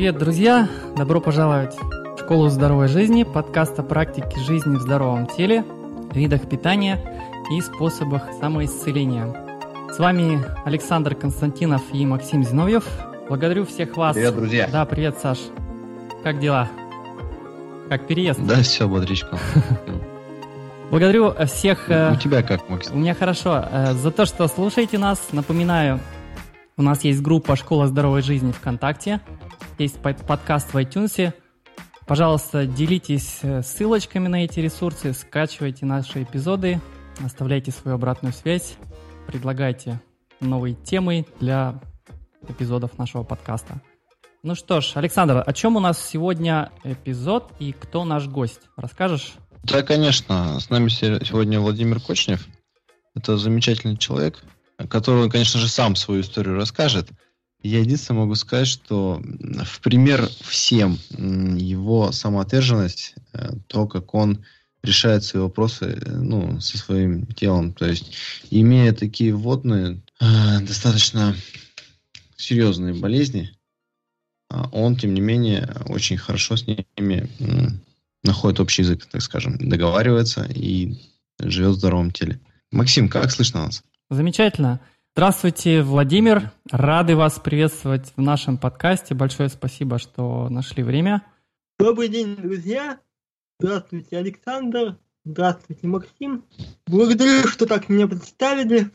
Привет, 0.00 0.16
друзья! 0.16 0.66
Добро 0.96 1.20
пожаловать 1.20 1.76
в 1.76 2.20
Школу 2.20 2.48
здоровой 2.48 2.88
жизни, 2.88 3.22
подкаст 3.22 3.78
о 3.80 3.82
практике 3.82 4.40
жизни 4.40 4.76
в 4.76 4.80
здоровом 4.80 5.26
теле, 5.26 5.62
видах 6.14 6.48
питания 6.48 6.98
и 7.54 7.60
способах 7.60 8.22
самоисцеления. 8.40 9.26
С 9.92 9.98
вами 9.98 10.42
Александр 10.64 11.14
Константинов 11.14 11.82
и 11.92 12.06
Максим 12.06 12.42
Зиновьев. 12.42 12.86
Благодарю 13.28 13.66
всех 13.66 13.94
вас. 13.98 14.14
Привет, 14.14 14.34
друзья. 14.34 14.70
Да, 14.72 14.86
привет, 14.86 15.18
Саш. 15.18 15.38
Как 16.24 16.38
дела? 16.38 16.70
Как 17.90 18.06
переезд? 18.06 18.40
Да, 18.46 18.62
все, 18.62 18.88
бодричка. 18.88 19.38
Благодарю 20.90 21.34
всех... 21.44 21.84
У 21.88 21.92
э, 21.92 22.16
тебя 22.18 22.42
как, 22.42 22.70
Максим? 22.70 22.94
У 22.96 22.98
меня 23.00 23.14
хорошо. 23.14 23.62
Э, 23.70 23.92
За 23.92 24.10
то, 24.10 24.24
что 24.24 24.48
слушаете 24.48 24.96
нас, 24.96 25.28
напоминаю, 25.32 26.00
у 26.78 26.82
нас 26.82 27.04
есть 27.04 27.20
группа 27.20 27.54
«Школа 27.54 27.86
здоровой 27.86 28.22
жизни» 28.22 28.52
ВКонтакте, 28.52 29.20
есть 29.80 29.98
под- 30.00 30.24
подкаст 30.26 30.72
в 30.72 30.76
iTunes. 30.76 31.32
Пожалуйста, 32.06 32.66
делитесь 32.66 33.38
э, 33.42 33.62
ссылочками 33.62 34.28
на 34.28 34.44
эти 34.44 34.60
ресурсы, 34.60 35.12
скачивайте 35.12 35.86
наши 35.86 36.22
эпизоды, 36.22 36.80
оставляйте 37.24 37.70
свою 37.70 37.94
обратную 37.96 38.32
связь, 38.32 38.74
предлагайте 39.26 40.00
новые 40.40 40.74
темы 40.74 41.26
для 41.40 41.80
эпизодов 42.48 42.98
нашего 42.98 43.22
подкаста. 43.22 43.80
Ну 44.42 44.54
что 44.54 44.80
ж, 44.80 44.92
Александр, 44.96 45.42
о 45.46 45.52
чем 45.52 45.76
у 45.76 45.80
нас 45.80 46.02
сегодня 46.04 46.70
эпизод 46.84 47.52
и 47.58 47.72
кто 47.72 48.04
наш 48.04 48.26
гость? 48.26 48.60
Расскажешь? 48.76 49.34
Да, 49.64 49.82
конечно. 49.82 50.58
С 50.58 50.70
нами 50.70 50.88
се- 50.88 51.24
сегодня 51.24 51.60
Владимир 51.60 52.00
Кочнев. 52.00 52.46
Это 53.14 53.36
замечательный 53.36 53.96
человек, 53.96 54.42
который, 54.88 55.30
конечно 55.30 55.60
же, 55.60 55.68
сам 55.68 55.94
свою 55.96 56.22
историю 56.22 56.56
расскажет. 56.56 57.08
Я 57.62 57.80
единственное 57.80 58.20
могу 58.20 58.34
сказать, 58.36 58.68
что 58.68 59.22
в 59.64 59.80
пример 59.80 60.28
всем 60.40 60.98
его 61.56 62.10
самоотверженность, 62.10 63.14
э, 63.32 63.50
то, 63.66 63.86
как 63.86 64.14
он 64.14 64.44
решает 64.82 65.24
свои 65.24 65.42
вопросы 65.42 65.98
э, 66.00 66.10
ну, 66.10 66.58
со 66.60 66.78
своим 66.78 67.26
телом. 67.26 67.74
То 67.74 67.86
есть, 67.86 68.14
имея 68.50 68.94
такие 68.94 69.34
вводные, 69.34 70.00
э, 70.20 70.60
достаточно 70.60 71.36
серьезные 72.36 72.94
болезни, 72.94 73.52
а 74.48 74.68
он, 74.72 74.96
тем 74.96 75.12
не 75.12 75.20
менее, 75.20 75.70
очень 75.86 76.16
хорошо 76.16 76.56
с 76.56 76.66
ними 76.66 77.28
находит 78.24 78.60
общий 78.60 78.82
язык, 78.82 79.06
так 79.06 79.20
скажем, 79.22 79.58
договаривается 79.58 80.44
и 80.44 80.96
живет 81.38 81.72
в 81.72 81.78
здоровом 81.78 82.10
теле. 82.10 82.40
Максим, 82.72 83.08
как 83.08 83.30
слышно 83.30 83.66
нас? 83.66 83.82
Замечательно. 84.08 84.80
Здравствуйте, 85.14 85.82
Владимир. 85.82 86.52
Рады 86.70 87.16
вас 87.16 87.40
приветствовать 87.40 88.12
в 88.16 88.20
нашем 88.22 88.56
подкасте. 88.56 89.12
Большое 89.14 89.48
спасибо, 89.48 89.98
что 89.98 90.48
нашли 90.48 90.84
время. 90.84 91.26
Добрый 91.80 92.08
день, 92.08 92.36
друзья! 92.36 93.00
Здравствуйте, 93.58 94.18
Александр! 94.18 94.98
Здравствуйте, 95.24 95.88
Максим! 95.88 96.44
Благодарю, 96.86 97.48
что 97.48 97.66
так 97.66 97.88
меня 97.88 98.06
представили. 98.06 98.90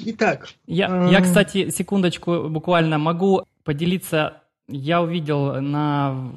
Итак, 0.00 0.48
Я, 0.66 0.86
я, 1.08 1.18
М. 1.18 1.22
кстати, 1.22 1.70
секундочку 1.70 2.48
буквально 2.48 2.98
могу 2.98 3.44
поделиться. 3.62 4.42
Я 4.66 5.00
увидел 5.00 5.60
на 5.60 6.32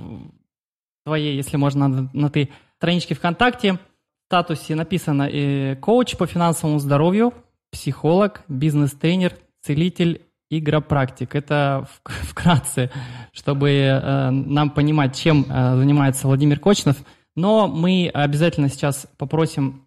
твоей, 1.06 1.36
если 1.36 1.58
можно, 1.58 1.88
на, 1.88 2.10
на 2.14 2.30
ты, 2.30 2.50
страничке 2.78 3.16
ВКонтакте, 3.16 3.74
в 3.74 3.80
статусе 4.28 4.76
написано 4.76 5.24
э, 5.24 5.76
«Коуч 5.78 6.18
по 6.18 6.28
финансовому 6.28 6.78
здоровью, 6.80 7.34
психолог, 7.74 8.44
бизнес-тренер, 8.48 9.36
целитель, 9.62 10.22
игропрактик». 10.50 11.36
Это 11.36 11.88
вкратце, 12.06 12.90
чтобы 13.34 13.72
э, 13.72 14.30
нам 14.30 14.70
понимать, 14.70 15.16
чем 15.18 15.46
э, 15.50 15.76
занимается 15.76 16.28
Владимир 16.28 16.60
Кочнев. 16.60 16.96
Но 17.36 17.68
мы 17.68 18.10
обязательно 18.14 18.70
сейчас 18.70 19.08
попросим 19.18 19.86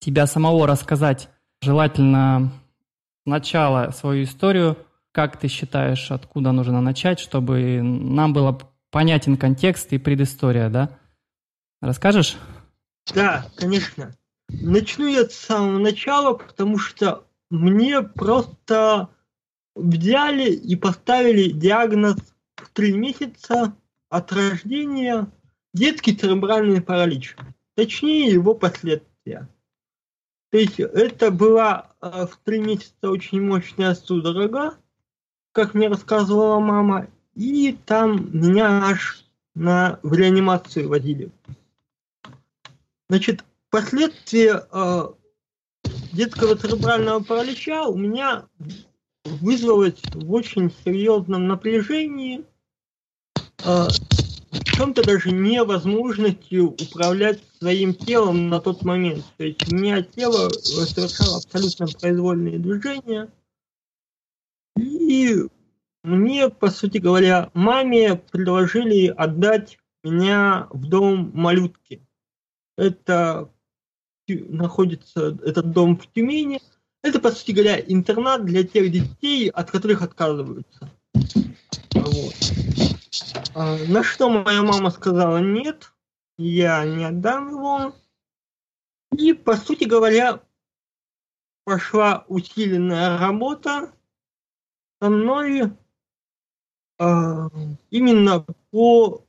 тебя 0.00 0.26
самого 0.26 0.66
рассказать, 0.66 1.28
желательно 1.62 2.52
сначала 3.24 3.92
свою 3.92 4.24
историю, 4.24 4.76
как 5.12 5.38
ты 5.38 5.46
считаешь, 5.46 6.10
откуда 6.10 6.52
нужно 6.52 6.80
начать, 6.80 7.20
чтобы 7.20 7.80
нам 7.82 8.32
было 8.32 8.58
понятен 8.90 9.36
контекст 9.36 9.92
и 9.92 9.98
предыстория, 9.98 10.68
да? 10.68 10.90
Расскажешь? 11.80 12.36
да, 13.14 13.46
конечно. 13.56 14.12
Начну 14.60 15.06
я 15.06 15.28
с 15.28 15.34
самого 15.34 15.78
начала, 15.78 16.34
потому 16.34 16.78
что 16.78 17.24
мне 17.50 18.02
просто 18.02 19.08
взяли 19.74 20.50
и 20.50 20.76
поставили 20.76 21.50
диагноз 21.50 22.16
в 22.56 22.68
три 22.70 22.92
месяца 22.92 23.74
от 24.08 24.32
рождения 24.32 25.26
детский 25.72 26.14
церебральный 26.14 26.82
паралич. 26.82 27.36
Точнее, 27.74 28.30
его 28.30 28.54
последствия. 28.54 29.48
То 30.50 30.58
есть 30.58 30.78
это 30.78 31.30
была 31.30 31.94
э, 32.02 32.26
в 32.26 32.38
три 32.44 32.60
месяца 32.60 33.10
очень 33.10 33.40
мощная 33.40 33.94
судорога, 33.94 34.76
как 35.52 35.72
мне 35.72 35.88
рассказывала 35.88 36.60
мама, 36.60 37.08
и 37.34 37.76
там 37.86 38.28
меня 38.38 38.84
аж 38.84 39.24
на, 39.54 39.98
в 40.02 40.12
реанимацию 40.12 40.88
водили. 40.88 41.30
Значит, 43.08 43.44
последствия 43.72 44.66
э, 44.70 45.02
детского 46.12 46.56
церебрального 46.56 47.20
паралича 47.20 47.86
у 47.86 47.96
меня 47.96 48.46
вызвалось 49.24 50.00
в 50.12 50.30
очень 50.30 50.70
серьезном 50.84 51.48
напряжении, 51.48 52.44
э, 53.64 53.88
в 54.52 54.64
чем-то 54.64 55.02
даже 55.02 55.32
невозможностью 55.32 56.72
управлять 56.72 57.42
своим 57.58 57.94
телом 57.94 58.50
на 58.50 58.60
тот 58.60 58.82
момент. 58.82 59.24
То 59.38 59.44
есть 59.44 59.72
у 59.72 59.74
меня 59.74 60.02
тело 60.02 60.50
совершало 60.50 61.38
абсолютно 61.38 61.86
произвольные 61.98 62.58
движения. 62.58 63.32
И 64.76 65.46
мне, 66.02 66.50
по 66.50 66.68
сути 66.70 66.98
говоря, 66.98 67.50
маме 67.54 68.16
предложили 68.16 69.06
отдать 69.06 69.78
меня 70.04 70.66
в 70.70 70.86
дом 70.86 71.30
малютки. 71.32 72.06
Это 72.76 73.50
находится 74.28 75.38
этот 75.44 75.72
дом 75.72 75.98
в 75.98 76.06
Тюмени. 76.12 76.60
Это, 77.02 77.20
по 77.20 77.30
сути 77.30 77.52
говоря, 77.52 77.80
интернат 77.80 78.44
для 78.44 78.64
тех 78.64 78.90
детей, 78.90 79.48
от 79.48 79.70
которых 79.70 80.02
отказываются. 80.02 80.90
Вот. 81.94 82.34
А, 83.54 83.76
На 83.88 84.02
что 84.02 84.30
моя 84.30 84.62
мама 84.62 84.90
сказала 84.90 85.38
нет, 85.38 85.92
я 86.38 86.84
не 86.84 87.04
отдам 87.04 87.50
его. 87.50 87.94
И, 89.16 89.32
по 89.32 89.56
сути 89.56 89.84
говоря, 89.84 90.40
пошла 91.64 92.24
усиленная 92.28 93.18
работа 93.18 93.92
со 95.00 95.10
мной 95.10 95.72
а, 96.98 97.48
именно 97.90 98.46
по 98.70 99.24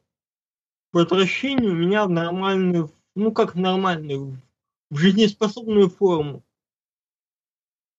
возвращению 0.91 1.73
меня 1.73 2.05
в 2.05 2.09
нормальную, 2.09 2.91
ну 3.15 3.31
как 3.31 3.55
в 3.55 3.59
нормальную, 3.59 4.39
в 4.93 4.97
жизнеспособную 4.97 5.89
форму. 5.89 6.45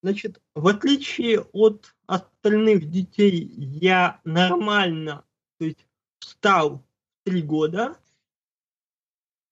Значит, 0.00 0.41
в 0.55 0.69
отличие 0.69 1.41
от 1.41 1.93
остальных 2.06 2.88
детей, 2.88 3.53
я 3.56 4.21
нормально, 4.22 5.25
то 5.59 5.65
есть 5.65 5.84
встал 6.21 6.77
в 6.77 6.84
три 7.25 7.43
года, 7.43 7.99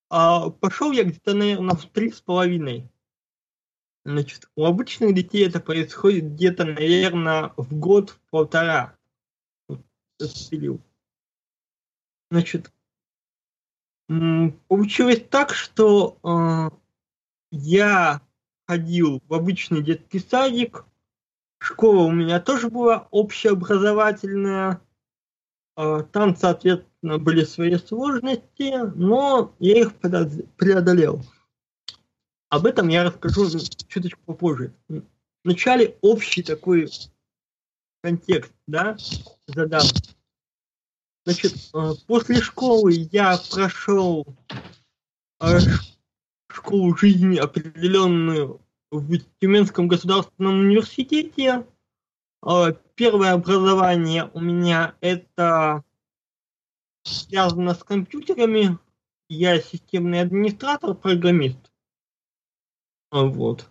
а 0.09 0.51
пошел 0.51 0.93
я 0.93 1.03
где-то, 1.03 1.35
наверное, 1.35 1.75
в 1.75 1.87
три 1.87 2.13
с 2.13 2.21
половиной. 2.21 2.89
Значит, 4.05 4.49
у 4.55 4.65
обычных 4.65 5.13
детей 5.13 5.45
это 5.45 5.59
происходит 5.59 6.35
где-то, 6.35 6.65
наверное, 6.65 7.53
в 7.57 7.77
год, 7.77 8.11
в 8.11 8.21
полтора. 8.31 8.97
Значит, 12.31 12.73
получилось 14.69 15.25
так, 15.29 15.55
что 15.55 16.19
э, 16.23 16.82
я 17.53 18.21
ходил 18.67 19.23
в 19.29 19.35
обычный 19.35 19.83
детский 19.83 20.19
садик, 20.19 20.85
школа 21.59 22.05
у 22.05 22.11
меня 22.11 22.41
тоже 22.41 22.69
была 22.71 23.07
общеобразовательная, 23.11 24.81
э, 25.77 26.05
там, 26.11 26.35
соответственно, 26.35 27.19
были 27.19 27.45
свои 27.45 27.77
сложности, 27.77 28.75
но 28.97 29.55
я 29.59 29.81
их 29.81 29.93
преод- 29.95 30.49
преодолел. 30.57 31.23
Об 32.49 32.67
этом 32.67 32.89
я 32.89 33.05
расскажу 33.05 33.49
чуточку 33.89 34.21
попозже. 34.25 34.75
Вначале 35.45 35.97
общий 36.01 36.43
такой 36.43 36.91
контекст, 38.03 38.53
да, 38.67 38.97
задам. 39.47 39.83
Значит, 41.25 41.55
э, 41.73 41.93
после 42.07 42.41
школы 42.41 43.09
я 43.13 43.39
прошел 43.51 44.27
ш- 45.41 45.92
школу 46.55 46.97
жизни 46.97 47.37
определенную 47.37 48.61
в 48.91 49.19
Тюменском 49.41 49.89
государственном 49.89 50.61
университете. 50.61 51.67
Э, 52.47 52.75
Первое 52.95 53.33
образование 53.33 54.31
у 54.35 54.41
меня 54.41 54.95
это 55.01 55.83
связано 57.05 57.75
с 57.75 57.83
компьютерами. 57.83 58.79
Я 59.29 59.61
системный 59.61 60.21
администратор, 60.21 60.95
программист. 60.95 61.73
А, 63.11 63.25
вот. 63.25 63.71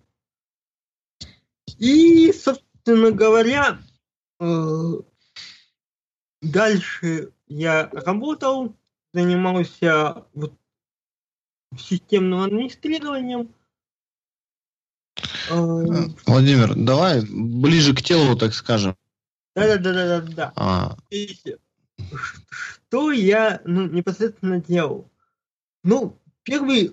И, 1.78 2.32
собственно 2.32 3.10
говоря, 3.12 3.78
э, 4.40 4.92
дальше 6.42 7.32
я 7.46 7.88
работал, 7.90 8.74
занимался 9.12 10.26
вот 10.34 10.54
системным 11.78 12.40
администрированием. 12.40 13.54
Э, 15.50 16.06
Владимир, 16.26 16.74
давай 16.74 17.22
ближе 17.24 17.94
к 17.94 18.02
телу, 18.02 18.36
так 18.36 18.54
скажем. 18.54 18.96
Да-да-да-да-да. 19.54 20.52
А. 20.56 20.96
Что 22.88 23.12
я 23.12 23.60
ну, 23.64 23.86
непосредственно 23.86 24.60
делал? 24.60 25.10
Ну, 25.84 26.18
первый, 26.42 26.92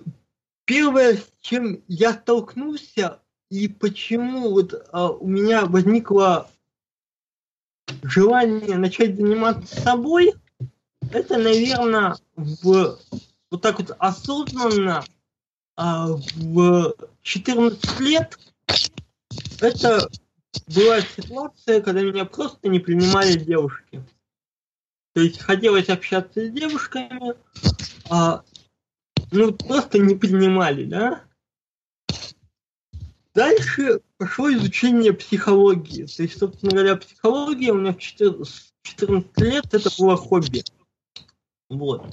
первое, 0.64 1.16
с 1.16 1.30
чем 1.40 1.82
я 1.88 2.12
столкнулся, 2.12 3.20
и 3.50 3.68
почему 3.68 4.50
вот 4.50 4.74
а, 4.92 5.10
у 5.10 5.26
меня 5.26 5.66
возникло 5.66 6.50
желание 8.02 8.76
начать 8.76 9.16
заниматься 9.16 9.80
собой, 9.80 10.34
это, 11.12 11.38
наверное, 11.38 12.16
в, 12.36 12.98
вот 13.50 13.62
так 13.62 13.78
вот 13.78 13.96
осознанно 13.98 15.04
а, 15.76 16.08
в 16.08 16.94
14 17.22 18.00
лет 18.00 18.38
это 19.60 20.08
была 20.74 21.00
ситуация, 21.00 21.80
когда 21.80 22.02
меня 22.02 22.24
просто 22.24 22.68
не 22.68 22.78
принимали 22.78 23.38
девушки. 23.38 24.02
То 25.14 25.22
есть 25.22 25.40
хотелось 25.40 25.88
общаться 25.88 26.46
с 26.46 26.50
девушками, 26.50 27.34
а, 28.08 28.42
ну 29.32 29.52
просто 29.52 29.98
не 29.98 30.14
принимали, 30.14 30.84
да? 30.84 31.24
Дальше 33.34 34.00
пошло 34.18 34.52
изучение 34.52 35.12
психологии. 35.12 36.04
То 36.06 36.22
есть, 36.22 36.38
собственно 36.38 36.72
говоря, 36.72 36.96
психология 36.96 37.72
у 37.72 37.76
меня 37.76 37.92
в 37.92 37.98
14 37.98 38.72
лет 39.38 39.72
это 39.72 39.90
было 39.98 40.16
хобби. 40.16 40.64
Вот. 41.68 42.04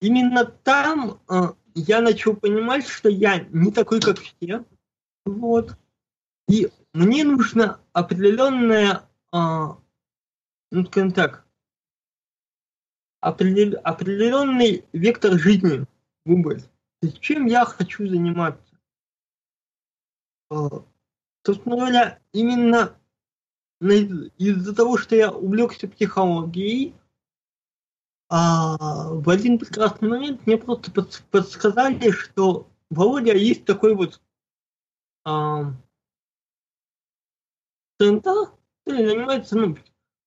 Именно 0.00 0.46
там 0.46 1.20
э, 1.28 1.52
я 1.74 2.00
начал 2.00 2.34
понимать, 2.34 2.86
что 2.86 3.08
я 3.08 3.40
не 3.50 3.70
такой, 3.70 4.00
как 4.00 4.18
все. 4.18 4.64
Вот. 5.24 5.76
И 6.48 6.70
мне 6.92 7.24
нужно 7.24 7.80
определенное, 7.92 9.08
э, 9.32 9.38
ну, 10.70 10.86
скажем 10.86 11.12
так, 11.12 11.46
определ, 13.20 13.78
определенный 13.84 14.84
вектор 14.92 15.38
жизни 15.38 15.86
выбрать. 16.24 16.68
То 17.00 17.12
чем 17.12 17.46
я 17.46 17.64
хочу 17.64 18.08
заниматься. 18.08 18.78
А, 20.50 20.68
собственно 21.44 21.76
говоря, 21.76 22.18
именно 22.32 22.96
из-за 23.80 24.74
того, 24.74 24.98
что 24.98 25.16
я 25.16 25.30
увлекся 25.30 25.88
психологией, 25.88 26.94
а 28.30 29.12
в 29.12 29.28
один 29.28 29.58
прекрасный 29.58 30.08
момент 30.08 30.46
мне 30.46 30.56
просто 30.56 30.92
подсказали, 31.30 32.12
что 32.12 32.68
Володя 32.88 33.34
есть 33.34 33.64
такой 33.64 33.96
вот 33.96 34.20
а, 35.24 35.72
центр, 37.98 38.52
который 38.84 39.08
занимается 39.08 39.58
ну, 39.58 39.76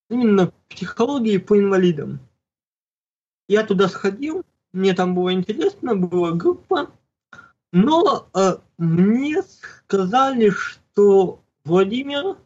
именно 0.10 0.52
психологией 0.68 1.40
по 1.40 1.58
инвалидам. 1.58 2.20
Я 3.48 3.66
туда 3.66 3.88
сходил, 3.88 4.44
мне 4.74 4.94
там 4.94 5.16
было 5.16 5.34
интересно, 5.34 5.96
была 5.96 6.32
группа, 6.32 6.92
но 7.72 8.28
э, 8.34 8.58
мне 8.78 9.42
сказали, 9.44 10.50
что 10.50 11.42
Владимир, 11.64 12.38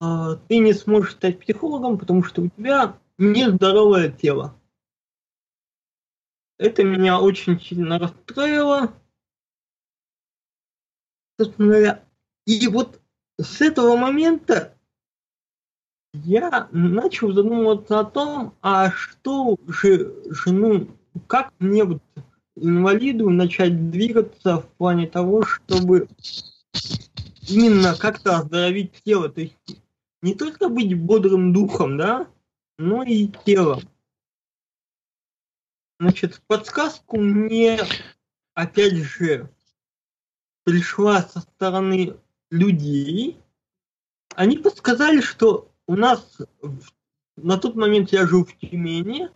э, 0.00 0.36
ты 0.48 0.58
не 0.58 0.72
сможешь 0.72 1.12
стать 1.12 1.40
психологом, 1.40 1.98
потому 1.98 2.22
что 2.22 2.42
у 2.42 2.48
тебя 2.48 2.96
нездоровое 3.18 4.10
тело. 4.10 4.58
Это 6.58 6.84
меня 6.84 7.20
очень 7.20 7.60
сильно 7.60 7.98
расстроило. 7.98 8.94
И 12.46 12.68
вот 12.68 13.00
с 13.40 13.60
этого 13.60 13.96
момента 13.96 14.76
я 16.12 16.68
начал 16.70 17.32
задумываться 17.32 17.98
о 17.98 18.04
том, 18.04 18.54
а 18.62 18.90
что 18.92 19.58
же, 19.66 20.14
жену, 20.30 20.88
как 21.26 21.52
мне 21.58 21.84
вот 21.84 22.02
инвалиду 22.56 23.30
начать 23.30 23.90
двигаться 23.90 24.60
в 24.60 24.68
плане 24.76 25.08
того, 25.08 25.42
чтобы 25.42 26.08
именно 27.48 27.96
как-то 27.96 28.38
оздоровить 28.38 29.02
тело. 29.04 29.28
То 29.28 29.40
есть 29.40 29.56
не 30.22 30.34
только 30.36 30.68
быть 30.68 30.96
бодрым 30.96 31.52
духом, 31.52 31.98
да, 31.98 32.28
но 32.78 33.02
и 33.02 33.28
телом. 33.44 33.82
Значит, 36.00 36.42
подсказку 36.46 37.18
мне, 37.18 37.78
опять 38.54 38.94
же, 38.94 39.48
пришла 40.64 41.22
со 41.22 41.40
стороны 41.40 42.16
людей. 42.50 43.40
Они 44.34 44.58
подсказали, 44.58 45.20
что 45.20 45.70
у 45.86 45.94
нас 45.96 46.38
на 47.36 47.58
тот 47.58 47.76
момент 47.76 48.10
я 48.10 48.26
жил 48.26 48.44
в 48.44 48.56
Тюмени. 48.58 49.30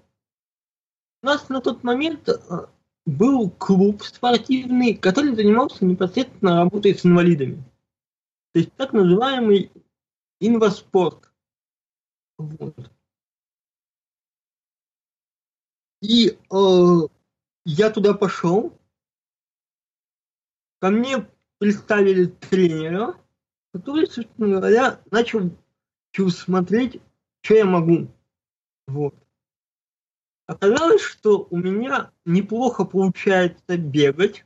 У 1.23 1.27
нас 1.27 1.49
на 1.49 1.61
тот 1.61 1.83
момент 1.85 2.29
э, 2.29 2.67
был 3.07 3.51
клуб 3.51 4.03
спортивный, 4.03 4.95
который 4.95 5.35
занимался 5.35 5.85
непосредственно 5.85 6.57
работой 6.57 6.95
с 6.95 7.05
инвалидами. 7.05 7.57
То 8.53 8.61
есть 8.61 8.73
так 8.75 8.93
называемый 8.93 9.71
инваспорт. 10.41 11.31
Вот. 12.39 12.91
И 16.01 16.39
э, 16.51 17.09
я 17.65 17.91
туда 17.91 18.15
пошел. 18.15 18.73
Ко 20.81 20.91
мне 20.91 21.29
представили 21.59 22.27
тренера, 22.27 23.17
который, 23.73 24.07
собственно 24.07 24.59
говоря, 24.59 25.01
начал 25.11 25.51
смотреть, 26.31 27.01
что 27.43 27.55
я 27.55 27.65
могу. 27.65 28.09
Вот. 28.87 29.15
Оказалось, 30.47 31.03
что 31.03 31.47
у 31.51 31.57
меня 31.57 32.11
неплохо 32.25 32.85
получается 32.85 33.77
бегать. 33.77 34.45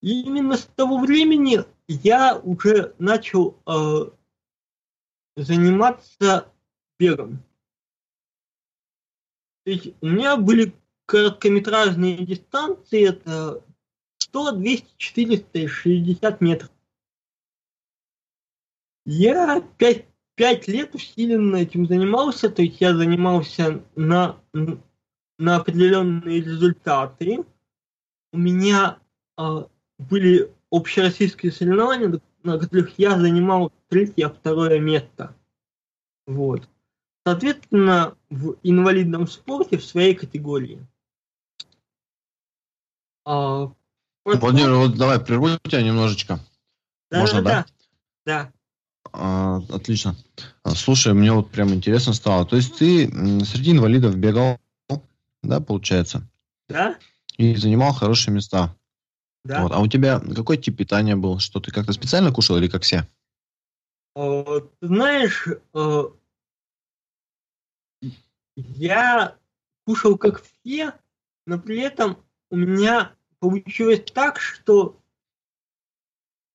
И 0.00 0.22
именно 0.22 0.56
с 0.56 0.64
того 0.66 0.98
времени 0.98 1.64
я 1.88 2.38
уже 2.38 2.94
начал 2.98 3.58
э, 3.66 4.10
заниматься 5.36 6.52
бегом. 6.98 7.42
То 9.64 9.70
есть 9.70 9.94
у 10.00 10.06
меня 10.06 10.36
были 10.36 10.74
короткометражные 11.06 12.24
дистанции, 12.24 13.08
это 13.08 13.62
100, 14.18 14.52
200, 14.52 14.88
400 14.96 15.58
и 15.58 15.66
60 15.66 16.40
метров. 16.40 16.70
Я 19.06 19.60
5 19.60 20.06
пять 20.34 20.68
лет 20.68 20.94
усиленно 20.94 21.56
этим 21.56 21.86
занимался, 21.86 22.50
то 22.50 22.62
есть 22.62 22.80
я 22.80 22.94
занимался 22.94 23.82
на, 23.94 24.40
на 25.38 25.56
определенные 25.56 26.40
результаты. 26.40 27.44
У 28.32 28.38
меня 28.38 28.98
э, 29.38 29.64
были 29.98 30.52
общероссийские 30.70 31.52
соревнования, 31.52 32.20
на 32.42 32.58
которых 32.58 32.98
я 32.98 33.18
занимал 33.18 33.72
третье, 33.88 34.28
второе 34.28 34.80
место. 34.80 35.34
Вот. 36.26 36.68
Соответственно, 37.26 38.16
в 38.28 38.56
инвалидном 38.62 39.26
спорте 39.26 39.78
в 39.78 39.84
своей 39.84 40.14
категории. 40.14 40.86
А, 43.24 43.72
Владимир, 44.24 44.74
вот 44.74 44.96
давай 44.96 45.18
прерву 45.18 45.48
тебя 45.62 45.82
немножечко. 45.82 46.38
Да, 47.10 47.20
Можно, 47.20 47.42
да? 47.42 47.50
Да. 47.50 47.64
да. 48.26 48.52
А, 49.12 49.62
отлично. 49.70 50.16
А, 50.62 50.70
слушай, 50.74 51.14
мне 51.14 51.32
вот 51.32 51.50
прям 51.50 51.72
интересно 51.72 52.12
стало. 52.12 52.44
То 52.44 52.56
есть 52.56 52.76
ты 52.76 53.08
среди 53.44 53.72
инвалидов 53.72 54.16
бегал, 54.16 54.58
да, 55.42 55.60
получается? 55.60 56.28
Да. 56.68 56.98
И 57.36 57.54
занимал 57.56 57.92
хорошие 57.92 58.34
места. 58.34 58.74
Да. 59.44 59.62
Вот. 59.62 59.72
А 59.72 59.80
у 59.80 59.86
тебя 59.86 60.20
какой 60.20 60.56
тип 60.56 60.78
питания 60.78 61.16
был? 61.16 61.38
Что 61.38 61.60
ты 61.60 61.70
как-то 61.70 61.92
специально 61.92 62.32
кушал 62.32 62.56
или 62.56 62.68
как 62.68 62.82
все? 62.82 63.06
Э, 64.16 64.60
знаешь, 64.80 65.48
э, 65.74 66.04
я 68.56 69.36
кушал 69.84 70.16
как 70.16 70.42
все, 70.42 70.94
но 71.46 71.58
при 71.58 71.80
этом 71.80 72.18
у 72.50 72.56
меня 72.56 73.14
получилось 73.38 74.04
так, 74.12 74.40
что 74.40 75.00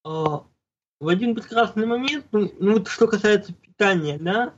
э, 0.06 0.10
в 0.10 1.08
один 1.08 1.36
прекрасный 1.36 1.86
момент, 1.86 2.25
ну, 2.32 2.51
ну 2.60 2.74
вот 2.74 2.88
что 2.88 3.08
касается 3.08 3.53
питания, 3.53 4.18
да, 4.18 4.53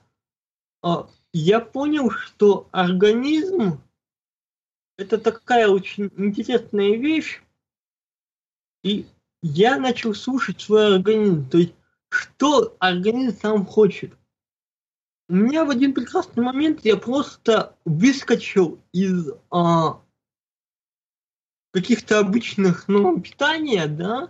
а, 0.82 1.10
я 1.34 1.60
понял, 1.60 2.10
что 2.10 2.68
организм 2.72 3.82
это 4.98 5.18
такая 5.18 5.68
очень 5.68 6.12
интересная 6.18 6.96
вещь, 6.98 7.42
и 8.84 9.08
я 9.42 9.78
начал 9.78 10.14
слушать 10.14 10.62
свой 10.62 10.96
организм, 10.96 11.50
то 11.50 11.58
есть 11.58 11.74
что 12.10 12.76
организм 12.80 13.38
сам 13.38 13.66
хочет. 13.66 14.14
У 15.32 15.36
меня 15.36 15.64
в 15.64 15.70
один 15.70 15.94
прекрасный 15.94 16.44
момент 16.44 16.82
я 16.84 16.98
просто 16.98 17.74
выскочил 17.86 18.82
из 18.92 19.30
а, 19.50 20.02
каких-то 21.72 22.20
обычных 22.20 22.90
норм 22.90 23.22
питания, 23.22 23.88
да, 23.88 24.30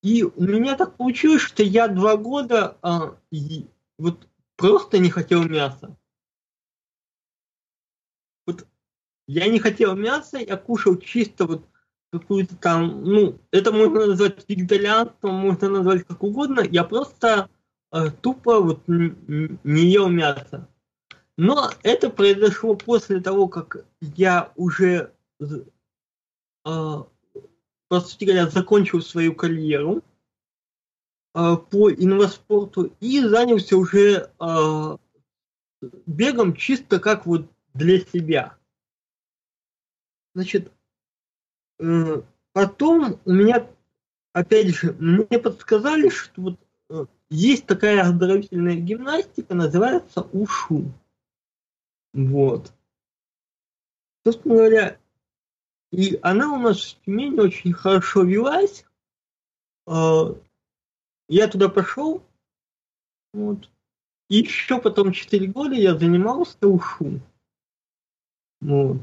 и 0.00 0.22
у 0.22 0.40
меня 0.40 0.76
так 0.76 0.96
получилось, 0.96 1.42
что 1.42 1.64
я 1.64 1.88
два 1.88 2.16
года 2.16 2.78
а, 2.82 3.16
и, 3.32 3.66
вот 3.98 4.28
просто 4.54 4.98
не 4.98 5.10
хотел 5.10 5.42
мяса. 5.42 5.96
Вот 8.46 8.68
я 9.26 9.48
не 9.48 9.58
хотел 9.58 9.96
мяса, 9.96 10.38
я 10.38 10.56
кушал 10.56 10.98
чисто 10.98 11.46
вот 11.46 11.66
какую-то 12.12 12.54
там, 12.54 13.02
ну, 13.02 13.40
это 13.50 13.72
можно 13.72 14.06
назвать 14.06 14.48
вегетарианством, 14.48 15.34
можно 15.34 15.68
назвать 15.68 16.06
как 16.06 16.22
угодно. 16.22 16.60
Я 16.60 16.84
просто 16.84 17.50
тупо 18.20 18.60
вот 18.60 18.88
не 18.88 19.86
ел 19.90 20.08
мясо. 20.08 20.68
Но 21.36 21.70
это 21.82 22.10
произошло 22.10 22.76
после 22.76 23.20
того, 23.20 23.48
как 23.48 23.84
я 24.00 24.52
уже, 24.56 25.12
э, 25.40 25.46
по 26.64 27.06
сути 28.00 28.24
говоря, 28.24 28.48
закончил 28.48 29.02
свою 29.02 29.34
карьеру 29.34 30.02
э, 31.34 31.56
по 31.70 31.90
инваспорту 31.90 32.92
и 33.00 33.20
занялся 33.20 33.76
уже 33.76 34.30
э, 34.40 34.96
бегом 36.06 36.54
чисто 36.54 37.00
как 37.00 37.26
вот 37.26 37.50
для 37.74 37.98
себя. 37.98 38.56
Значит, 40.36 40.70
э, 41.80 42.22
потом 42.52 43.20
у 43.24 43.32
меня, 43.32 43.68
опять 44.32 44.68
же, 44.68 44.92
мне 45.00 45.38
подсказали, 45.40 46.10
что 46.10 46.42
вот 46.42 46.60
э, 46.90 47.06
есть 47.34 47.66
такая 47.66 48.02
оздоровительная 48.02 48.76
гимнастика, 48.76 49.54
называется 49.54 50.22
ушу. 50.32 50.92
Вот. 52.12 52.72
Собственно 54.24 54.54
говоря, 54.54 54.98
и 55.90 56.18
она 56.22 56.52
у 56.52 56.58
нас 56.58 56.80
в 56.80 57.04
Тюмени 57.04 57.40
очень 57.40 57.72
хорошо 57.72 58.22
велась. 58.22 58.86
Э, 59.86 60.34
я 61.28 61.48
туда 61.48 61.68
пошел. 61.68 62.22
Вот. 63.32 63.68
И 64.28 64.36
еще 64.36 64.80
потом 64.80 65.12
4 65.12 65.46
года 65.48 65.74
я 65.74 65.98
занимался 65.98 66.68
ушу. 66.68 67.20
Вот. 68.60 68.98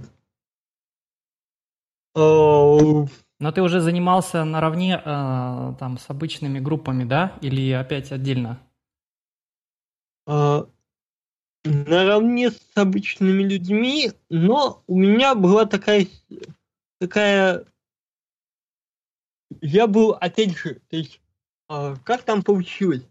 Но 3.41 3.51
ты 3.51 3.63
уже 3.63 3.81
занимался 3.81 4.43
наравне 4.43 5.01
э, 5.03 5.73
там 5.79 5.97
с 5.97 6.07
обычными 6.11 6.59
группами, 6.59 7.05
да? 7.05 7.39
Или 7.41 7.71
опять 7.71 8.11
отдельно? 8.11 8.59
А, 10.27 10.67
наравне 11.63 12.51
с 12.51 12.61
обычными 12.75 13.41
людьми, 13.41 14.11
но 14.29 14.83
у 14.85 14.95
меня 14.95 15.33
была 15.33 15.65
такая 15.65 16.05
такая 16.99 17.65
я 19.59 19.87
был, 19.87 20.11
опять 20.11 20.55
же, 20.55 20.75
то 20.89 20.97
есть, 20.97 21.19
а, 21.67 21.95
как 22.05 22.21
там 22.21 22.43
получилось? 22.43 23.07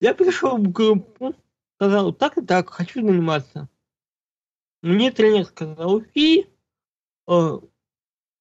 Я 0.00 0.14
пришел 0.14 0.58
в 0.58 0.70
группу, 0.70 1.34
сказал, 1.74 2.12
так 2.12 2.38
и 2.38 2.40
так, 2.40 2.70
хочу 2.70 3.00
заниматься. 3.04 3.68
Мне 4.82 5.10
тренер 5.10 5.44
сказал, 5.44 6.02
и 6.14 6.46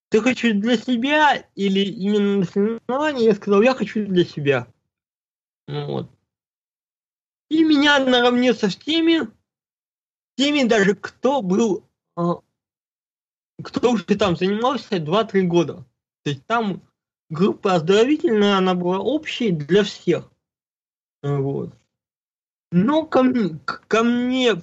ты 0.10 0.22
хочешь 0.22 0.54
для 0.54 0.78
себя 0.78 1.46
или 1.56 1.80
именно 1.80 2.38
на 2.40 2.46
соревнования? 2.46 3.26
Я 3.26 3.36
сказал, 3.36 3.62
я 3.62 3.74
хочу 3.74 4.06
для 4.06 4.26
себя. 4.26 4.68
Вот. 5.68 6.10
И 7.50 7.64
меня 7.64 8.00
наравне 8.00 8.54
со 8.54 8.70
всеми, 8.70 9.28
теми 10.38 10.68
даже, 10.68 10.96
кто 10.96 11.42
был, 11.42 11.88
а, 12.16 12.42
кто 13.64 13.92
уже 13.92 14.06
там 14.06 14.36
занимался 14.36 14.98
2-3 14.98 15.42
года. 15.44 15.86
То 16.24 16.32
есть 16.32 16.46
там 16.46 16.82
группа 17.30 17.76
оздоровительная, 17.76 18.58
она 18.58 18.74
была 18.74 19.00
общей 19.00 19.52
для 19.52 19.84
всех. 19.84 20.32
Вот. 21.22 21.74
Но 22.72 23.06
ко, 23.06 23.24
ко 23.66 24.04
мне 24.04 24.62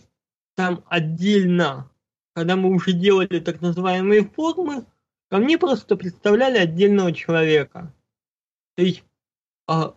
там 0.54 0.84
отдельно, 0.88 1.90
когда 2.34 2.56
мы 2.56 2.74
уже 2.74 2.92
делали 2.92 3.40
так 3.40 3.60
называемые 3.60 4.28
формы, 4.28 4.84
Ко 5.32 5.38
мне 5.38 5.56
просто 5.56 5.96
представляли 5.96 6.58
отдельного 6.58 7.10
человека. 7.10 7.94
То 8.74 8.82
есть 8.82 9.02
а, 9.66 9.94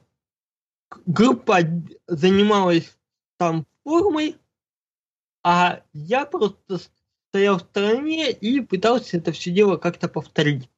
группа 1.05 1.59
занималась 2.07 2.97
там 3.35 3.67
формой, 3.83 4.37
а 5.43 5.81
я 5.91 6.25
просто 6.25 6.79
стоял 7.27 7.57
в 7.57 7.63
стороне 7.63 8.31
и 8.31 8.61
пытался 8.61 9.17
это 9.17 9.33
все 9.33 9.51
дело 9.51 9.75
как-то 9.75 10.07
повторить. 10.07 10.69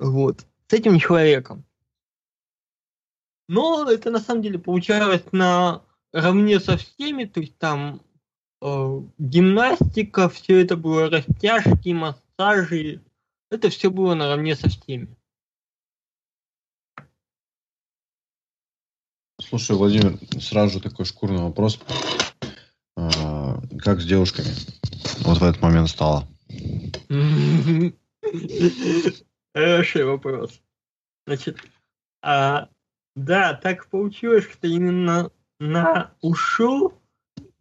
Вот. 0.00 0.46
С 0.66 0.72
этим 0.72 0.98
человеком. 0.98 1.64
Но 3.46 3.88
это 3.88 4.10
на 4.10 4.18
самом 4.18 4.42
деле 4.42 4.58
получалось 4.58 5.22
на 5.30 5.84
равне 6.10 6.58
со 6.58 6.76
всеми, 6.76 7.22
то 7.26 7.38
есть 7.38 7.56
там 7.56 8.02
э, 8.62 9.00
гимнастика, 9.18 10.28
все 10.28 10.60
это 10.60 10.76
было 10.76 11.08
растяжки, 11.08 11.90
массажи, 11.90 13.00
это 13.52 13.68
все 13.68 13.90
было 13.90 14.14
наравне 14.14 14.56
со 14.56 14.68
всеми. 14.68 15.14
Слушай, 19.40 19.76
Владимир, 19.76 20.18
сразу 20.40 20.74
же 20.74 20.80
такой 20.80 21.04
шкурный 21.04 21.42
вопрос. 21.42 21.78
А, 22.96 23.60
как 23.78 24.00
с 24.00 24.06
девушками 24.06 24.48
вот 25.24 25.38
в 25.38 25.42
этот 25.42 25.60
момент 25.60 25.90
стало? 25.90 26.26
Хороший 29.54 30.04
вопрос. 30.04 30.62
Значит, 31.26 31.58
а, 32.22 32.68
да, 33.14 33.54
так 33.54 33.88
получилось, 33.90 34.44
что 34.50 34.66
именно 34.66 35.30
на 35.60 36.14
ушел, 36.22 36.94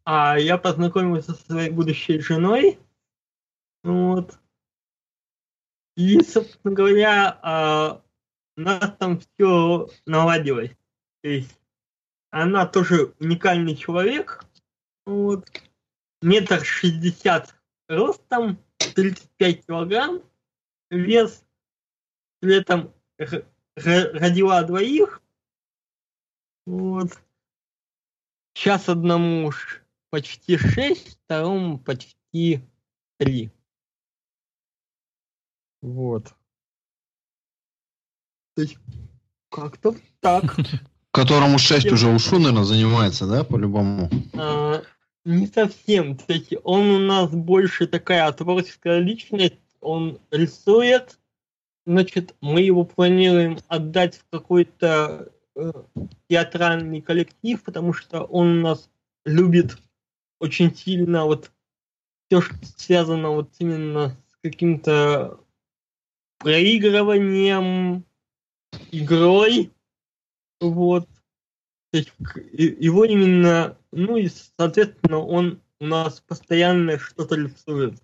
а 0.05 0.37
я 0.39 0.57
познакомился 0.57 1.33
со 1.33 1.43
своей 1.43 1.69
будущей 1.69 2.19
женой. 2.19 2.79
Вот. 3.83 4.40
И, 6.01 6.19
собственно 6.23 6.73
говоря, 6.73 7.39
а, 7.43 8.01
у 8.57 8.61
нас 8.61 8.95
там 8.97 9.19
все 9.19 9.87
наладилось. 10.07 10.71
То 11.21 11.29
есть 11.29 11.55
она 12.31 12.65
тоже 12.65 13.13
уникальный 13.19 13.75
человек. 13.75 14.43
Вот. 15.05 15.47
Метр 16.23 16.65
шестьдесят 16.65 17.55
ростом, 17.87 18.57
35 18.79 19.67
килограмм, 19.67 20.23
вес, 20.89 21.45
этом 22.41 22.91
родила 23.75 24.63
двоих. 24.63 25.21
Вот. 26.65 27.11
Сейчас 28.55 28.89
одному 28.89 29.51
почти 30.09 30.57
шесть, 30.57 31.19
второму 31.25 31.77
почти 31.77 32.67
три. 33.19 33.51
Вот. 35.81 36.33
То 38.55 38.61
есть, 38.61 38.77
как-то 39.49 39.95
так. 40.19 40.55
Которому 41.11 41.57
6 41.57 41.91
уже 41.91 42.07
ушу, 42.07 42.39
наверное, 42.39 42.63
занимается, 42.63 43.27
да, 43.27 43.43
по-любому? 43.43 44.09
А, 44.33 44.81
не 45.25 45.47
совсем. 45.47 46.15
То 46.17 46.33
есть 46.33 46.53
он 46.63 46.89
у 46.89 46.99
нас 46.99 47.31
больше 47.31 47.87
такая 47.87 48.31
творческая 48.31 48.99
личность, 48.99 49.59
он 49.81 50.19
рисует, 50.29 51.19
значит, 51.85 52.35
мы 52.39 52.61
его 52.61 52.85
планируем 52.85 53.57
отдать 53.67 54.15
в 54.17 54.25
какой-то 54.29 55.31
э, 55.55 55.71
театральный 56.29 57.01
коллектив, 57.01 57.61
потому 57.61 57.93
что 57.93 58.23
он 58.23 58.59
у 58.59 58.61
нас 58.61 58.89
любит 59.25 59.77
очень 60.39 60.73
сильно 60.75 61.25
вот 61.25 61.51
все, 62.27 62.41
что 62.41 62.55
связано 62.77 63.31
вот 63.31 63.49
именно 63.59 64.17
с 64.31 64.37
каким-то 64.41 65.39
проигрыванием, 66.41 68.05
игрой. 68.91 69.71
Вот. 70.59 71.07
То 71.91 71.97
есть 71.97 72.11
его 72.53 73.05
именно, 73.05 73.77
ну 73.91 74.17
и, 74.17 74.29
соответственно, 74.57 75.19
он 75.19 75.61
у 75.79 75.85
нас 75.85 76.21
постоянно 76.21 76.99
что-то 76.99 77.35
рисует. 77.35 77.99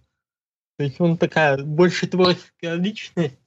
То 0.78 0.84
есть 0.84 1.00
он 1.00 1.18
такая 1.18 1.64
больше 1.64 2.08
творческая 2.08 2.76
личность, 2.76 3.40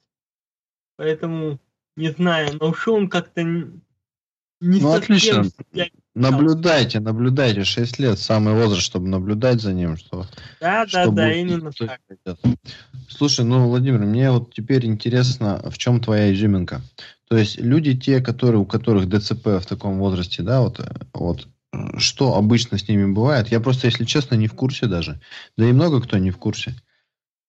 поэтому 0.97 1.59
не 1.95 2.09
знаю, 2.11 2.57
но 2.59 2.69
ушел 2.69 2.95
он 2.95 3.09
как-то 3.09 3.43
не 3.43 3.71
ну, 4.59 4.91
совсем 4.91 5.41
отлично. 5.41 6.00
Наблюдайте, 6.13 6.99
наблюдайте. 6.99 7.63
6 7.63 7.99
лет 7.99 8.19
самый 8.19 8.53
возраст, 8.53 8.81
чтобы 8.83 9.07
наблюдать 9.07 9.61
за 9.61 9.73
ним. 9.73 9.95
Что, 9.95 10.27
да, 10.59 10.85
что 10.85 11.05
да, 11.05 11.11
да, 11.11 11.27
будет, 11.27 11.37
именно 11.37 11.71
что 11.71 11.87
так. 11.87 11.99
идет. 12.09 12.39
Слушай, 13.07 13.45
ну, 13.45 13.67
Владимир, 13.67 13.99
мне 13.99 14.31
вот 14.31 14.53
теперь 14.53 14.85
интересно, 14.85 15.61
в 15.69 15.77
чем 15.77 16.01
твоя 16.01 16.33
изюминка? 16.33 16.81
То 17.29 17.37
есть 17.37 17.59
люди 17.59 17.97
те, 17.97 18.19
которые, 18.19 18.59
у 18.59 18.65
которых 18.65 19.07
ДЦП 19.07 19.47
в 19.61 19.65
таком 19.65 19.99
возрасте, 19.99 20.43
да, 20.43 20.61
вот, 20.61 20.81
вот 21.13 21.47
что 21.97 22.35
обычно 22.35 22.77
с 22.77 22.87
ними 22.87 23.11
бывает? 23.11 23.47
Я 23.47 23.61
просто, 23.61 23.87
если 23.87 24.03
честно, 24.03 24.35
не 24.35 24.47
в 24.47 24.53
курсе 24.53 24.87
даже. 24.87 25.21
Да 25.57 25.65
и 25.65 25.71
много 25.71 26.01
кто 26.01 26.17
не 26.17 26.31
в 26.31 26.37
курсе. 26.37 26.75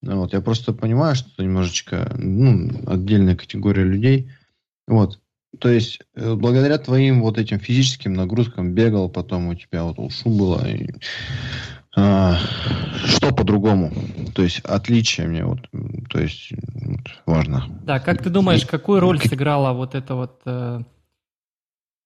Вот, 0.03 0.33
я 0.33 0.41
просто 0.41 0.73
понимаю, 0.73 1.17
что 1.17 1.31
это 1.31 1.45
немножечко 1.45 2.15
ну, 2.17 2.71
отдельная 2.87 3.37
категория 3.37 3.85
людей. 3.85 4.31
Вот. 4.87 5.21
То 5.59 5.69
есть, 5.69 6.01
э, 6.15 6.35
благодаря 6.35 6.79
твоим 6.79 7.23
вот 7.23 7.39
этим 7.39 7.59
физическим 7.59 8.15
нагрузкам 8.15 8.75
бегал, 8.75 9.09
потом 9.11 9.49
у 9.49 9.55
тебя 9.55 9.85
вот 9.85 9.99
ушу 9.99 10.31
было. 10.31 10.67
И, 10.67 10.89
а, 11.95 12.39
что 13.05 13.35
по-другому? 13.35 13.93
То 14.35 14.43
есть, 14.43 14.61
отличие 14.61 15.27
мне 15.27 15.45
вот, 15.45 15.61
то 16.09 16.21
есть, 16.21 16.53
вот, 16.75 17.01
важно. 17.27 17.67
Да, 17.85 18.01
как 18.01 18.23
ты 18.23 18.31
думаешь, 18.31 18.65
какую 18.65 19.01
роль 19.01 19.21
сыграла 19.21 19.73
вот 19.75 19.95
это 19.95 20.15
вот 20.15 20.41
э, 20.47 20.81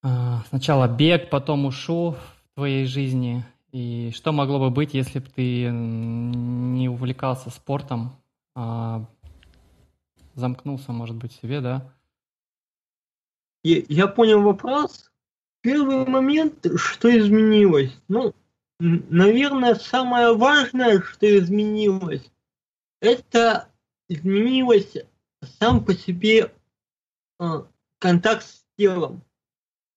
э, 0.03 0.09
сначала 0.49 0.89
бег, 0.89 1.31
потом 1.31 1.67
ушу 1.67 2.17
в 2.53 2.55
твоей 2.57 2.87
жизни? 2.87 3.45
И 3.71 4.11
что 4.15 4.33
могло 4.33 4.59
бы 4.59 4.71
быть, 4.71 4.95
если 4.95 5.21
бы 5.21 5.27
ты 5.27 5.69
не 5.71 6.89
увлекался 6.89 7.51
спортом, 7.51 8.17
а 8.57 9.05
замкнулся, 10.35 10.93
может 10.93 11.15
быть, 11.15 11.33
в 11.33 11.41
себе, 11.41 11.61
да? 11.61 11.93
Я, 13.69 14.07
понял 14.07 14.43
вопрос. 14.43 15.11
Первый 15.61 16.07
момент, 16.07 16.67
что 16.77 17.09
изменилось? 17.19 17.93
Ну, 18.07 18.33
наверное, 18.79 19.75
самое 19.75 20.37
важное, 20.37 21.01
что 21.01 21.27
изменилось, 21.37 22.31
это 23.01 23.69
изменилось 24.09 24.95
сам 25.59 25.85
по 25.85 25.95
себе 25.95 26.55
э, 27.41 27.45
контакт 27.99 28.45
с 28.45 28.65
телом. 28.77 29.25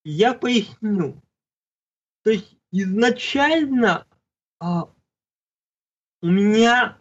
Я 0.04 0.34
поясню. 0.34 1.22
То 2.24 2.32
есть 2.32 2.58
изначально 2.72 4.08
э, 4.62 4.66
у 6.24 6.28
меня 6.28 6.98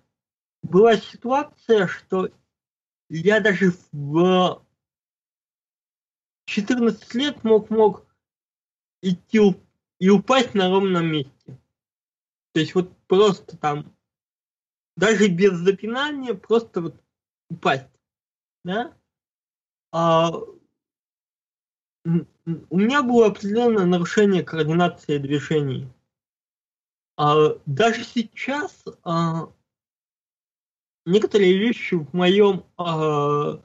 была 0.63 0.99
ситуация, 0.99 1.87
что 1.87 2.29
я 3.09 3.41
даже 3.41 3.73
в 3.91 4.63
14 6.49 7.15
лет 7.15 7.45
мог, 7.45 7.69
мог 7.69 8.07
идти 9.03 9.39
и 9.99 10.09
упасть 10.09 10.55
на 10.55 10.71
ровном 10.71 11.07
месте. 11.07 11.59
То 12.53 12.61
есть 12.61 12.75
вот 12.75 12.97
просто 13.07 13.59
там, 13.59 13.95
даже 14.97 15.29
без 15.29 15.59
запинания, 15.59 16.33
просто 16.33 16.81
вот 16.81 17.05
упасть. 17.51 17.91
Да? 18.65 18.97
А, 19.93 20.31
у 20.31 20.59
меня 22.79 23.03
было 23.03 23.27
определенное 23.27 23.85
нарушение 23.85 24.43
координации 24.43 25.19
движений. 25.19 25.87
А, 27.19 27.59
даже 27.67 28.05
сейчас 28.05 28.85
а, 29.05 29.53
некоторые 31.05 31.59
вещи 31.59 31.97
в 31.97 32.15
моем 32.15 32.65
а, 32.79 33.61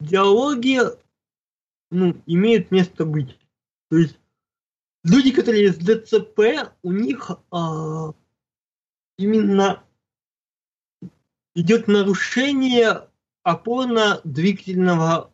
диалоге 0.00 0.98
ну, 1.90 2.20
имеют 2.26 2.70
место 2.70 3.04
быть. 3.04 3.38
То 3.88 3.96
есть 3.96 4.18
люди, 5.04 5.32
которые 5.32 5.72
с 5.72 5.76
ДЦП, 5.76 6.72
у 6.82 6.92
них 6.92 7.30
а, 7.50 8.12
именно 9.18 9.84
идет 11.54 11.88
нарушение 11.88 13.08
опорно-двигательного 13.44 15.32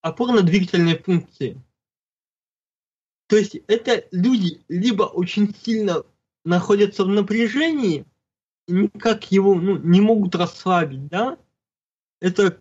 опорно-двигательной 0.00 0.98
функции. 0.98 1.60
То 3.28 3.36
есть 3.36 3.56
это 3.66 4.06
люди 4.12 4.62
либо 4.68 5.02
очень 5.02 5.54
сильно 5.54 6.04
находятся 6.44 7.04
в 7.04 7.08
напряжении 7.08 8.06
никак 8.68 9.30
его 9.30 9.54
ну, 9.54 9.76
не 9.78 10.00
могут 10.00 10.34
расслабить, 10.34 11.06
да? 11.08 11.38
Это, 12.20 12.58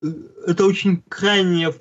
это 0.00 0.66
очень 0.66 1.02
крайняя 1.02 1.74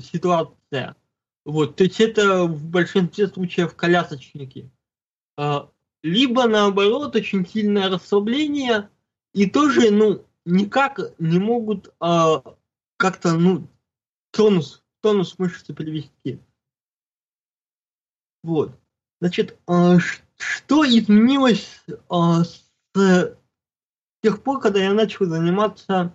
ситуация. 0.00 0.96
Вот, 1.44 1.76
то 1.76 1.84
есть 1.84 2.00
это 2.00 2.44
в 2.44 2.66
большинстве 2.66 3.26
случаев 3.26 3.74
колясочники. 3.74 4.70
А, 5.36 5.70
либо 6.02 6.46
наоборот 6.46 7.16
очень 7.16 7.46
сильное 7.46 7.88
расслабление 7.88 8.90
и 9.32 9.48
тоже, 9.48 9.90
ну, 9.90 10.24
никак 10.44 11.00
не 11.18 11.38
могут 11.38 11.92
а, 12.00 12.42
как-то, 12.96 13.32
ну, 13.32 13.68
тонус, 14.30 14.84
тонус 15.00 15.38
мышцы 15.38 15.74
привести. 15.74 16.40
Вот. 18.42 18.78
Значит, 19.20 19.58
а, 19.66 19.98
что 20.36 20.84
изменилось 20.84 21.84
а, 22.08 22.44
с 22.44 22.64
тех 24.22 24.42
пор, 24.42 24.60
когда 24.60 24.80
я 24.80 24.92
начал 24.92 25.26
заниматься 25.26 26.12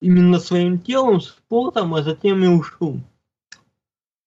именно 0.00 0.38
своим 0.38 0.78
телом, 0.80 1.20
спортом, 1.20 1.94
а 1.94 2.02
затем 2.02 2.42
и 2.42 2.46
ушел. 2.46 3.00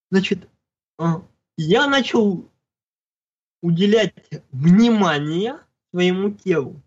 Значит, 0.10 0.50
а, 0.98 1.22
я 1.58 1.88
начал 1.88 2.50
уделять 3.62 4.14
внимание 4.52 5.60
своему 5.92 6.32
телу. 6.32 6.82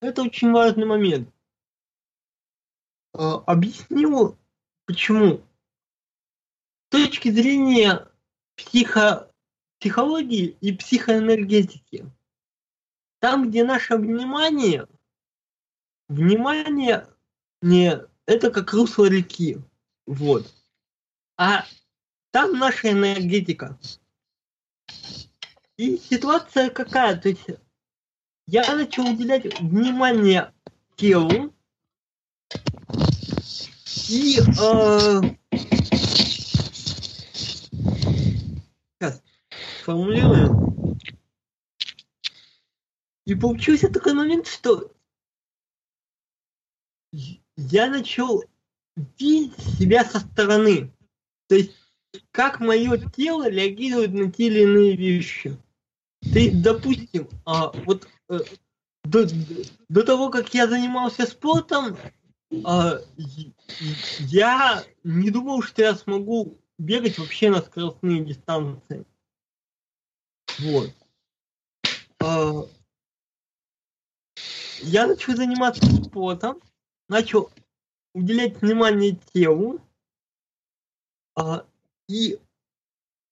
Это 0.00 0.22
очень 0.22 0.52
важный 0.52 0.86
момент. 0.86 1.28
А, 3.12 3.36
объясню, 3.46 4.36
почему. 4.86 5.40
С 6.88 6.90
точки 6.90 7.30
зрения 7.30 8.08
психо, 8.56 9.30
психологии 9.78 10.56
и 10.60 10.72
психоэнергетики, 10.72 12.10
там, 13.20 13.48
где 13.48 13.64
наше 13.64 13.96
внимание, 13.96 14.88
внимание 16.08 17.06
не 17.62 18.00
это 18.26 18.50
как 18.50 18.72
русло 18.72 19.06
реки. 19.06 19.58
Вот. 20.06 20.52
А 21.36 21.64
там 22.30 22.58
наша 22.58 22.92
энергетика. 22.92 23.78
И 25.76 25.96
ситуация 25.96 26.70
какая? 26.70 27.16
То 27.16 27.28
есть 27.28 27.46
я 28.46 28.74
начал 28.74 29.06
уделять 29.08 29.60
внимание 29.60 30.52
телу 30.96 31.54
и 34.08 34.40
э, 34.40 35.20
сейчас 38.98 39.22
формулирую. 39.84 40.98
И 43.26 43.34
получился 43.34 43.88
такой 43.90 44.14
момент, 44.14 44.46
что 44.46 44.90
я 47.58 47.90
начал 47.90 48.44
видеть 49.18 49.58
себя 49.78 50.04
со 50.04 50.20
стороны. 50.20 50.92
То 51.48 51.56
есть, 51.56 51.72
как 52.30 52.60
мое 52.60 52.96
тело 53.10 53.48
реагирует 53.48 54.12
на 54.14 54.30
те 54.30 54.46
или 54.46 54.62
иные 54.62 54.96
вещи. 54.96 55.56
То 56.20 56.38
есть, 56.38 56.62
допустим, 56.62 57.28
а, 57.44 57.70
вот 57.84 58.08
э, 58.28 58.38
до, 59.04 59.26
до 59.88 60.02
того, 60.04 60.30
как 60.30 60.54
я 60.54 60.68
занимался 60.68 61.26
спортом, 61.26 61.96
а, 62.64 63.00
я 64.20 64.84
не 65.02 65.30
думал, 65.30 65.62
что 65.62 65.82
я 65.82 65.94
смогу 65.94 66.58
бегать 66.78 67.18
вообще 67.18 67.50
на 67.50 67.60
скоростные 67.60 68.24
дистанции. 68.24 69.04
Вот. 70.60 70.92
А, 72.20 72.62
я 74.82 75.06
начал 75.08 75.34
заниматься 75.34 75.84
спортом, 76.04 76.60
начал 77.08 77.50
уделять 78.14 78.60
внимание 78.60 79.18
телу, 79.32 79.80
а, 81.36 81.64
и 82.08 82.38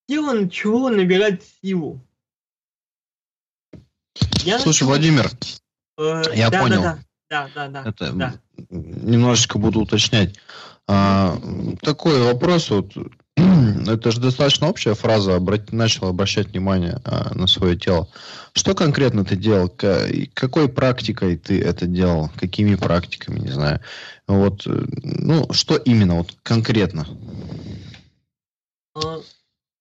тело 0.08 0.32
начало 0.32 0.90
набирать 0.90 1.42
силу. 1.62 2.00
Я 4.44 4.58
Слушай, 4.58 4.84
начал... 4.84 4.86
Владимир, 4.86 5.30
э, 5.98 6.22
я 6.34 6.50
да, 6.50 6.62
понял. 6.62 6.82
Да, 6.82 6.98
да, 7.28 7.48
да, 7.54 7.68
да, 7.68 7.88
Это 7.88 8.12
да. 8.12 8.34
немножечко 8.70 9.58
буду 9.58 9.80
уточнять. 9.80 10.38
А, 10.86 11.36
такой 11.82 12.22
вопрос 12.22 12.70
вот 12.70 12.92
это 13.36 14.10
же 14.10 14.20
достаточно 14.20 14.68
общая 14.68 14.94
фраза, 14.94 15.36
обрати, 15.36 15.74
начал 15.74 16.08
обращать 16.08 16.48
внимание 16.48 17.00
а, 17.04 17.34
на 17.34 17.46
свое 17.46 17.76
тело. 17.76 18.08
Что 18.52 18.74
конкретно 18.74 19.24
ты 19.24 19.36
делал? 19.36 19.68
К, 19.68 20.08
какой 20.34 20.68
практикой 20.68 21.36
ты 21.36 21.60
это 21.60 21.86
делал? 21.86 22.30
Какими 22.36 22.74
практиками, 22.74 23.38
не 23.38 23.50
знаю. 23.50 23.80
Вот, 24.26 24.66
э, 24.66 24.84
ну, 25.02 25.52
что 25.52 25.76
именно, 25.76 26.16
вот 26.16 26.34
конкретно? 26.42 27.06
А, 28.94 29.20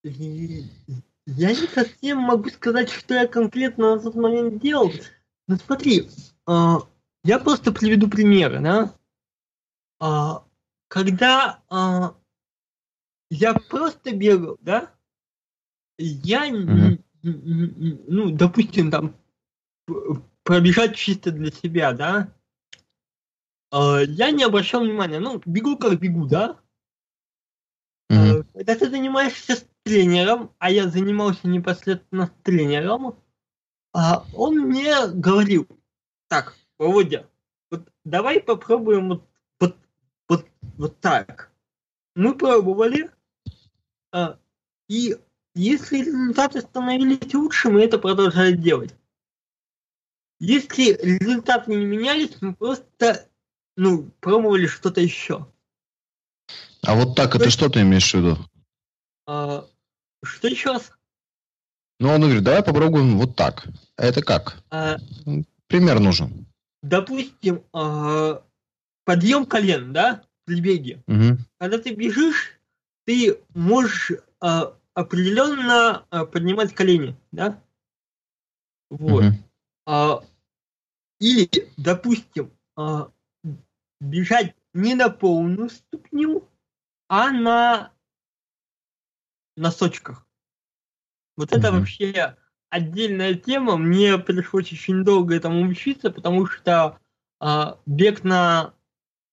я 0.04 1.52
не 1.52 1.68
совсем 1.74 2.20
могу 2.20 2.50
сказать, 2.50 2.90
что 2.90 3.14
я 3.14 3.28
конкретно 3.28 3.96
на 3.96 4.02
тот 4.02 4.16
момент 4.16 4.62
делал. 4.62 4.92
Ну 5.48 5.58
смотри, 5.58 6.10
а, 6.46 6.80
я 7.24 7.40
просто 7.40 7.72
приведу 7.72 8.08
примеры, 8.08 8.60
да? 8.60 8.94
А, 10.00 10.44
когда 10.88 11.60
я 13.30 13.54
просто 13.54 14.16
бегал, 14.16 14.58
да? 14.62 14.94
Я, 15.98 16.50
mm-hmm. 16.50 17.04
ну, 18.08 18.32
допустим, 18.32 18.92
там 18.92 19.16
пробежать 20.44 20.96
чисто 20.96 21.32
для 21.32 21.52
себя, 21.52 21.94
да? 21.94 22.34
Я 23.72 24.32
не 24.32 24.44
обращал 24.44 24.84
внимания, 24.84 25.20
ну, 25.20 25.42
бегу 25.46 25.78
как 25.78 26.00
бегу, 26.00 26.26
да? 26.28 26.60
Mm-hmm. 28.12 28.46
Когда 28.54 28.76
ты 28.76 28.90
занимаешься 28.90 29.56
с 29.56 29.68
тренером, 29.84 30.52
а 30.60 30.70
я 30.70 30.88
занимался 30.88 31.48
непосредственно 31.48 32.28
с 32.28 32.44
тренером, 32.44 33.18
он 33.94 34.60
мне 34.60 35.08
говорил, 35.08 35.68
так, 36.28 36.56
Володя, 36.78 37.30
вот 37.72 37.90
давай 38.04 38.42
попробуем 38.42 39.08
вот, 39.10 39.30
вот, 39.60 39.78
вот, 40.28 40.46
вот 40.78 41.00
так. 41.00 41.52
Мы 42.16 42.36
пробовали, 42.36 43.10
а, 43.10 43.15
и 44.88 45.18
если 45.56 46.00
результаты 46.00 46.62
становились 46.62 47.34
лучше, 47.34 47.70
мы 47.70 47.82
это 47.82 47.98
продолжали 47.98 48.56
делать. 48.56 48.94
Если 50.40 50.94
результаты 51.02 51.74
не 51.74 51.86
менялись, 51.86 52.42
мы 52.42 52.54
просто 52.54 53.28
ну, 53.78 54.12
пробовали 54.20 54.68
что-то 54.68 55.02
еще. 55.02 55.48
А 56.82 56.96
вот 56.96 57.16
так 57.16 57.32
То 57.32 57.38
это 57.38 57.46
есть, 57.46 57.58
что 57.58 57.70
ты 57.70 57.82
имеешь 57.82 58.12
в 58.12 58.18
виду? 58.18 58.38
А, 59.26 59.66
что 60.24 60.48
еще 60.48 60.72
раз? 60.72 60.92
Ну, 62.00 62.10
он 62.10 62.22
говорит, 62.22 62.44
давай 62.44 62.64
попробуем 62.64 63.18
вот 63.18 63.36
так. 63.36 63.66
А 63.96 64.06
это 64.06 64.22
как? 64.22 64.62
А, 64.70 64.98
Пример 65.68 66.00
нужен. 66.00 66.46
Допустим, 66.84 67.64
а, 67.74 68.44
подъем 69.06 69.46
колен, 69.46 69.94
да, 69.94 70.24
при 70.46 70.62
беге. 70.62 71.02
Угу. 71.08 71.38
Когда 71.58 71.78
ты 71.80 71.96
бежишь, 71.96 72.60
ты 73.06 73.40
можешь 73.54 74.12
а, 74.40 74.76
определенно 74.94 76.06
а, 76.10 76.26
поднимать 76.26 76.74
колени, 76.74 77.16
да? 77.32 77.62
Вот. 78.90 79.24
Угу. 79.24 79.34
А, 79.88 80.24
или, 81.20 81.72
допустим, 81.78 82.52
а, 82.76 83.12
бежать 84.00 84.56
не 84.74 84.96
на 84.96 85.10
полную 85.10 85.70
ступню, 85.70 86.48
а 87.08 87.32
на 87.32 87.92
носочках. 89.56 90.26
Вот 91.38 91.52
mm-hmm. 91.52 91.58
это 91.58 91.72
вообще 91.72 92.38
отдельная 92.70 93.36
тема. 93.36 93.78
Мне 93.78 94.18
пришлось 94.18 94.72
очень 94.72 95.04
долго 95.04 95.36
этому 95.36 95.68
учиться, 95.68 96.12
потому 96.12 96.46
что 96.46 97.00
а, 97.40 97.80
бег 97.86 98.24
на 98.24 98.74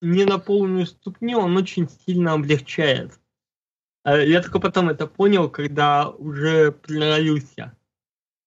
не 0.00 0.24
на 0.24 0.38
полную 0.38 0.86
ступню, 0.86 1.38
он 1.38 1.56
очень 1.56 1.88
сильно 1.88 2.32
облегчает. 2.32 3.18
А, 4.04 4.16
я 4.18 4.40
только 4.42 4.58
потом 4.58 4.88
это 4.88 5.06
понял, 5.06 5.48
когда 5.48 6.08
уже 6.10 6.72
приноровился. 6.72 7.76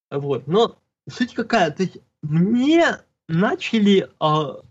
Вот. 0.09 0.47
Но 0.47 0.79
суть 1.09 1.33
какая, 1.33 1.71
то 1.71 1.83
есть 1.83 1.97
мне 2.21 2.99
начали, 3.27 4.11
а, 4.19 4.61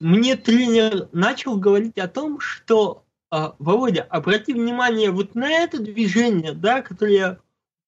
мне 0.00 0.36
тренер 0.36 1.08
начал 1.12 1.56
говорить 1.56 1.98
о 1.98 2.08
том, 2.08 2.40
что 2.40 3.04
а, 3.30 3.54
Володя, 3.58 4.02
обрати 4.02 4.52
внимание 4.52 5.10
вот 5.10 5.34
на 5.34 5.48
это 5.48 5.78
движение, 5.80 6.52
да, 6.52 6.82
которое 6.82 7.40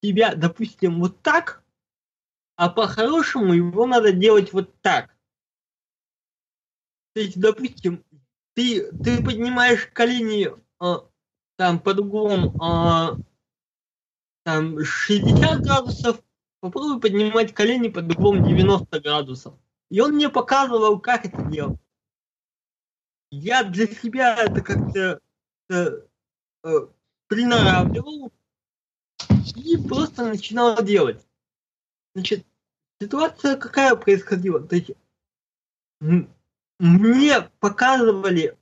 у 0.03 0.07
тебя, 0.07 0.35
допустим, 0.35 1.01
вот 1.01 1.21
так, 1.23 1.62
а 2.57 2.68
по-хорошему 2.68 3.55
его 3.55 3.87
надо 3.87 4.12
делать 4.12 4.53
вот 4.53 4.73
так. 4.83 5.16
То 7.14 7.21
есть, 7.21 7.38
допустим, 7.40 8.05
ты, 8.55 8.90
ты 8.92 9.23
поднимаешь 9.23 9.88
колени 9.92 10.49
а, 10.79 11.07
там 11.56 11.78
под 11.80 12.00
углом 12.00 12.56
а, 12.60 13.16
там 14.44 14.84
60 14.84 15.60
градусов, 15.60 16.22
попробуй 16.60 17.00
поднимать 17.00 17.54
колени 17.54 17.88
под 17.88 18.10
углом 18.10 18.44
90 18.44 19.00
градусов. 19.00 19.54
И 19.90 20.00
он 20.00 20.12
мне 20.12 20.28
показывал, 20.28 20.98
как 20.98 21.26
это 21.26 21.42
делать. 21.42 21.78
Я 23.30 23.64
для 23.64 23.86
себя 23.86 24.36
это 24.36 24.60
как-то 24.60 25.20
э, 25.70 25.86
э, 26.64 26.86
приноравливал 27.28 28.32
и 29.56 29.76
просто 29.88 30.26
начинал 30.26 30.82
делать. 30.82 31.26
Значит, 32.14 32.46
ситуация 33.00 33.56
какая 33.56 33.96
происходила? 33.96 34.60
То 34.60 34.76
есть, 34.76 34.90
мне 36.78 37.40
показывали, 37.60 38.58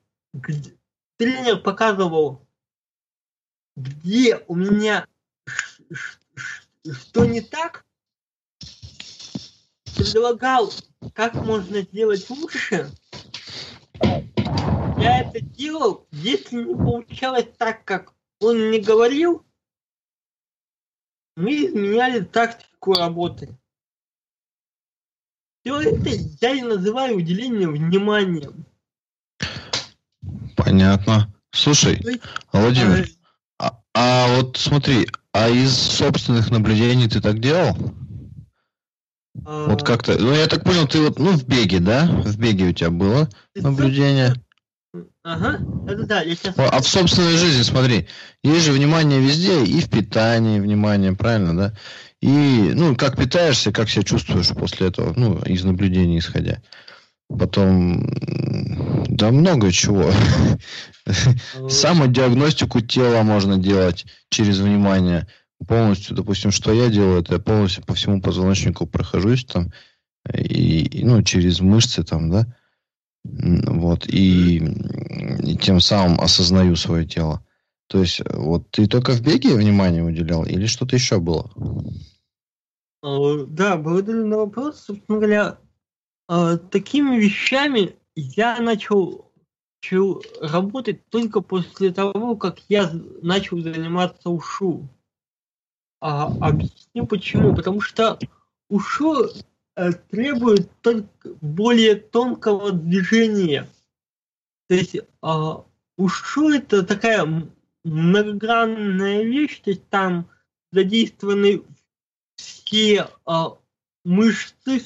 тренер 1.17 1.63
показывал, 1.63 2.47
где 3.81 4.43
у 4.47 4.55
меня 4.55 5.07
что 6.85 7.25
не 7.25 7.41
так, 7.41 7.85
предлагал, 9.97 10.73
как 11.15 11.35
можно 11.35 11.83
сделать 11.83 12.29
лучше, 12.31 12.91
я 14.03 15.21
это 15.21 15.41
делал, 15.41 16.07
если 16.11 16.57
не 16.57 16.75
получалось 16.75 17.49
так, 17.59 17.85
как 17.85 18.15
он 18.41 18.69
мне 18.69 18.81
говорил, 18.81 19.45
мы 21.37 21.67
изменяли 21.67 22.21
тактику 22.25 22.95
работы. 22.95 23.57
Все 25.63 25.81
это 25.81 26.09
я 26.41 26.55
и 26.55 26.63
называю 26.63 27.17
уделением 27.19 27.73
внимания. 27.73 28.51
Понятно. 30.57 31.33
Слушай, 31.51 32.01
Владимир, 32.53 33.07
а, 34.03 34.37
вот 34.37 34.57
смотри, 34.57 35.09
а 35.33 35.51
из 35.51 35.77
собственных 35.77 36.51
наблюдений 36.51 37.07
ты 37.07 37.21
так 37.21 37.39
делал? 37.39 37.77
А... 39.45 39.69
Вот 39.69 39.83
как-то, 39.83 40.19
ну 40.19 40.33
я 40.33 40.47
так 40.47 40.65
понял, 40.65 40.89
ты 40.89 41.03
вот, 41.03 41.19
ну 41.19 41.33
в 41.33 41.47
беге, 41.47 41.81
да? 41.81 42.07
В 42.07 42.39
беге 42.39 42.69
у 42.69 42.73
тебя 42.73 42.91
было 42.91 43.29
наблюдение? 43.55 44.35
Ага, 45.23 45.61
это 45.87 46.05
да, 46.05 46.23
я 46.23 46.35
сейчас... 46.35 46.55
А 46.57 46.81
в 46.81 46.89
собственной 46.89 47.37
жизни, 47.37 47.63
смотри, 47.63 48.09
есть 48.43 48.65
же 48.65 48.73
внимание 48.73 49.21
везде, 49.21 49.63
и 49.65 49.81
в 49.81 49.91
питании 49.91 50.61
внимание, 50.61 51.13
правильно, 51.13 51.55
да? 51.55 51.75
И, 52.23 52.73
ну, 52.75 52.97
как 52.97 53.19
питаешься, 53.19 53.71
как 53.71 53.91
себя 53.91 54.03
чувствуешь 54.03 54.49
после 54.49 54.89
этого, 54.89 55.13
ну, 55.15 55.39
из 55.43 55.63
наблюдений 55.63 56.19
исходя. 56.19 56.63
Потом, 57.39 58.09
да 59.09 59.31
много 59.31 59.71
чего. 59.71 60.11
Самодиагностику 61.69 62.81
тела 62.81 63.23
можно 63.23 63.57
делать 63.57 64.05
через 64.31 64.59
внимание. 64.59 65.29
Полностью, 65.67 66.17
допустим, 66.17 66.51
что 66.51 66.73
я 66.73 66.89
делаю, 66.89 67.21
это 67.21 67.35
я 67.35 67.39
полностью 67.39 67.85
по 67.85 67.95
всему 67.95 68.21
позвоночнику 68.21 68.87
прохожусь 68.87 69.45
там, 69.45 69.73
и, 70.35 71.03
ну, 71.05 71.23
через 71.23 71.61
мышцы 71.61 72.03
там, 72.03 72.31
да, 72.31 72.47
вот, 73.25 74.07
и, 74.07 74.57
и 74.57 75.57
тем 75.57 75.81
самым 75.81 76.21
осознаю 76.21 76.77
свое 76.77 77.07
тело. 77.07 77.45
То 77.89 78.01
есть, 78.01 78.23
вот 78.33 78.71
ты 78.71 78.87
только 78.87 79.13
в 79.13 79.21
беге 79.21 79.55
внимание 79.55 80.03
уделял 80.03 80.45
или 80.45 80.67
что-то 80.67 80.97
еще 80.97 81.21
было? 81.21 81.51
А, 83.03 83.45
да, 83.47 83.77
благодарю 83.77 84.27
на 84.27 84.39
вопрос. 84.39 84.81
Собственно 84.81 85.19
говоря, 85.19 85.59
а, 86.31 86.57
такими 86.57 87.17
вещами 87.17 87.97
я 88.15 88.59
начал, 88.61 89.31
работать 90.41 91.07
только 91.09 91.41
после 91.41 91.93
того, 91.93 92.37
как 92.37 92.61
я 92.69 92.91
начал 93.23 93.59
заниматься 93.61 94.31
ушу. 94.31 94.89
А, 96.01 96.27
объясню 96.27 97.07
почему. 97.07 97.55
Потому 97.55 97.81
что 97.81 98.19
ушу 98.69 99.31
Э, 99.81 99.93
требует 99.93 100.71
только 100.83 101.31
более 101.41 101.95
тонкого 101.95 102.73
движения. 102.73 103.67
То 104.69 104.75
есть 104.75 104.97
а, 105.23 105.65
ушу 105.97 106.51
это 106.51 106.85
такая 106.85 107.27
многогранная 107.85 109.23
вещь, 109.23 109.61
то 109.61 109.71
есть 109.71 109.89
там 109.89 110.29
задействованы 110.71 111.63
все 112.37 113.09
а, 113.25 113.57
мышцы, 114.05 114.83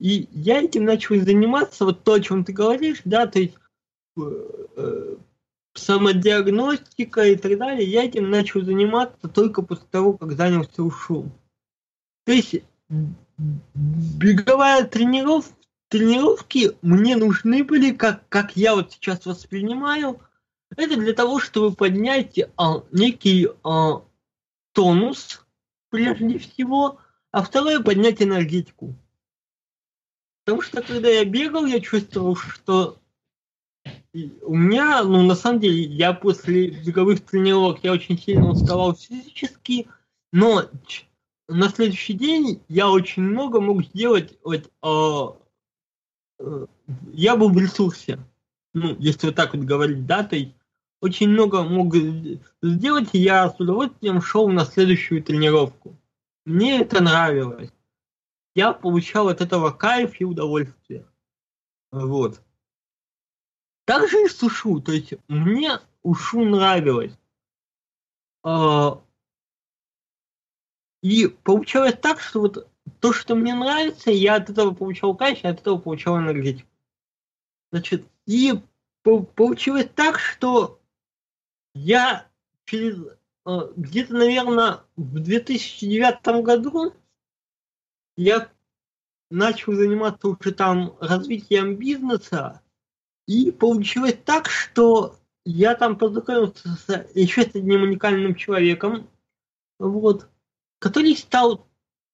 и 0.00 0.28
я 0.32 0.62
этим 0.62 0.86
начал 0.86 1.16
заниматься, 1.16 1.84
вот 1.84 2.02
то, 2.02 2.14
о 2.14 2.20
чем 2.20 2.42
ты 2.42 2.54
говоришь, 2.54 3.02
да, 3.04 3.26
то 3.26 3.38
есть 3.38 3.54
э, 4.16 4.22
э, 4.76 5.16
самодиагностика 5.74 7.26
и 7.26 7.36
так 7.36 7.58
далее, 7.58 7.86
я 7.86 8.04
этим 8.04 8.30
начал 8.30 8.62
заниматься 8.62 9.28
только 9.28 9.60
после 9.60 9.86
того, 9.90 10.14
как 10.14 10.32
занялся 10.32 10.82
ушу. 10.82 11.30
То 12.24 12.32
есть 12.32 12.56
беговая 13.38 14.84
тренировка, 14.86 15.54
тренировки 15.88 16.72
мне 16.80 17.16
нужны 17.16 17.62
были, 17.62 17.92
как, 17.92 18.26
как 18.30 18.56
я 18.56 18.74
вот 18.74 18.92
сейчас 18.92 19.26
воспринимаю, 19.26 20.18
это 20.76 20.96
для 20.96 21.12
того, 21.12 21.40
чтобы 21.40 21.74
поднять 21.74 22.38
а, 22.56 22.82
некий 22.90 23.48
а, 23.64 24.02
тонус, 24.72 25.44
прежде 25.90 26.38
всего, 26.38 27.00
а 27.32 27.42
второе 27.42 27.80
поднять 27.80 28.22
энергетику. 28.22 28.94
Потому 30.50 30.62
что 30.62 30.82
когда 30.82 31.08
я 31.08 31.24
бегал, 31.24 31.64
я 31.64 31.78
чувствовал, 31.78 32.34
что 32.34 32.98
у 34.42 34.56
меня, 34.56 35.04
ну, 35.04 35.22
на 35.22 35.36
самом 35.36 35.60
деле, 35.60 35.84
я 35.84 36.12
после 36.12 36.70
беговых 36.70 37.24
тренировок, 37.24 37.84
я 37.84 37.92
очень 37.92 38.18
сильно 38.18 38.50
уставал 38.50 38.96
физически, 38.96 39.86
но 40.32 40.64
на 41.46 41.68
следующий 41.68 42.14
день 42.14 42.60
я 42.66 42.90
очень 42.90 43.22
много 43.22 43.60
мог 43.60 43.84
сделать, 43.84 44.36
вот, 44.42 44.68
э, 44.82 46.44
э, 46.44 46.66
я 47.12 47.36
был 47.36 47.50
в 47.50 47.58
ресурсе, 47.58 48.18
ну, 48.74 48.96
если 48.98 49.28
вот 49.28 49.36
так 49.36 49.54
вот 49.54 49.62
говорить, 49.62 50.04
да, 50.04 50.24
то 50.24 50.34
есть 50.34 50.50
очень 51.00 51.28
много 51.28 51.62
мог 51.62 51.94
сделать, 52.60 53.10
и 53.12 53.18
я 53.18 53.48
с 53.48 53.60
удовольствием 53.60 54.20
шел 54.20 54.48
на 54.48 54.64
следующую 54.64 55.22
тренировку. 55.22 55.96
Мне 56.44 56.80
это 56.80 57.00
нравилось. 57.00 57.70
Я 58.54 58.72
получал 58.72 59.28
от 59.28 59.40
этого 59.40 59.70
кайф 59.70 60.20
и 60.20 60.24
удовольствие. 60.24 61.06
Вот. 61.92 62.40
Также 63.84 64.24
и 64.24 64.28
сушу. 64.28 64.80
То 64.80 64.92
есть 64.92 65.14
мне 65.28 65.78
ушу 66.02 66.44
нравилось. 66.44 67.16
А, 68.42 69.02
и 71.02 71.28
получалось 71.28 71.96
так, 72.00 72.20
что 72.20 72.40
вот 72.40 72.68
то, 73.00 73.12
что 73.12 73.34
мне 73.34 73.54
нравится, 73.54 74.10
я 74.10 74.36
от 74.36 74.50
этого 74.50 74.72
получал 74.72 75.14
кайф, 75.14 75.42
я 75.42 75.50
от 75.50 75.60
этого 75.60 75.78
получал 75.78 76.18
энергетику. 76.18 76.68
Значит, 77.72 78.06
и 78.26 78.60
получилось 79.02 79.88
так, 79.94 80.18
что 80.18 80.80
я 81.74 82.26
через 82.64 82.98
э, 83.46 83.72
где-то, 83.76 84.14
наверное, 84.14 84.80
в 84.96 85.20
2009 85.20 86.44
году 86.44 86.94
я 88.20 88.52
начал 89.30 89.72
заниматься 89.72 90.28
уже 90.28 90.52
там 90.52 90.96
развитием 91.00 91.76
бизнеса, 91.76 92.60
и 93.26 93.50
получилось 93.50 94.18
так, 94.24 94.48
что 94.48 95.16
я 95.46 95.74
там 95.74 95.96
познакомился 95.96 96.68
с, 96.68 97.08
еще 97.14 97.42
с 97.42 97.54
одним 97.54 97.82
уникальным 97.82 98.34
человеком, 98.34 99.08
вот, 99.78 100.28
который 100.80 101.16
стал 101.16 101.66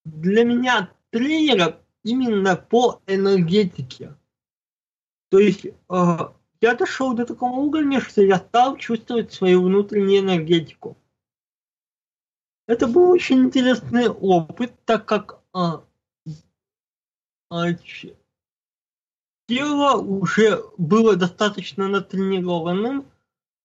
для 0.05 0.45
меня 0.45 0.93
тренером 1.11 1.75
именно 2.05 2.55
по 2.55 3.03
энергетике. 3.09 4.17
То 5.31 5.41
есть 5.41 5.65
э, 5.65 5.73
я 5.89 6.75
дошел 6.77 7.15
до 7.15 7.27
такого 7.27 7.59
уровня, 7.59 8.01
что 8.01 8.23
я 8.23 8.39
стал 8.39 8.77
чувствовать 8.77 9.33
свою 9.33 9.65
внутреннюю 9.65 10.21
энергетику. 10.21 10.97
Это 12.69 12.87
был 12.87 13.11
очень 13.11 13.47
интересный 13.47 14.09
опыт, 14.09 14.73
так 14.85 15.05
как 15.07 15.41
а, 15.53 15.86
тело 19.49 20.01
уже 20.01 20.65
было 20.77 21.17
достаточно 21.17 21.89
натренированным 21.89 23.11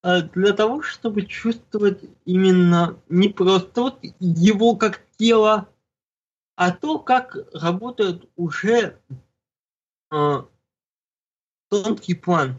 а, 0.02 0.22
для 0.22 0.52
того, 0.52 0.82
чтобы 0.82 1.26
чувствовать 1.26 2.04
именно 2.24 3.00
не 3.08 3.28
просто 3.28 3.82
вот 3.82 3.98
его 4.20 4.76
как 4.76 5.02
тело, 5.16 5.68
а 6.56 6.70
то, 6.70 6.98
как 6.98 7.36
работает 7.52 8.28
уже 8.36 9.00
а, 10.10 10.46
тонкий 11.68 12.14
план. 12.14 12.58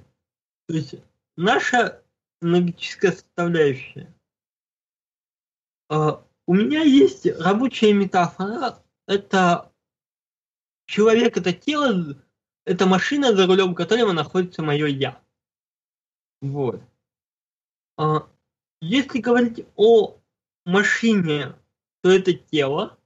То 0.68 0.76
есть 0.76 0.96
наша 1.36 2.02
энергетическая 2.42 3.12
составляющая. 3.12 4.14
А, 5.90 6.26
у 6.46 6.54
меня 6.54 6.82
есть 6.82 7.26
рабочая 7.26 7.94
метафора. 7.94 8.84
Это 9.06 9.73
человек, 10.94 11.38
это 11.38 11.54
тело, 11.54 12.16
это 12.66 12.86
машина, 12.86 13.36
за 13.36 13.48
рулем 13.48 13.74
которого 13.74 14.12
находится 14.12 14.62
мое 14.62 14.86
я. 14.86 15.20
Вот. 16.42 16.82
А, 17.98 18.28
если 18.80 19.20
говорить 19.20 19.66
о 19.76 20.20
машине, 20.66 21.56
то 22.02 22.12
это 22.12 22.34
тело. 22.34 23.00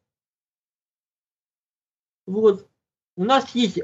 Вот. 2.26 2.68
У 3.16 3.24
нас 3.24 3.56
есть 3.56 3.80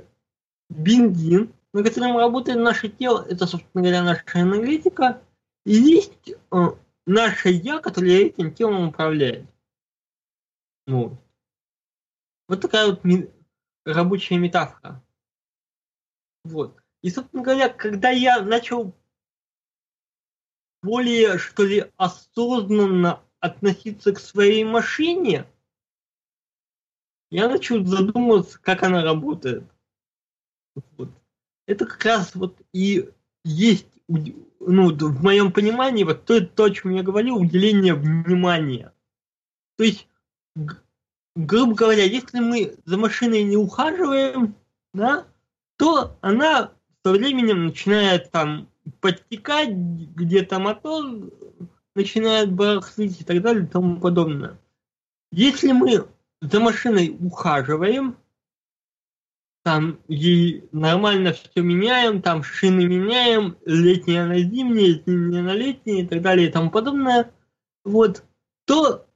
бензин, 0.70 1.54
на 1.72 1.82
котором 1.82 2.18
работает 2.18 2.60
наше 2.60 2.90
тело, 2.90 3.26
это, 3.26 3.48
собственно 3.48 3.84
говоря, 3.84 4.04
наша 4.04 4.24
энергетика, 4.36 5.22
и 5.66 5.76
есть 5.76 6.30
э, 6.30 6.58
наше 7.06 7.50
я, 7.50 7.80
которое 7.80 8.26
этим 8.26 8.54
телом 8.54 8.90
управляет. 8.90 9.46
Вот. 10.88 11.14
Вот 12.50 12.60
такая 12.60 12.88
вот 12.88 13.06
рабочая 13.86 14.38
метафора. 14.38 15.04
Вот. 16.44 16.82
И, 17.02 17.10
собственно 17.10 17.44
говоря, 17.44 17.70
когда 17.70 18.10
я 18.10 18.42
начал 18.42 18.96
более, 20.82 21.38
что 21.38 21.64
ли, 21.64 21.92
осознанно 21.98 23.24
относиться 23.40 24.14
к 24.14 24.20
своей 24.20 24.64
машине, 24.64 25.46
я 27.32 27.50
начал 27.50 27.84
задумываться, 27.86 28.60
как 28.60 28.84
она 28.84 29.04
работает. 29.04 29.64
Вот 30.98 31.10
это 31.66 31.86
как 31.86 32.04
раз 32.06 32.36
вот 32.36 32.60
и 32.74 33.10
есть, 33.44 33.88
ну, 34.08 34.94
в 34.94 35.24
моем 35.24 35.52
понимании, 35.52 36.04
вот 36.04 36.26
то, 36.26 36.46
то, 36.46 36.66
о 36.66 36.72
чем 36.72 36.92
я 36.92 37.04
говорил, 37.04 37.38
уделение 37.38 37.94
внимания. 37.94 38.94
То 39.78 39.84
есть, 39.84 40.08
грубо 41.36 41.74
говоря, 41.74 42.04
если 42.04 42.40
мы 42.40 42.76
за 42.86 42.98
машиной 42.98 43.44
не 43.44 43.58
ухаживаем, 43.58 44.56
да, 44.94 45.26
то 45.78 46.18
она 46.22 46.72
со 47.04 47.12
временем 47.12 47.66
начинает 47.66 48.32
там 48.32 48.70
подтекать, 49.00 49.70
где-то 49.70 50.60
мотор 50.60 51.04
начинает 51.96 52.52
барахлить 52.52 53.22
и 53.22 53.24
так 53.24 53.42
далее 53.42 53.66
и 53.66 53.68
тому 53.68 54.00
подобное. 54.00 54.60
Если 55.32 55.72
мы 55.72 56.06
за 56.42 56.60
машиной 56.60 57.18
ухаживаем, 57.20 58.18
там 59.64 60.00
ей 60.10 60.68
нормально 60.74 61.34
все 61.34 61.62
меняем, 61.62 62.22
там 62.22 62.44
шины 62.44 62.86
меняем, 62.86 63.58
летние 63.66 64.26
на 64.26 64.38
зимние, 64.40 65.02
зимние 65.06 65.42
на 65.42 65.54
летние 65.54 66.04
и 66.04 66.08
так 66.08 66.22
далее 66.22 66.50
и 66.50 66.52
тому 66.52 66.70
подобное, 66.70 67.32
вот, 67.86 68.24
то, 68.66 69.08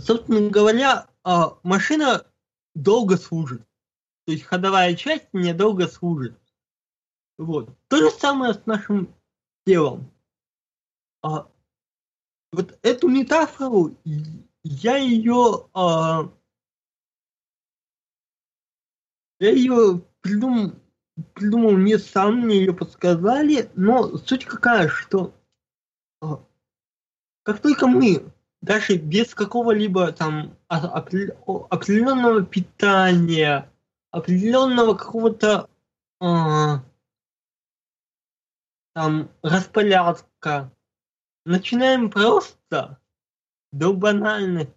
собственно 0.00 0.50
говоря, 0.50 1.08
а, 1.24 1.58
машина 1.62 2.26
долго 2.74 3.16
служит. 3.16 3.62
То 4.26 4.32
есть 4.32 4.44
ходовая 4.44 4.94
часть 4.94 5.28
мне 5.32 5.54
долго 5.54 5.88
служит. 5.88 6.38
Вот. 7.38 7.70
То 7.88 7.98
же 7.98 8.10
самое 8.10 8.54
с 8.54 8.66
нашим 8.66 9.14
телом. 9.64 10.10
А, 11.22 11.48
вот 12.52 12.78
эту 12.82 13.08
метафору 13.08 13.96
я 14.64 14.96
ее 14.96 15.68
а, 15.74 16.30
я 19.40 19.50
ее 19.50 20.02
придумал, 20.20 20.72
придумал 21.34 21.76
не 21.76 21.98
сам, 21.98 22.40
мне 22.40 22.58
ее 22.58 22.74
подсказали, 22.74 23.70
но 23.74 24.16
суть 24.18 24.44
какая, 24.44 24.88
что 24.88 25.34
а, 26.20 26.44
как 27.44 27.60
только 27.62 27.86
мы 27.86 28.32
даже 28.60 28.96
без 28.96 29.34
какого-либо 29.34 30.12
там 30.12 30.56
определенного 30.68 32.44
питания, 32.44 33.70
определенного 34.10 34.94
какого-то 34.94 35.68
а, 36.20 36.82
там 38.94 39.30
распорядка, 39.42 40.72
начинаем 41.44 42.10
просто 42.10 43.00
до 43.70 43.92
банальности 43.92 44.74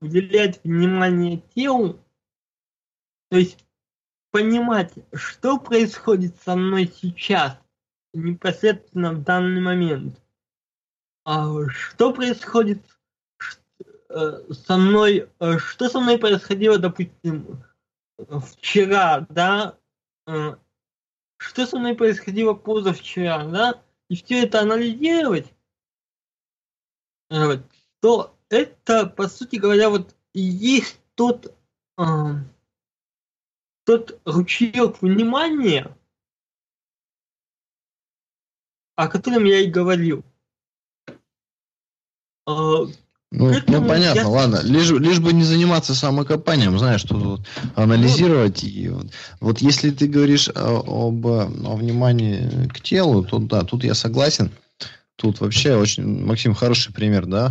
уделять 0.00 0.60
внимание 0.64 1.42
телу, 1.54 2.02
то 3.28 3.36
есть 3.36 3.64
понимать, 4.30 4.92
что 5.12 5.58
происходит 5.58 6.36
со 6.40 6.56
мной 6.56 6.86
сейчас, 6.86 7.58
непосредственно 8.12 9.12
в 9.12 9.22
данный 9.22 9.60
момент. 9.60 10.20
А 11.24 11.68
что 11.68 12.12
происходит 12.12 12.84
э, 12.84 13.01
со 14.50 14.76
мной, 14.76 15.30
э, 15.40 15.58
что 15.58 15.88
со 15.88 16.00
мной 16.00 16.18
происходило, 16.18 16.78
допустим, 16.78 17.64
вчера, 18.18 19.26
да, 19.28 19.78
э, 20.26 20.56
что 21.38 21.66
со 21.66 21.78
мной 21.78 21.94
происходило 21.94 22.54
позавчера, 22.54 23.44
да, 23.44 23.82
и 24.08 24.16
все 24.16 24.44
это 24.44 24.60
анализировать, 24.60 25.46
то 28.00 28.36
это, 28.48 29.06
по 29.06 29.28
сути 29.28 29.56
говоря, 29.56 29.88
вот 29.88 30.14
есть 30.34 31.00
тот 31.14 31.54
тот 33.84 34.20
ручеек 34.24 35.02
внимания, 35.02 35.96
о 38.96 39.08
котором 39.08 39.44
я 39.44 39.60
и 39.60 39.70
говорил. 39.70 40.24
Ну, 43.32 43.50
ну 43.66 43.88
понятно, 43.88 44.20
я... 44.20 44.28
ладно. 44.28 44.60
Лишь, 44.62 44.90
лишь 44.90 45.18
бы 45.18 45.32
не 45.32 45.42
заниматься 45.42 45.94
самокопанием, 45.94 46.78
знаешь, 46.78 47.02
тут 47.02 47.22
вот 47.22 47.40
анализировать. 47.74 48.62
И 48.62 48.90
вот, 48.90 49.06
вот 49.40 49.58
если 49.58 49.90
ты 49.90 50.06
говоришь 50.06 50.50
о, 50.50 51.08
об 51.08 51.26
о 51.26 51.76
внимании 51.76 52.68
к 52.68 52.80
телу, 52.80 53.24
то 53.24 53.38
да, 53.38 53.62
тут 53.62 53.84
я 53.84 53.94
согласен. 53.94 54.50
Тут 55.16 55.40
вообще 55.40 55.76
очень, 55.76 56.24
Максим, 56.24 56.54
хороший 56.54 56.92
пример, 56.92 57.26
да, 57.26 57.50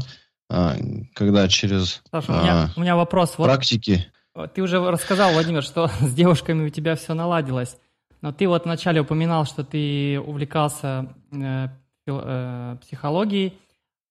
а, 0.50 0.76
когда 1.16 1.48
через 1.48 2.02
Саша, 2.12 2.32
у, 2.32 2.36
меня, 2.36 2.54
а, 2.54 2.70
у 2.76 2.82
меня 2.82 2.96
вопрос. 2.96 3.32
Практики. 3.32 4.06
Вот, 4.36 4.54
ты 4.54 4.62
уже 4.62 4.80
рассказал, 4.80 5.34
Владимир, 5.34 5.64
что 5.64 5.90
с 6.00 6.14
девушками 6.14 6.68
у 6.68 6.70
тебя 6.70 6.96
все 6.96 7.16
наладилось. 7.16 7.78
Но 8.22 8.32
ты 8.32 8.48
вот 8.48 8.66
вначале 8.66 9.02
упоминал, 9.02 9.46
что 9.46 9.64
ты 9.64 10.20
увлекался 10.20 11.12
э, 11.32 11.70
э, 12.06 12.78
психологией. 12.82 13.58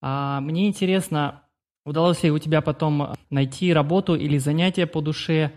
А 0.02 0.40
мне 0.40 0.66
интересно, 0.66 1.39
Удалось 1.84 2.22
ли 2.22 2.30
у 2.30 2.38
тебя 2.38 2.60
потом 2.60 3.14
найти 3.30 3.72
работу 3.72 4.14
или 4.14 4.38
занятия 4.38 4.86
по 4.86 5.00
душе? 5.00 5.52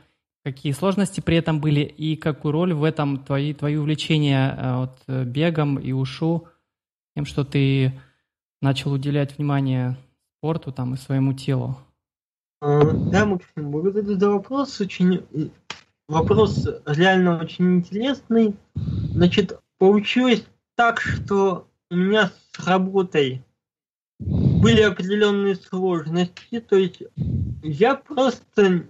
Какие 0.45 0.73
сложности 0.73 1.21
при 1.21 1.37
этом 1.37 1.61
были 1.61 1.81
и 1.81 2.15
какую 2.15 2.51
роль 2.51 2.73
в 2.73 2.83
этом 2.83 3.23
твои, 3.23 3.53
твои 3.53 3.77
увлечения 3.77 4.57
э, 4.57 4.75
вот, 4.77 4.99
э, 5.07 5.23
бегом 5.23 5.79
и 5.79 5.93
ушу, 5.93 6.47
тем, 7.15 7.25
что 7.25 7.45
ты 7.45 7.93
начал 8.61 8.91
уделять 8.91 9.37
внимание 9.37 9.97
спорту 10.37 10.73
там, 10.73 10.95
и 10.95 10.97
своему 10.97 11.33
телу? 11.33 11.77
А, 12.61 12.81
да, 12.83 13.25
Максим, 13.25 13.71
благодарю 13.71 14.15
за 14.19 14.29
вопрос. 14.29 14.81
Очень 14.81 15.23
вопрос 16.09 16.67
реально 16.85 17.39
очень 17.41 17.77
интересный. 17.77 18.55
Значит, 18.75 19.59
получилось 19.77 20.45
так, 20.75 20.99
что 20.99 21.67
у 21.89 21.95
меня 21.95 22.31
с 22.51 22.65
работой 22.65 23.43
были 24.63 24.81
определенные 24.81 25.55
сложности, 25.55 26.59
то 26.59 26.77
есть 26.77 27.03
я 27.61 27.95
просто 27.95 28.85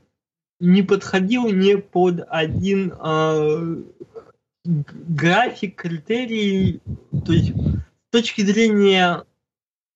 не 0.60 0.84
подходил 0.84 1.50
не 1.50 1.78
под 1.78 2.26
один 2.30 2.94
э, 2.94 3.84
график, 4.64 5.76
критерий, 5.76 6.80
то 7.26 7.34
есть 7.34 7.54
с 7.54 8.12
точки 8.12 8.42
зрения 8.42 9.26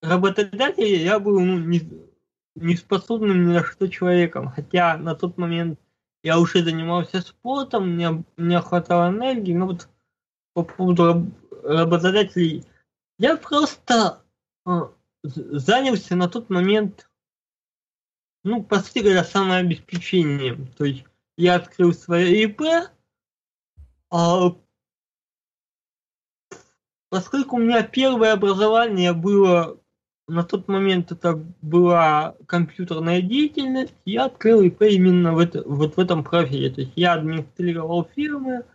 работодателя 0.02 0.98
я 0.98 1.20
был 1.20 1.40
ну, 1.40 1.60
не, 1.60 1.82
не 2.56 2.76
способным 2.76 3.48
ни 3.48 3.54
на 3.54 3.64
что 3.64 3.88
человеком, 3.88 4.50
хотя 4.50 4.98
на 4.98 5.16
тот 5.16 5.38
момент 5.38 5.80
я 6.24 6.40
уже 6.40 6.64
занимался 6.64 7.22
спортом, 7.22 7.94
мне, 7.94 8.24
мне 8.36 8.60
хватало 8.60 9.10
энергии, 9.10 9.54
но 9.54 9.68
вот 9.68 9.88
по 10.54 10.64
поводу 10.64 11.32
работодателей 11.64 12.66
я 13.20 13.38
просто 13.38 14.22
а, 14.66 14.92
занялся 15.36 16.16
на 16.16 16.28
тот 16.28 16.50
момент, 16.50 17.10
ну, 18.44 18.64
по 18.64 18.80
сути 18.80 19.00
говоря, 19.00 19.24
самообеспечением. 19.24 20.68
То 20.78 20.86
есть 20.86 21.04
я 21.38 21.56
открыл 21.56 21.94
свое 21.94 22.44
ИП, 22.44 22.62
а 24.10 24.56
поскольку 27.10 27.58
у 27.58 27.60
меня 27.60 27.84
первое 27.84 28.34
образование 28.34 29.14
было 29.14 29.80
на 30.28 30.44
тот 30.44 30.68
момент 30.68 31.12
это 31.12 31.36
была 31.62 32.36
компьютерная 32.48 33.22
деятельность, 33.22 33.96
я 34.06 34.26
открыл 34.26 34.62
ИП 34.62 34.82
именно 34.84 35.34
в 35.34 35.40
это, 35.40 35.64
вот 35.64 35.96
в 35.96 36.00
этом 36.00 36.24
профиле. 36.24 36.70
То 36.70 36.82
есть 36.82 36.94
я 36.96 37.14
администрировал 37.14 38.10
фирмы, 38.16 38.66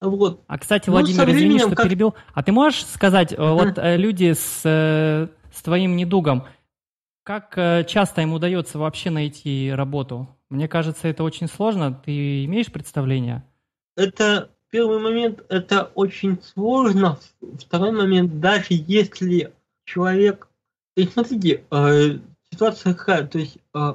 вот. 0.00 0.42
А, 0.46 0.58
кстати, 0.58 0.88
ну, 0.88 0.92
Владимир, 0.92 1.24
временем, 1.24 1.38
извини, 1.38 1.58
что 1.60 1.76
как... 1.76 1.86
перебил. 1.86 2.14
А 2.34 2.42
ты 2.42 2.52
можешь 2.52 2.84
сказать, 2.86 3.32
uh-huh. 3.32 3.54
вот 3.54 3.78
э, 3.78 3.96
люди 3.96 4.32
с 4.32 4.60
э, 4.64 5.28
с 5.54 5.62
твоим 5.62 5.96
недугом, 5.96 6.46
как 7.22 7.56
э, 7.56 7.84
часто 7.88 8.20
им 8.20 8.34
удается 8.34 8.78
вообще 8.78 9.10
найти 9.10 9.70
работу? 9.72 10.28
Мне 10.50 10.68
кажется, 10.68 11.08
это 11.08 11.24
очень 11.24 11.48
сложно. 11.48 11.94
Ты 12.04 12.44
имеешь 12.44 12.70
представление? 12.70 13.44
Это 13.96 14.50
первый 14.70 14.98
момент, 15.00 15.42
это 15.48 15.84
очень 15.94 16.42
сложно. 16.42 17.18
Второй 17.58 17.92
момент, 17.92 18.40
даже 18.40 18.66
если 18.70 19.52
человек... 19.84 20.48
То 20.96 21.02
смотрите, 21.04 21.64
э, 21.70 22.18
ситуация 22.52 22.94
какая. 22.94 23.26
То 23.26 23.38
есть, 23.38 23.58
э, 23.74 23.94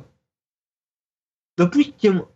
допустим, 1.58 2.28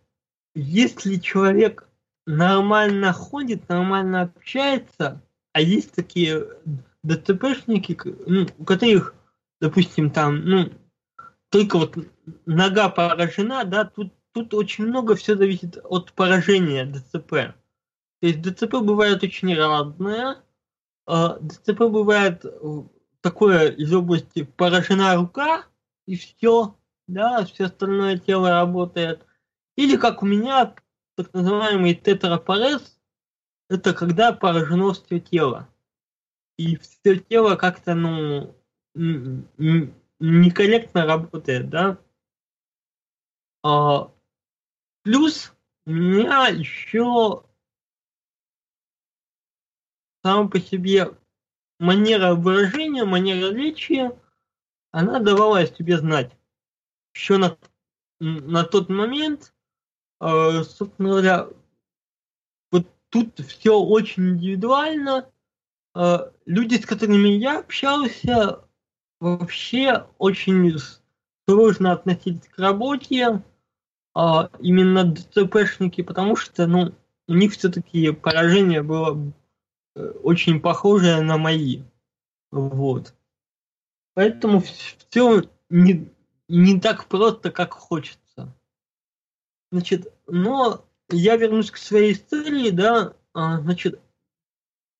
если 0.54 1.16
человек 1.16 1.88
нормально 2.26 3.12
ходит, 3.12 3.68
нормально 3.68 4.22
общается, 4.22 5.20
а 5.52 5.60
есть 5.60 5.92
такие 5.92 6.46
ДТПшники, 7.04 7.96
ну, 8.26 8.46
у 8.58 8.64
которых, 8.64 9.14
допустим, 9.60 10.10
там, 10.10 10.44
ну, 10.44 10.72
только 11.50 11.78
вот 11.78 11.96
нога 12.46 12.88
поражена, 12.88 13.64
да, 13.64 13.84
тут, 13.84 14.12
тут 14.32 14.54
очень 14.54 14.86
много 14.86 15.14
все 15.14 15.36
зависит 15.36 15.78
от 15.84 16.12
поражения 16.12 16.86
ДЦП. 16.86 17.30
То 17.30 18.26
есть 18.26 18.40
ДЦП 18.40 18.76
бывает 18.76 19.22
очень 19.22 19.54
разное. 19.54 20.42
А, 21.06 21.38
ДЦП 21.40 21.80
бывает 21.90 22.44
э, 22.46 22.82
такое 23.20 23.68
из 23.68 23.92
области 23.92 24.42
поражена 24.42 25.16
рука, 25.16 25.66
и 26.06 26.16
все, 26.16 26.74
да, 27.06 27.44
все 27.44 27.66
остальное 27.66 28.16
тело 28.16 28.48
работает. 28.48 29.26
Или 29.76 29.96
как 29.96 30.22
у 30.22 30.26
меня, 30.26 30.74
так 31.16 31.34
называемый 31.34 31.94
тетрапорез, 31.94 32.98
это 33.68 33.92
когда 33.92 34.32
поражено 34.32 34.94
все 34.94 35.20
тело 35.20 35.68
и 36.56 36.76
все 36.76 37.18
тело 37.18 37.56
как-то, 37.56 37.94
ну, 37.94 38.54
некорректно 38.94 41.06
работает, 41.06 41.68
да. 41.68 41.98
А, 43.62 44.10
плюс 45.02 45.52
у 45.86 45.90
меня 45.90 46.48
еще 46.48 47.44
сам 50.22 50.48
по 50.48 50.60
себе 50.60 51.10
манера 51.78 52.34
выражения, 52.34 53.04
манера 53.04 53.52
речи, 53.52 54.10
она 54.90 55.18
давала 55.18 55.58
о 55.58 55.66
себе 55.66 55.98
знать. 55.98 56.32
Еще 57.14 57.36
на, 57.36 57.58
на 58.20 58.64
тот 58.64 58.88
момент, 58.88 59.54
э, 60.20 60.62
собственно 60.62 61.10
говоря, 61.10 61.48
вот 62.70 62.86
тут 63.10 63.38
все 63.40 63.78
очень 63.78 64.30
индивидуально, 64.30 65.30
люди, 66.46 66.74
с 66.76 66.86
которыми 66.86 67.28
я 67.28 67.60
общался, 67.60 68.60
вообще 69.20 70.06
очень 70.18 70.76
сложно 71.48 71.92
относились 71.92 72.46
к 72.48 72.58
работе, 72.58 73.42
а 74.14 74.50
именно 74.60 75.04
ДЦПшники, 75.04 76.02
потому 76.02 76.36
что, 76.36 76.66
ну, 76.66 76.94
у 77.26 77.34
них 77.34 77.52
все-таки 77.52 78.12
поражение 78.12 78.82
было 78.82 79.32
э, 79.96 80.06
очень 80.22 80.60
похожее 80.60 81.20
на 81.22 81.38
мои. 81.38 81.82
Вот. 82.52 83.14
Поэтому 84.14 84.60
все 84.60 85.42
не, 85.68 86.08
не 86.48 86.80
так 86.80 87.06
просто, 87.06 87.50
как 87.50 87.72
хочется. 87.72 88.54
Значит, 89.72 90.12
но 90.28 90.84
я 91.10 91.36
вернусь 91.36 91.70
к 91.70 91.76
своей 91.76 92.12
истории, 92.12 92.70
да, 92.70 93.14
а, 93.32 93.60
значит, 93.60 94.00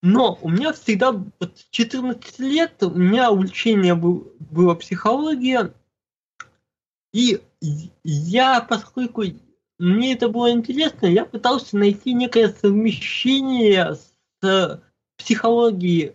но 0.05 0.39
у 0.43 0.51
меня 0.51 0.75
всегда, 0.75 1.13
вот 1.13 1.65
14 1.71 2.39
лет, 2.41 2.75
у 2.83 2.91
меня 2.91 3.31
увлечение 3.31 3.95
был, 3.95 4.35
было 4.39 4.75
психология, 4.75 5.73
и 7.15 7.41
я, 8.03 8.61
поскольку 8.61 9.23
мне 9.79 10.13
это 10.13 10.29
было 10.29 10.51
интересно, 10.51 11.07
я 11.07 11.25
пытался 11.25 11.79
найти 11.79 12.13
некое 12.13 12.51
совмещение 12.51 13.95
с 14.43 14.83
психологией. 15.17 16.13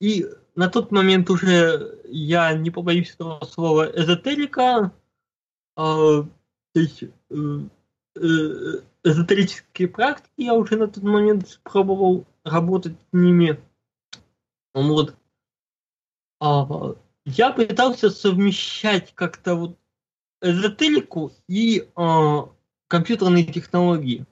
И 0.00 0.26
на 0.56 0.68
тот 0.68 0.90
момент 0.90 1.30
уже 1.30 2.00
я 2.08 2.52
не 2.54 2.72
побоюсь 2.72 3.14
этого 3.14 3.44
слова 3.44 3.88
эзотерика, 3.88 4.92
а, 5.76 6.22
то 6.72 6.80
есть 6.80 7.04
э, 7.04 7.60
э, 8.16 8.80
эзотерические 9.04 9.86
практики 9.86 10.32
я 10.38 10.54
уже 10.54 10.76
на 10.76 10.88
тот 10.88 11.04
момент 11.04 11.60
пробовал 11.62 12.26
работать 12.44 12.94
с 12.94 13.12
ними. 13.12 13.60
Вот. 14.74 15.16
А, 16.40 16.94
я 17.24 17.50
пытался 17.50 18.10
совмещать 18.10 19.14
как-то 19.14 19.54
вот 19.54 19.78
эзотерику 20.40 21.32
и 21.48 21.88
а, 21.96 22.50
компьютерные 22.88 23.44
технологии. 23.44 24.26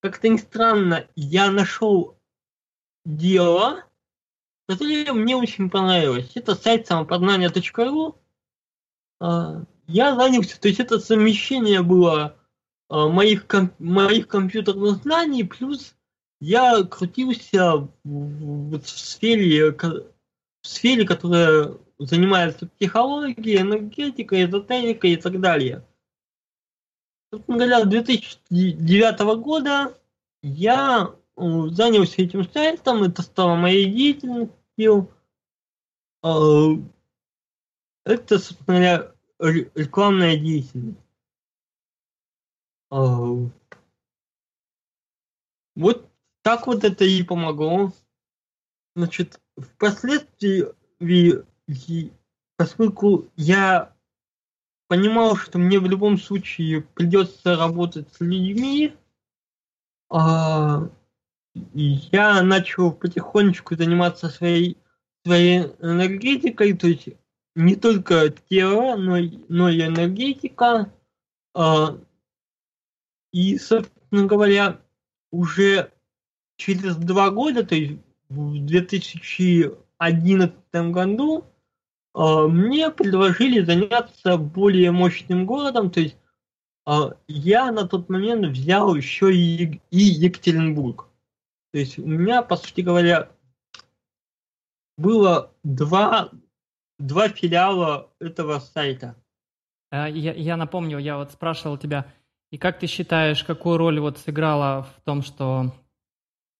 Как-то 0.00 0.28
не 0.28 0.38
странно, 0.38 1.06
я 1.14 1.50
нашел 1.50 2.18
дело, 3.04 3.84
которое 4.68 5.12
мне 5.12 5.36
очень 5.36 5.70
понравилось. 5.70 6.32
Это 6.34 6.54
сайт 6.54 6.86
самопознания.ру. 6.86 8.16
А, 9.20 9.64
я 9.86 10.14
занялся, 10.16 10.60
то 10.60 10.68
есть 10.68 10.80
это 10.80 10.98
совмещение 10.98 11.82
было 11.82 12.36
а, 12.88 13.08
моих, 13.08 13.46
моих 13.78 14.28
компьютерных 14.28 14.96
знаний 15.02 15.44
плюс 15.44 15.94
я 16.42 16.82
крутился 16.82 17.76
в, 17.76 17.88
в, 18.02 18.88
сфере 18.88 19.70
в 19.70 20.66
сфере, 20.66 21.06
которая 21.06 21.78
занимается 22.00 22.66
психологией, 22.66 23.60
энергетикой, 23.60 24.46
эзотерикой 24.46 25.12
и 25.12 25.16
так 25.16 25.40
далее. 25.40 25.86
Собственно 27.32 27.58
говоря, 27.58 27.84
с 27.84 27.86
2009 27.86 29.20
года 29.40 29.96
я 30.42 31.14
э, 31.36 31.42
занялся 31.70 32.22
этим 32.22 32.42
сайтом, 32.50 33.04
это 33.04 33.22
стало 33.22 33.54
моей 33.54 33.88
деятельностью. 33.88 35.14
Э, 36.24 36.70
это, 38.04 38.38
собственно 38.40 39.14
говоря, 39.38 39.70
рекламная 39.76 40.36
деятельность. 40.36 40.98
Э, 42.90 43.48
вот 45.76 46.11
так 46.42 46.66
вот 46.66 46.84
это 46.84 47.04
и 47.04 47.22
помогло. 47.22 47.92
Значит, 48.94 49.40
впоследствии, 49.56 50.74
поскольку 52.56 53.28
я 53.36 53.94
понимал, 54.88 55.36
что 55.36 55.58
мне 55.58 55.78
в 55.78 55.86
любом 55.86 56.18
случае 56.18 56.82
придется 56.82 57.56
работать 57.56 58.12
с 58.12 58.20
людьми, 58.20 58.94
а, 60.10 60.90
я 61.54 62.42
начал 62.42 62.92
потихонечку 62.92 63.76
заниматься 63.76 64.28
своей, 64.28 64.76
своей 65.24 65.62
энергетикой, 65.80 66.74
то 66.74 66.88
есть 66.88 67.08
не 67.54 67.76
только 67.76 68.30
тело, 68.50 68.96
но, 68.96 69.16
но 69.48 69.68
и 69.70 69.80
энергетика. 69.80 70.92
А, 71.54 71.98
и, 73.32 73.56
собственно 73.58 74.26
говоря, 74.26 74.80
уже 75.30 75.90
через 76.62 76.96
два 76.96 77.30
года, 77.30 77.64
то 77.64 77.74
есть 77.74 78.00
в 78.28 78.64
2011 78.64 80.54
году, 80.92 81.44
а, 82.14 82.46
мне 82.46 82.90
предложили 82.90 83.64
заняться 83.64 84.36
более 84.36 84.92
мощным 84.92 85.44
городом, 85.44 85.90
то 85.90 85.98
есть 86.00 86.16
а, 86.86 87.14
я 87.26 87.72
на 87.72 87.88
тот 87.88 88.08
момент 88.08 88.46
взял 88.46 88.94
еще 88.94 89.34
и, 89.34 89.80
и 89.90 89.98
Екатеринбург. 89.98 91.08
То 91.72 91.78
есть 91.78 91.98
у 91.98 92.06
меня, 92.06 92.42
по 92.42 92.54
сути 92.56 92.82
говоря, 92.82 93.28
было 94.96 95.50
два, 95.64 96.30
два 96.98 97.28
филиала 97.28 98.08
этого 98.20 98.60
сайта. 98.60 99.16
А, 99.90 100.08
я, 100.08 100.32
я 100.32 100.56
напомню, 100.56 100.98
я 100.98 101.16
вот 101.16 101.32
спрашивал 101.32 101.76
тебя, 101.76 102.06
и 102.52 102.58
как 102.58 102.78
ты 102.78 102.86
считаешь, 102.86 103.42
какую 103.42 103.78
роль 103.78 103.98
вот 103.98 104.18
сыграла 104.18 104.84
в 104.84 105.00
том, 105.04 105.22
что 105.22 105.72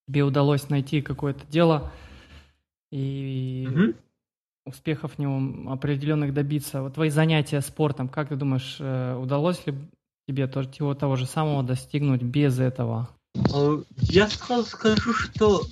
тебе 0.06 0.22
удалось 0.22 0.68
найти 0.68 1.02
какое-то 1.02 1.44
дело 1.46 1.92
и 2.90 3.68
угу. 3.70 3.94
успехов 4.66 5.14
в 5.14 5.18
нем 5.18 5.68
определенных 5.70 6.34
добиться? 6.34 6.82
Вот 6.82 6.94
твои 6.94 7.10
занятия 7.10 7.60
спортом, 7.60 8.08
как 8.08 8.28
ты 8.28 8.36
думаешь, 8.36 8.76
э, 8.80 9.16
удалось 9.16 9.66
ли 9.66 9.74
тебе 10.26 10.46
того, 10.46 10.94
того 10.94 11.16
же 11.16 11.26
самого 11.26 11.62
достигнуть 11.62 12.22
без 12.22 12.58
этого? 12.58 13.08
А, 13.52 13.82
я 13.96 14.28
сразу 14.28 14.64
скажу, 14.64 15.12
что 15.12 15.62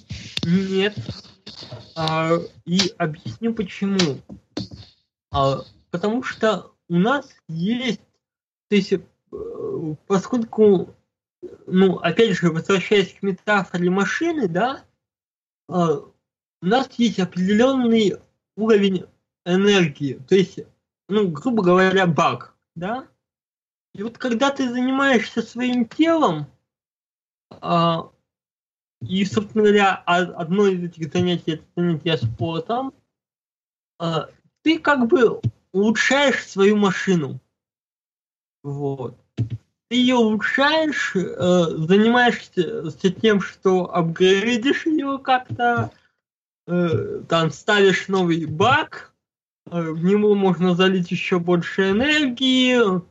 нет. 0.45 0.97
А, 1.97 2.31
и 2.65 2.93
объясню 2.99 3.55
почему. 3.55 4.19
Потому 5.91 6.23
что 6.23 6.73
у 6.89 6.97
нас 6.97 7.29
есть, 7.49 8.01
то 8.69 8.77
есть 8.77 8.93
Э, 9.33 9.95
поскольку, 10.07 10.95
ну, 11.71 11.97
опять 11.99 12.37
же, 12.37 12.51
возвращаясь 12.51 13.15
к 13.15 13.23
метафоре 13.23 13.91
машины, 13.91 14.49
да, 14.49 14.85
э, 15.69 15.73
у 15.73 16.67
нас 16.67 16.89
есть 16.99 17.19
определенный 17.19 18.17
уровень 18.57 19.07
энергии, 19.45 20.15
то 20.29 20.35
есть, 20.35 20.61
ну, 21.09 21.29
грубо 21.29 21.63
говоря, 21.63 22.07
баг, 22.07 22.55
да, 22.75 23.09
и 23.95 24.03
вот 24.03 24.19
когда 24.19 24.51
ты 24.51 24.69
занимаешься 24.69 25.43
своим 25.43 25.87
телом, 25.87 26.47
а, 27.51 28.11
и, 29.01 29.25
собственно 29.25 29.65
говоря, 29.65 29.95
одно 29.97 30.67
из 30.67 30.85
этих 30.85 31.13
занятий 31.13 31.53
это 31.53 31.65
занятие 31.75 32.17
спортом, 32.19 32.95
а, 33.99 34.29
ты 34.63 34.79
как 34.79 35.09
бы 35.09 35.41
улучшаешь 35.73 36.47
свою 36.47 36.77
машину. 36.77 37.41
Вот. 38.63 39.19
Ты 39.91 39.97
ее 39.97 40.15
улучшаешь, 40.15 41.17
э, 41.17 41.65
занимаешься 41.79 43.11
тем, 43.11 43.41
что 43.41 43.93
апгрейдишь 43.93 44.87
ее 44.87 45.19
как-то, 45.19 45.91
э, 46.69 47.23
там 47.29 47.51
ставишь 47.51 48.07
новый 48.07 48.47
баг, 48.47 49.13
э, 49.67 49.81
в 49.81 50.05
него 50.05 50.37
можно 50.37 50.77
залить 50.77 51.11
еще 51.11 51.41
больше 51.41 51.91
энергии, 51.91 53.03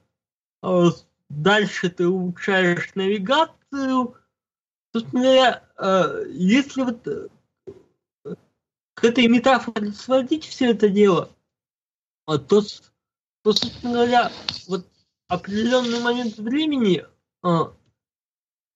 дальше 1.30 1.90
ты 1.90 2.08
улучшаешь 2.08 2.96
навигацию. 2.96 4.16
Собственно 4.94 5.62
э, 5.78 6.26
если 6.30 6.84
вот 6.84 7.04
к 8.94 9.04
этой 9.04 9.28
метафоре 9.28 9.92
сводить 9.92 10.46
все 10.46 10.72
это 10.72 10.88
дело, 10.88 11.30
то, 12.26 12.38
то 12.48 12.64
собственно 13.52 13.94
говоря, 13.96 14.32
вот 14.68 14.88
определенный 15.30 16.02
момент 16.02 16.38
времени 16.38 17.06
а, 17.42 17.72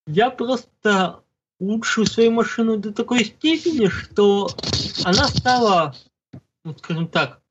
я 0.08 0.30
просто 0.30 1.24
улучшил 1.60 2.06
свою 2.06 2.32
машину 2.32 2.78
до 2.78 2.94
такой 2.94 3.26
степени, 3.26 3.88
что 3.88 4.50
она 5.04 5.28
стала, 5.28 5.96
ну, 6.64 6.78
скажем 6.78 7.08
так, 7.08 7.42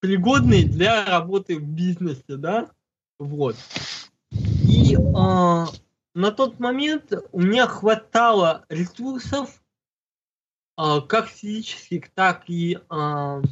пригодной 0.00 0.64
для 0.64 1.04
работы 1.06 1.58
в 1.58 1.62
бизнесе, 1.62 2.36
да, 2.36 2.70
вот. 3.18 3.56
И 4.30 4.96
а, 5.16 5.66
на 6.14 6.32
тот 6.32 6.58
момент 6.58 7.12
у 7.32 7.40
меня 7.40 7.66
хватало 7.66 8.64
ресурсов, 8.68 9.62
а, 10.76 11.00
как 11.00 11.28
физических, 11.28 12.10
так 12.10 12.44
и 12.48 12.78
а, 12.88 13.42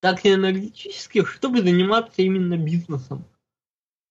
так 0.00 0.24
и 0.24 0.32
энергетических, 0.32 1.30
чтобы 1.30 1.62
заниматься 1.62 2.22
именно 2.22 2.56
бизнесом. 2.56 3.24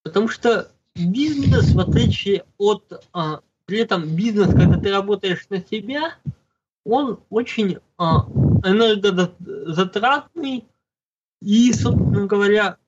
Потому 0.02 0.28
что 0.28 0.70
бизнес, 0.94 1.72
в 1.72 1.80
отличие 1.80 2.44
от... 2.58 3.06
А, 3.12 3.40
при 3.66 3.78
этом 3.78 4.16
бизнес, 4.16 4.48
когда 4.48 4.78
ты 4.78 4.90
работаешь 4.90 5.46
на 5.48 5.60
себя, 5.60 6.16
он 6.84 7.20
очень 7.28 7.78
а, 7.98 8.26
энергозатратный 8.64 10.64
и, 11.40 11.72
собственно 11.72 12.26
говоря, 12.26 12.78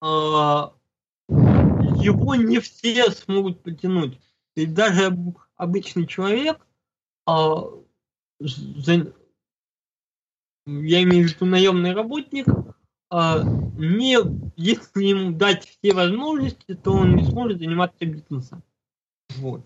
а, 0.00 0.72
его 1.28 2.34
не 2.34 2.58
все 2.60 3.10
смогут 3.10 3.62
потянуть. 3.62 4.18
И 4.54 4.66
даже 4.66 5.16
обычный 5.56 6.06
человек 6.06 6.66
а, 7.26 7.64
я 10.66 11.02
имею 11.02 11.28
в 11.28 11.32
виду 11.32 11.46
наемный 11.46 11.94
работник, 11.94 12.46
а, 13.08 13.42
не, 13.42 14.18
если 14.56 15.04
ему 15.04 15.30
дать 15.30 15.64
все 15.66 15.94
возможности, 15.94 16.74
то 16.74 16.92
он 16.92 17.16
не 17.16 17.24
сможет 17.24 17.58
заниматься 17.58 18.04
бизнесом. 18.04 18.62
Вот. 19.36 19.62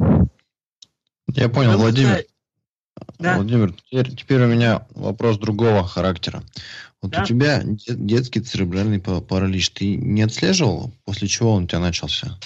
Я 1.28 1.48
понял, 1.48 1.72
Потому 1.72 1.82
Владимир. 1.82 2.18
Что... 2.18 2.24
Да. 3.18 3.36
Владимир, 3.36 3.72
теперь, 3.72 4.14
теперь 4.14 4.42
у 4.42 4.46
меня 4.46 4.86
вопрос 4.90 5.38
другого 5.38 5.86
характера. 5.86 6.42
Вот 7.00 7.12
да? 7.12 7.22
у 7.22 7.24
тебя 7.24 7.62
детский 7.64 8.40
церебральный 8.40 9.00
паралич, 9.00 9.70
ты 9.70 9.96
не 9.96 10.22
отслеживал, 10.22 10.92
после 11.04 11.28
чего 11.28 11.54
он 11.54 11.64
у 11.64 11.66
тебя 11.66 11.78
начался? 11.78 12.38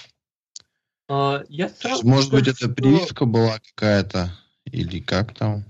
А, 1.09 1.43
я 1.49 1.69
сразу 1.69 2.07
Может 2.07 2.31
быть, 2.31 2.47
это 2.47 2.69
прививка 2.69 3.25
была 3.25 3.59
какая-то, 3.59 4.31
или 4.65 5.01
как 5.01 5.35
там? 5.35 5.65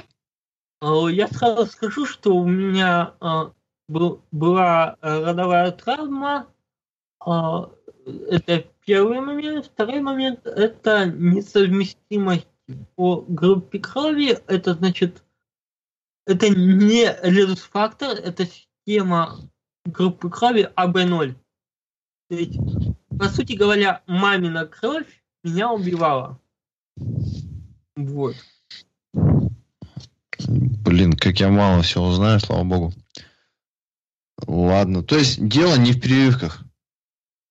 Э, 0.85 1.11
я 1.11 1.29
сразу 1.29 1.67
скажу, 1.67 2.05
что 2.05 2.37
у 2.37 2.47
меня 2.47 3.15
э, 3.21 3.51
была 3.89 4.97
родовая 5.01 5.73
травма. 5.73 6.47
Э, 7.27 7.67
это 8.31 8.65
первый 8.85 9.21
момент. 9.21 9.67
Второй 9.67 10.01
момент– 10.01 10.41
это 10.47 11.07
несовместимость 11.07 12.49
по 12.97 13.25
группе 13.27 13.79
крови. 13.79 14.39
Это 14.47 14.75
значит, 14.75 15.25
это 16.27 16.51
не 16.51 17.17
резус-фактор, 17.23 18.11
это 18.19 18.47
система 18.47 19.39
группы 19.87 20.29
крови 20.29 20.71
АБ0. 20.77 21.35
То 22.29 22.35
есть, 22.35 22.59
по 23.19 23.29
сути 23.29 23.55
говоря, 23.55 24.03
мамина 24.07 24.67
кровь 24.67 25.23
меня 25.43 25.73
убивала. 25.73 26.39
Вот. 27.97 28.35
Блин, 30.85 31.15
как 31.15 31.41
я 31.41 31.49
мало 31.49 31.83
всего 31.83 32.13
знаю, 32.13 32.41
слава 32.41 32.65
богу. 32.65 32.93
Ладно, 34.47 35.03
то 35.03 35.17
есть 35.17 35.47
дело 35.47 35.77
не 35.77 35.93
в 35.93 36.01
прививках. 36.01 36.63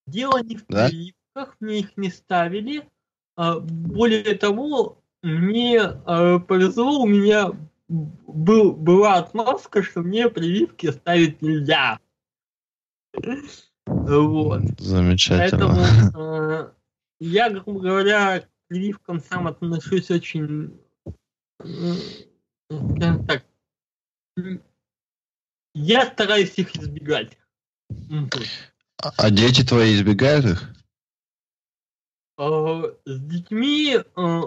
Дело 0.06 0.42
не 0.44 0.58
в 0.58 0.66
да? 0.68 0.88
прививках, 0.88 1.56
мне 1.60 1.80
их 1.80 1.98
не 1.98 2.10
ставили. 2.10 2.88
А, 3.36 3.60
более 3.60 4.36
того, 4.36 5.02
мне 5.24 5.82
а, 5.82 6.40
повезло, 6.40 7.02
у 7.02 7.08
меня 7.08 7.52
был, 7.88 8.74
была 8.74 9.16
отмазка, 9.16 9.82
что 9.82 10.02
мне 10.02 10.30
прививки 10.30 10.92
ставить 10.92 11.42
нельзя. 11.42 12.00
Вот. 13.86 14.62
Замечательно. 14.80 15.76
Поэтому 15.76 16.22
э, 16.22 16.72
я, 17.20 17.50
грубо 17.50 17.80
говоря, 17.80 18.42
к 18.42 18.48
прививкам 18.68 19.20
сам 19.20 19.48
отношусь 19.48 20.10
очень, 20.12 20.80
скажем 22.70 23.26
так, 23.26 23.46
я 25.74 26.06
стараюсь 26.06 26.58
их 26.58 26.76
избегать. 26.76 27.38
А, 29.02 29.12
а 29.18 29.32
дети 29.32 29.66
твои 29.66 29.96
избегают 29.96 30.46
их? 30.46 30.70
Э, 32.38 32.96
с 33.06 33.20
детьми, 33.22 33.98
э, 33.98 34.42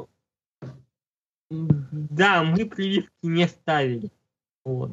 да, 1.50 2.42
мы 2.42 2.66
прививки 2.66 3.12
не 3.22 3.46
ставили. 3.46 4.10
Вот. 4.64 4.92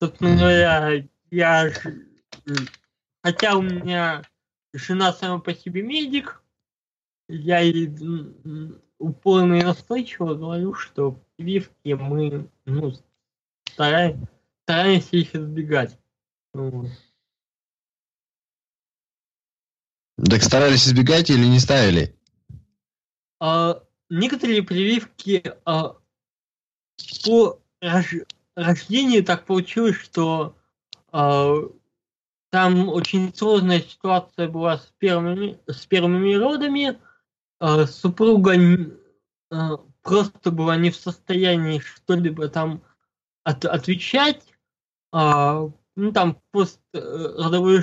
Собственно 0.00 0.36
говоря, 0.36 1.06
я 1.30 1.72
хотя 3.22 3.56
у 3.56 3.62
меня 3.62 4.22
жена 4.72 5.12
сама 5.12 5.38
по 5.40 5.54
себе 5.54 5.82
медик, 5.82 6.42
я 7.28 7.60
ей 7.60 7.86
упорно 8.98 9.54
и 9.54 9.62
настойчиво 9.62 10.34
говорю, 10.34 10.74
что 10.74 11.20
прививки 11.36 11.92
мы 11.92 12.48
ну, 12.64 12.92
стараемся, 13.68 14.28
стараемся 14.64 15.16
их 15.16 15.34
избегать. 15.34 15.98
Вот. 16.52 16.88
Так 20.16 20.42
старались 20.42 20.86
избегать 20.86 21.30
или 21.30 21.44
не 21.44 21.58
ставили? 21.58 22.16
А, 23.40 23.82
некоторые 24.08 24.62
прививки 24.62 25.42
а, 25.64 25.96
по 27.24 27.60
рож... 27.80 28.14
рождению 28.54 29.24
так 29.24 29.44
получилось, 29.44 29.96
что 29.96 30.56
а, 31.10 31.54
там 32.50 32.88
очень 32.88 33.34
сложная 33.34 33.80
ситуация 33.80 34.48
была 34.48 34.78
с 34.78 34.92
первыми, 34.98 35.58
с 35.66 35.84
первыми 35.86 36.34
родами. 36.34 37.00
А, 37.64 37.86
супруга 37.86 38.52
а, 39.50 39.78
просто 40.02 40.50
была 40.50 40.76
не 40.76 40.90
в 40.90 40.96
состоянии 40.96 41.78
что-либо 41.78 42.48
там 42.48 42.82
от, 43.42 43.64
отвечать. 43.64 44.42
А, 45.12 45.70
ну, 45.96 46.12
там 46.12 46.36
пост-родовой 46.50 47.78
э, 47.78 47.82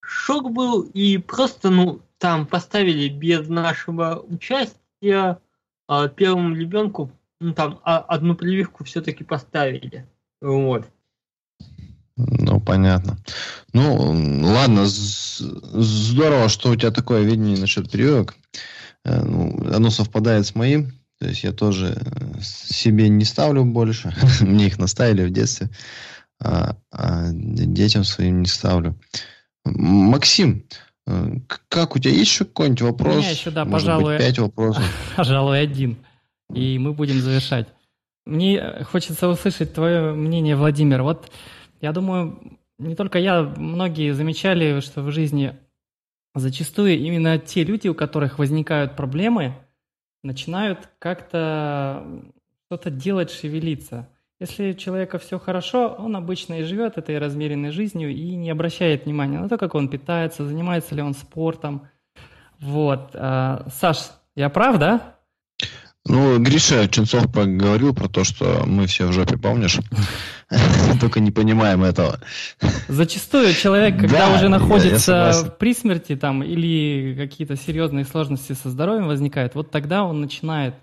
шок 0.00 0.50
был, 0.52 0.80
и 0.80 1.18
просто, 1.18 1.68
ну, 1.68 2.00
там 2.16 2.46
поставили 2.46 3.10
без 3.10 3.46
нашего 3.46 4.24
участия 4.26 5.38
а, 5.86 6.08
первому 6.08 6.56
ребенку, 6.56 7.12
ну, 7.40 7.52
там, 7.52 7.78
а, 7.84 7.98
одну 7.98 8.34
прививку 8.34 8.84
все-таки 8.84 9.22
поставили. 9.22 10.08
Вот. 10.40 10.88
Ну, 12.16 12.58
понятно. 12.58 13.18
Ну, 13.74 13.96
ладно, 14.46 14.84
здорово, 14.86 16.48
что 16.48 16.70
у 16.70 16.76
тебя 16.76 16.90
такое 16.90 17.22
видение 17.22 17.58
насчет 17.58 17.90
прививок. 17.90 18.34
Э, 19.04 19.22
ну, 19.22 19.56
оно 19.72 19.90
совпадает 19.90 20.46
с 20.46 20.54
моим. 20.54 20.92
То 21.18 21.28
есть 21.28 21.44
я 21.44 21.52
тоже 21.52 21.98
себе 22.40 23.08
не 23.08 23.24
ставлю 23.24 23.64
больше. 23.64 24.14
Мне 24.40 24.68
их 24.68 24.78
наставили 24.78 25.24
в 25.24 25.30
детстве, 25.30 25.68
а, 26.40 26.76
а 26.90 27.30
детям 27.32 28.04
своим 28.04 28.40
не 28.40 28.46
ставлю. 28.46 28.98
Максим, 29.64 30.64
э, 31.06 31.36
как 31.68 31.94
у 31.94 31.98
тебя 31.98 32.12
есть 32.12 32.30
еще 32.30 32.44
какой-нибудь 32.46 32.82
вопрос? 32.82 33.16
У 33.16 33.18
меня 33.18 33.30
еще, 33.30 33.50
да, 33.50 33.64
Может 33.64 33.86
пожалуй, 33.86 34.16
быть, 34.16 34.26
пять 34.26 34.38
вопросов. 34.38 34.84
Пожалуй, 35.16 35.60
один. 35.60 35.98
И 36.54 36.78
мы 36.78 36.94
будем 36.94 37.20
завершать. 37.20 37.68
Мне 38.24 38.84
хочется 38.84 39.28
услышать 39.28 39.74
твое 39.74 40.12
мнение, 40.12 40.56
Владимир. 40.56 41.02
Вот 41.02 41.30
я 41.80 41.92
думаю, 41.92 42.58
не 42.78 42.94
только 42.94 43.18
я, 43.18 43.42
многие 43.42 44.12
замечали, 44.12 44.80
что 44.80 45.02
в 45.02 45.10
жизни 45.10 45.54
зачастую 46.34 46.98
именно 46.98 47.38
те 47.38 47.64
люди, 47.64 47.88
у 47.88 47.94
которых 47.94 48.38
возникают 48.38 48.96
проблемы, 48.96 49.54
начинают 50.22 50.88
как-то 50.98 52.04
что-то 52.66 52.90
делать, 52.90 53.30
шевелиться– 53.30 54.08
если 54.40 54.70
у 54.70 54.74
человека 54.74 55.18
все 55.18 55.38
хорошо, 55.38 55.94
он 55.98 56.16
обычно 56.16 56.60
и 56.60 56.62
живет 56.62 56.96
этой 56.96 57.18
размеренной 57.18 57.72
жизнью 57.72 58.08
и 58.08 58.34
не 58.36 58.48
обращает 58.48 59.04
внимания 59.04 59.38
на 59.38 59.50
то, 59.50 59.58
как 59.58 59.74
он 59.74 59.90
питается, 59.90 60.46
занимается 60.46 60.94
ли 60.94 61.02
он 61.02 61.12
спортом. 61.12 61.88
Вот. 62.58 63.10
А, 63.12 63.66
Саш, 63.70 63.98
я 64.34 64.48
прав, 64.48 64.78
да? 64.78 65.18
Ну, 66.10 66.40
Гриша 66.40 66.88
Ченцов 66.88 67.30
говорил 67.30 67.94
про 67.94 68.08
то, 68.08 68.24
что 68.24 68.64
мы 68.66 68.88
все 68.88 69.06
в 69.06 69.12
жопе, 69.12 69.38
помнишь? 69.38 69.78
Только 71.00 71.20
не 71.20 71.30
понимаем 71.30 71.84
этого. 71.84 72.18
Зачастую 72.88 73.54
человек, 73.54 73.96
когда 73.96 74.34
уже 74.34 74.48
находится 74.48 75.54
при 75.60 75.72
смерти 75.72 76.16
там 76.16 76.42
или 76.42 77.14
какие-то 77.16 77.54
серьезные 77.54 78.04
сложности 78.04 78.54
со 78.54 78.70
здоровьем 78.70 79.06
возникают, 79.06 79.54
вот 79.54 79.70
тогда 79.70 80.02
он 80.02 80.20
начинает 80.20 80.74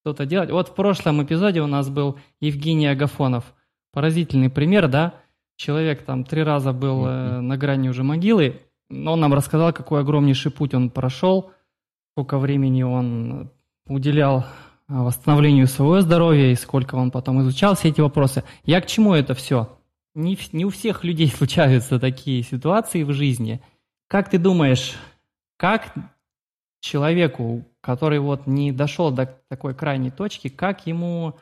что-то 0.00 0.24
делать. 0.24 0.50
Вот 0.50 0.68
в 0.68 0.74
прошлом 0.74 1.22
эпизоде 1.22 1.60
у 1.60 1.66
нас 1.66 1.90
был 1.90 2.18
Евгений 2.40 2.86
Агафонов. 2.86 3.44
Поразительный 3.92 4.48
пример, 4.48 4.88
да? 4.88 5.12
Человек 5.56 6.04
там 6.06 6.24
три 6.24 6.42
раза 6.42 6.72
был 6.72 7.04
э, 7.06 7.40
на 7.40 7.58
грани 7.58 7.90
уже 7.90 8.02
могилы, 8.02 8.62
но 8.88 9.12
он 9.12 9.20
нам 9.20 9.34
рассказал, 9.34 9.74
какой 9.74 10.00
огромнейший 10.00 10.50
путь 10.50 10.72
он 10.72 10.88
прошел, 10.88 11.50
сколько 12.14 12.38
времени 12.38 12.82
он 12.82 13.50
уделял 13.86 14.46
восстановлению 14.90 15.68
своего 15.68 16.00
здоровья 16.00 16.50
и 16.50 16.56
сколько 16.56 16.96
он 16.96 17.10
потом 17.10 17.40
изучал 17.42 17.76
все 17.76 17.88
эти 17.88 18.00
вопросы. 18.00 18.42
Я 18.64 18.80
к 18.80 18.86
чему 18.86 19.14
это 19.14 19.34
все? 19.34 19.78
Не, 20.14 20.36
не 20.52 20.64
у 20.64 20.70
всех 20.70 21.04
людей 21.04 21.28
случаются 21.28 22.00
такие 22.00 22.42
ситуации 22.42 23.04
в 23.04 23.12
жизни. 23.12 23.62
Как 24.08 24.28
ты 24.28 24.38
думаешь, 24.38 24.96
как 25.56 25.94
человеку, 26.80 27.64
который 27.80 28.18
вот 28.18 28.46
не 28.46 28.72
дошел 28.72 29.12
до 29.12 29.38
такой 29.48 29.74
крайней 29.74 30.10
точки, 30.10 30.48
как 30.48 30.86
ему 30.86 31.38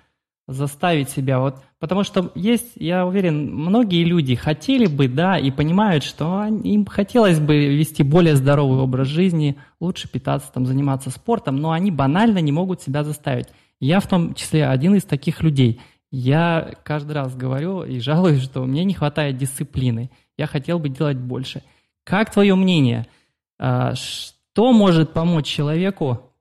заставить 0.48 1.10
себя 1.10 1.40
вот, 1.40 1.62
потому 1.78 2.02
что 2.02 2.32
есть, 2.34 2.72
я 2.76 3.06
уверен, 3.06 3.54
многие 3.54 4.02
люди 4.02 4.34
хотели 4.34 4.86
бы, 4.86 5.06
да, 5.06 5.38
и 5.38 5.50
понимают, 5.50 6.02
что 6.04 6.46
им 6.46 6.86
хотелось 6.86 7.38
бы 7.38 7.54
вести 7.66 8.02
более 8.02 8.34
здоровый 8.34 8.80
образ 8.80 9.08
жизни, 9.08 9.58
лучше 9.78 10.08
питаться, 10.08 10.50
там, 10.50 10.64
заниматься 10.64 11.10
спортом, 11.10 11.56
но 11.56 11.72
они 11.72 11.90
банально 11.90 12.38
не 12.38 12.50
могут 12.50 12.80
себя 12.80 13.04
заставить. 13.04 13.48
Я 13.78 14.00
в 14.00 14.06
том 14.06 14.34
числе 14.34 14.66
один 14.66 14.94
из 14.94 15.04
таких 15.04 15.42
людей. 15.42 15.80
Я 16.10 16.72
каждый 16.82 17.12
раз 17.12 17.36
говорю 17.36 17.82
и 17.82 18.00
жалуюсь, 18.00 18.42
что 18.42 18.64
мне 18.64 18.84
не 18.84 18.94
хватает 18.94 19.36
дисциплины. 19.36 20.10
Я 20.38 20.46
хотел 20.46 20.78
бы 20.78 20.88
делать 20.88 21.18
больше. 21.18 21.62
Как 22.04 22.32
твое 22.32 22.54
мнение? 22.54 23.06
А, 23.58 23.94
что 23.94 24.72
может 24.72 25.12
помочь 25.12 25.46
человеку 25.46 26.32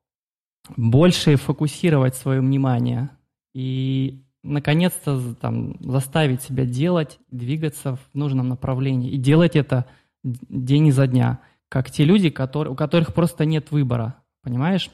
больше 0.77 1.35
фокусировать 1.35 2.15
свое 2.15 2.39
внимание 2.39 3.09
и 3.57 4.23
наконец-то 4.43 5.33
там, 5.33 5.77
заставить 5.79 6.43
себя 6.43 6.65
делать, 6.65 7.17
двигаться 7.31 7.95
в 7.95 8.13
нужном 8.13 8.49
направлении 8.49 9.09
и 9.09 9.17
делать 9.17 9.55
это 9.55 9.87
день 10.23 10.85
изо 10.89 11.07
дня, 11.07 11.41
как 11.67 11.89
те 11.89 12.03
люди, 12.03 12.29
которые, 12.29 12.71
у 12.73 12.75
которых 12.75 13.15
просто 13.15 13.45
нет 13.45 13.71
выбора. 13.71 14.21
Понимаешь, 14.43 14.91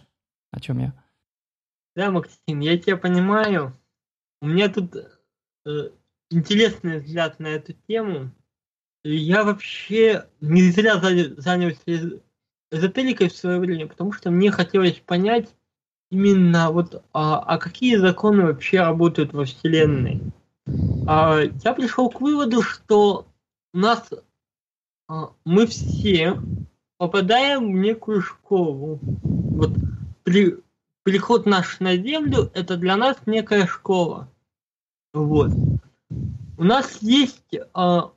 о 0.51 0.61
чем 0.61 0.79
я? 0.79 0.93
Да, 1.97 2.09
Максим, 2.09 2.61
я 2.61 2.77
тебя 2.77 2.95
понимаю. 2.95 3.77
У 4.41 4.47
меня 4.47 4.69
тут 4.69 4.95
э, 5.65 5.89
интересный 6.31 6.99
взгляд 6.99 7.41
на 7.41 7.47
эту 7.47 7.73
тему. 7.73 8.31
Я 9.03 9.43
вообще 9.43 10.29
не 10.39 10.71
зря 10.71 11.01
занялся 11.01 12.21
эзотерикой 12.71 13.27
в 13.27 13.35
свое 13.35 13.59
время, 13.59 13.87
потому 13.87 14.13
что 14.13 14.31
мне 14.31 14.51
хотелось 14.51 15.01
понять, 15.01 15.53
именно 16.13 16.71
вот, 16.71 17.03
а, 17.11 17.39
а 17.39 17.57
какие 17.57 17.95
законы 17.95 18.45
вообще 18.45 18.81
работают 18.81 19.33
во 19.33 19.45
Вселенной. 19.45 20.21
А, 21.07 21.39
я 21.41 21.73
пришел 21.73 22.09
к 22.09 22.21
выводу, 22.21 22.61
что 22.61 23.25
у 23.73 23.77
нас 23.77 24.09
а, 25.09 25.31
мы 25.43 25.65
все 25.65 26.39
попадаем 26.97 27.73
в 27.73 27.75
некую 27.75 28.21
школу. 28.21 28.99
Вот 29.23 29.71
при, 30.23 30.57
приход 31.01 31.47
наш 31.47 31.79
на 31.79 31.97
Землю 31.97 32.51
это 32.53 32.77
для 32.77 32.95
нас 32.95 33.17
некая 33.25 33.65
школа. 33.65 34.29
Вот. 35.13 35.51
У 36.57 36.63
нас 36.63 37.01
есть 37.01 37.57
а, 37.73 38.11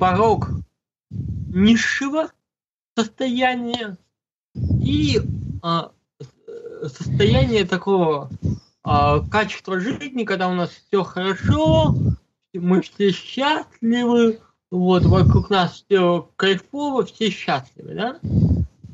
порог 0.00 0.48
низшего 1.10 2.30
состояния 2.96 3.98
и 4.54 5.20
а, 5.62 5.92
состояние 6.88 7.64
такого 7.64 8.30
а, 8.82 9.20
качества 9.20 9.80
жизни, 9.80 10.24
когда 10.24 10.48
у 10.48 10.54
нас 10.54 10.70
все 10.70 11.02
хорошо, 11.02 11.94
мы 12.52 12.82
все 12.82 13.10
счастливы, 13.10 14.40
вот, 14.70 15.04
вокруг 15.04 15.50
нас 15.50 15.84
все 15.86 16.30
кайфово, 16.36 17.04
все 17.04 17.30
счастливы, 17.30 17.94
да? 17.94 18.20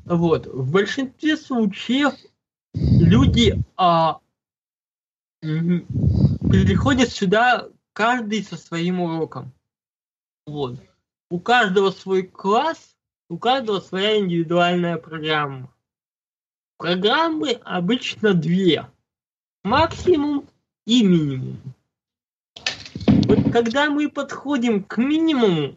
Вот, 0.04 0.46
в 0.46 0.70
большинстве 0.70 1.36
случаев 1.36 2.14
люди 2.74 3.62
а, 3.76 4.20
приходит 5.40 7.10
сюда 7.10 7.68
каждый 7.92 8.42
со 8.42 8.56
своим 8.56 9.00
уроком. 9.00 9.52
Вот. 10.46 10.80
У 11.30 11.38
каждого 11.38 11.90
свой 11.90 12.24
класс, 12.24 12.96
у 13.28 13.38
каждого 13.38 13.80
своя 13.80 14.18
индивидуальная 14.18 14.96
программа. 14.96 15.72
Программы 16.80 17.60
обычно 17.66 18.32
две. 18.32 18.90
Максимум 19.64 20.48
и 20.86 21.04
минимум. 21.04 21.60
Вот 23.06 23.52
когда 23.52 23.90
мы 23.90 24.08
подходим 24.08 24.82
к 24.84 24.96
минимуму, 24.96 25.76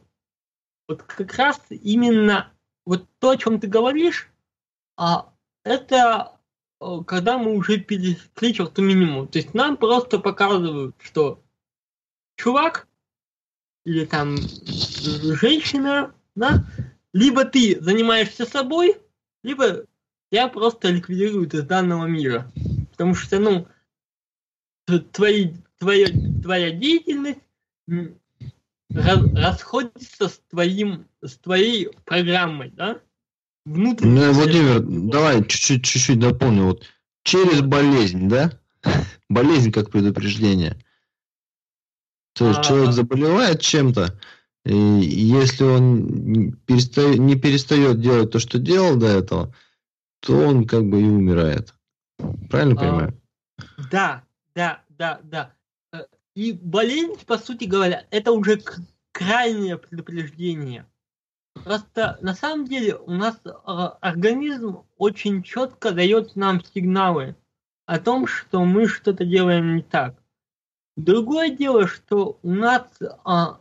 вот 0.87 1.03
как 1.03 1.33
раз 1.35 1.59
именно 1.69 2.53
вот 2.85 3.05
то, 3.19 3.31
о 3.31 3.37
чем 3.37 3.59
ты 3.59 3.67
говоришь, 3.67 4.31
а 4.95 5.33
это 5.65 6.39
э, 6.79 6.99
когда 7.05 7.37
мы 7.37 7.57
уже 7.57 7.79
перешли 7.79 8.53
черту 8.53 8.81
минимум. 8.81 9.27
То 9.27 9.39
есть 9.39 9.53
нам 9.53 9.75
просто 9.75 10.19
показывают, 10.19 10.95
что 10.99 11.43
чувак 12.37 12.87
или 13.83 14.05
там 14.05 14.37
женщина, 14.37 16.15
да, 16.35 16.63
либо 17.11 17.43
ты 17.43 17.77
занимаешься 17.81 18.45
собой, 18.45 19.01
либо 19.43 19.85
я 20.34 20.47
просто 20.47 20.89
ликвидирую 20.89 21.47
из 21.47 21.63
данного 21.63 22.07
мира. 22.07 22.51
Потому 22.91 23.13
что, 23.13 23.39
ну, 23.39 23.67
твои, 25.11 25.53
твоя, 25.77 26.07
твоя 26.41 26.71
деятельность 26.71 27.39
расходится 28.89 30.29
с 30.29 30.41
твоим, 30.49 31.05
с 31.21 31.38
твоей 31.38 31.89
программой, 32.05 32.71
да? 32.71 32.99
Внутренне. 33.65 34.25
Ну, 34.25 34.34
Владимир, 34.34 34.79
давай 34.81 35.45
чуть-чуть, 35.45 35.86
чуть-чуть 35.86 36.19
дополню. 36.19 36.63
Вот 36.63 36.84
через 37.23 37.61
болезнь, 37.61 38.27
да? 38.27 38.59
Болезнь 39.29 39.71
как 39.71 39.91
предупреждение. 39.91 40.77
То 42.34 42.47
есть 42.47 42.61
а, 42.61 42.63
человек 42.63 42.93
заболевает 42.93 43.61
чем-то, 43.61 44.19
и 44.65 44.75
если 44.75 45.63
он 45.63 46.53
перестает, 46.65 47.19
не 47.19 47.36
перестает 47.36 48.01
делать 48.01 48.31
то, 48.31 48.39
что 48.39 48.57
делал 48.57 48.95
до 48.95 49.05
этого, 49.05 49.53
то 50.24 50.34
он 50.34 50.65
как 50.65 50.86
бы 50.86 51.01
и 51.01 51.05
умирает. 51.05 51.74
Правильно 52.49 52.76
а, 52.76 52.80
понимаю? 52.80 53.21
Да, 53.91 54.24
да, 54.55 54.82
да, 54.89 55.19
да. 55.24 55.53
Э, 55.91 56.05
и 56.34 56.53
болезнь, 56.53 57.19
по 57.26 57.38
сути 57.38 57.65
говоря, 57.65 58.05
это 58.09 58.32
уже 58.32 58.61
крайнее 59.11 59.78
предупреждение. 59.78 60.86
Просто 61.65 62.17
на 62.21 62.34
самом 62.34 62.65
деле 62.65 62.95
у 62.95 63.11
нас 63.11 63.39
э, 63.45 63.49
организм 64.01 64.84
очень 64.97 65.43
четко 65.43 65.91
дает 65.91 66.36
нам 66.36 66.63
сигналы 66.63 67.36
о 67.86 67.99
том, 67.99 68.26
что 68.26 68.63
мы 68.63 68.88
что-то 68.88 69.26
делаем 69.26 69.76
не 69.76 69.82
так. 69.82 70.15
Другое 70.95 71.49
дело, 71.49 71.88
что 71.88 72.39
у 72.43 72.49
нас 72.49 72.88
а, 73.26 73.59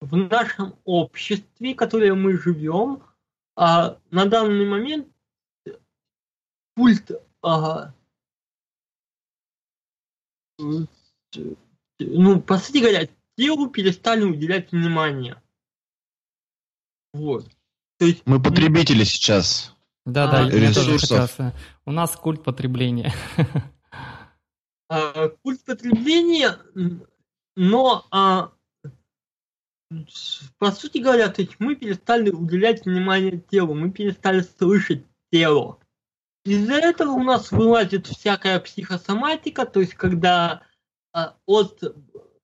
в 0.00 0.16
нашем 0.16 0.76
обществе, 0.84 1.74
в 1.74 1.76
котором 1.76 2.22
мы 2.22 2.38
живем, 2.38 3.02
а, 3.56 3.98
на 4.10 4.26
данный 4.26 4.66
момент 4.66 5.08
пульт 6.80 7.10
а, 7.42 7.92
ну, 10.58 12.40
по 12.40 12.58
сути 12.58 12.78
говоря, 12.78 13.06
телу 13.36 13.68
перестали 13.68 14.24
уделять 14.24 14.72
внимание. 14.72 15.42
Вот. 17.12 17.46
То 17.98 18.06
есть, 18.06 18.22
мы 18.24 18.42
потребители 18.42 19.04
сейчас. 19.04 19.74
Да, 20.06 20.30
а, 20.30 20.48
да, 20.48 20.48
ресурсов. 20.48 21.38
У 21.84 21.92
нас 21.92 22.16
культ 22.16 22.42
потребления. 22.42 23.12
А, 24.88 25.28
культ 25.28 25.62
потребления, 25.64 26.58
но 27.56 28.06
а, 28.10 28.52
по 30.58 30.72
сути 30.72 30.98
говоря, 30.98 31.28
то 31.28 31.42
есть 31.42 31.60
мы 31.60 31.76
перестали 31.76 32.30
уделять 32.30 32.86
внимание 32.86 33.38
телу, 33.38 33.74
мы 33.74 33.92
перестали 33.92 34.40
слышать 34.40 35.04
тело. 35.30 35.79
Из-за 36.44 36.74
этого 36.74 37.10
у 37.10 37.22
нас 37.22 37.52
вылазит 37.52 38.06
всякая 38.06 38.60
психосоматика, 38.60 39.66
то 39.66 39.80
есть 39.80 39.94
когда 39.94 40.62
а, 41.12 41.36
от 41.46 41.82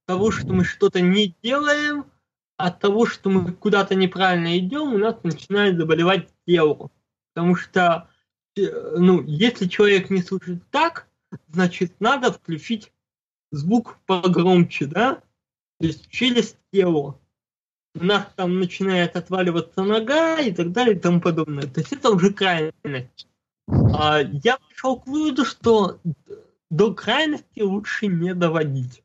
того, 0.07 0.30
что 0.30 0.53
мы 0.53 0.64
что-то 0.64 1.01
не 1.01 1.34
делаем, 1.42 2.05
от 2.57 2.80
того, 2.80 3.07
что 3.07 3.30
мы 3.30 3.53
куда-то 3.53 3.94
неправильно 3.94 4.59
идем, 4.59 4.94
у 4.94 4.99
нас 4.99 5.16
начинает 5.22 5.76
заболевать 5.76 6.28
тело. 6.47 6.90
Потому 7.34 7.55
что, 7.55 8.09
э, 8.57 8.97
ну, 8.97 9.22
если 9.22 9.66
человек 9.66 10.11
не 10.11 10.22
слушает 10.22 10.62
так, 10.70 11.07
значит, 11.49 12.01
надо 12.01 12.32
включить 12.32 12.92
звук 13.51 13.99
погромче, 14.07 14.86
да? 14.86 15.22
То 15.78 15.86
есть 15.86 16.09
через 16.09 16.57
тело. 16.72 17.20
У 17.94 18.05
нас 18.05 18.26
там 18.36 18.59
начинает 18.59 19.16
отваливаться 19.16 19.82
нога 19.82 20.38
и 20.40 20.53
так 20.53 20.72
далее 20.72 20.97
и 20.97 20.99
тому 20.99 21.20
подобное. 21.20 21.66
То 21.66 21.80
есть 21.80 21.92
это 21.92 22.11
уже 22.11 22.32
крайность. 22.32 23.26
А 23.69 24.21
я 24.21 24.59
пришел 24.59 25.01
к 25.01 25.07
выводу, 25.07 25.45
что 25.45 26.01
до 26.71 26.95
крайности 26.95 27.61
лучше 27.61 28.07
не 28.07 28.35
доводить. 28.35 29.03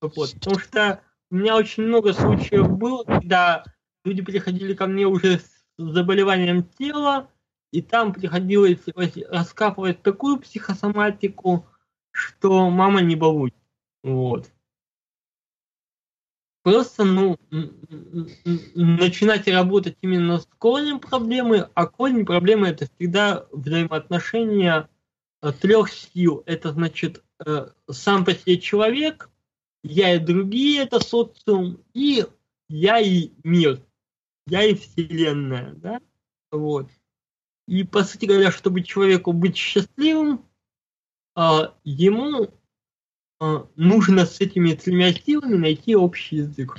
Вот, 0.00 0.32
потому 0.34 0.58
что 0.58 1.02
у 1.30 1.36
меня 1.36 1.56
очень 1.56 1.84
много 1.84 2.12
случаев 2.12 2.70
было, 2.70 3.04
когда 3.04 3.64
люди 4.04 4.22
приходили 4.22 4.74
ко 4.74 4.86
мне 4.86 5.06
уже 5.06 5.38
с 5.38 5.62
заболеванием 5.76 6.62
тела, 6.62 7.30
и 7.70 7.82
там 7.82 8.12
приходилось 8.12 8.80
раскапывать 9.28 10.02
такую 10.02 10.38
психосоматику, 10.38 11.66
что 12.10 12.70
мама 12.70 13.00
не 13.00 13.16
балуй. 13.16 13.54
Вот. 14.02 14.50
Просто, 16.62 17.04
ну, 17.04 17.38
начинать 18.74 19.48
работать 19.48 19.96
именно 20.02 20.38
с 20.38 20.48
корнем 20.58 21.00
проблемы, 21.00 21.70
а 21.74 21.86
корень 21.86 22.26
проблемы 22.26 22.68
это 22.68 22.86
всегда 22.86 23.46
взаимоотношения 23.50 24.88
э, 25.40 25.52
трех 25.52 25.90
сил. 25.90 26.42
Это 26.44 26.72
значит 26.72 27.24
э, 27.44 27.68
сам 27.90 28.26
по 28.26 28.34
себе 28.34 28.58
человек, 28.58 29.30
я 29.82 30.14
и 30.14 30.18
другие, 30.18 30.82
это 30.82 31.00
социум, 31.00 31.82
и 31.94 32.26
я 32.68 33.00
и 33.00 33.30
мир, 33.42 33.80
я 34.46 34.64
и 34.64 34.74
вселенная, 34.74 35.72
да, 35.74 36.00
вот. 36.52 36.90
И, 37.66 37.84
по 37.84 38.04
сути 38.04 38.26
говоря, 38.26 38.52
чтобы 38.52 38.82
человеку 38.82 39.32
быть 39.32 39.56
счастливым, 39.56 40.44
а, 41.34 41.74
ему 41.84 42.50
нужно 43.76 44.26
с 44.26 44.40
этими 44.40 44.74
тремя 44.74 45.12
силами 45.12 45.56
найти 45.56 45.96
общий 45.96 46.36
язык. 46.36 46.76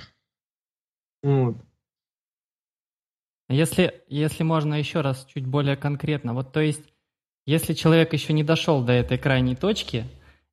Вот. 1.24 1.58
Если, 3.50 4.02
если 4.08 4.44
можно 4.44 4.76
еще 4.76 5.02
раз 5.02 5.26
чуть 5.26 5.46
более 5.46 5.76
конкретно, 5.76 6.34
вот 6.34 6.54
то 6.54 6.62
есть, 6.62 6.94
если 7.46 7.74
человек 7.74 8.14
еще 8.14 8.32
не 8.32 8.44
дошел 8.44 8.84
до 8.84 8.94
этой 8.94 9.18
крайней 9.18 9.56
точки, 9.56 10.06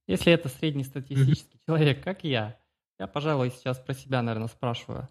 если 0.06 0.32
это 0.32 0.48
среднестатистический 0.48 1.56
mm-hmm. 1.56 1.66
человек, 1.66 2.02
как 2.02 2.24
я, 2.24 2.58
я, 2.98 3.06
пожалуй, 3.06 3.50
сейчас 3.50 3.78
про 3.78 3.94
себя, 3.94 4.22
наверное, 4.22 4.48
спрашиваю. 4.48 5.08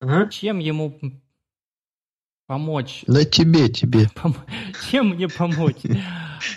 Ага. 0.00 0.28
Чем 0.28 0.58
ему 0.58 1.00
помочь? 2.46 3.02
Да 3.06 3.24
тебе, 3.24 3.68
тебе. 3.68 4.08
Пом... 4.14 4.36
Чем 4.90 5.10
мне 5.10 5.28
помочь? 5.28 5.80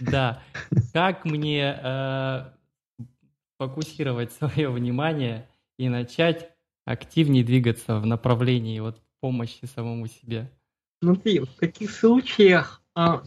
Да. 0.01 0.43
Как 0.93 1.23
мне 1.23 1.73
э, 3.59 3.67
фокусировать 3.67 4.31
свое 4.39 4.69
внимание 4.69 5.47
и 5.77 5.89
начать 5.89 6.51
активнее 6.85 7.43
двигаться 7.43 7.99
в 7.99 8.05
направлении 8.05 8.79
вот 8.79 9.01
помощи 9.19 9.65
самому 9.65 10.07
себе? 10.07 10.51
Смотри, 11.01 11.39
в 11.39 11.47
таких 11.59 11.91
случаях 11.91 12.81
а, 12.93 13.23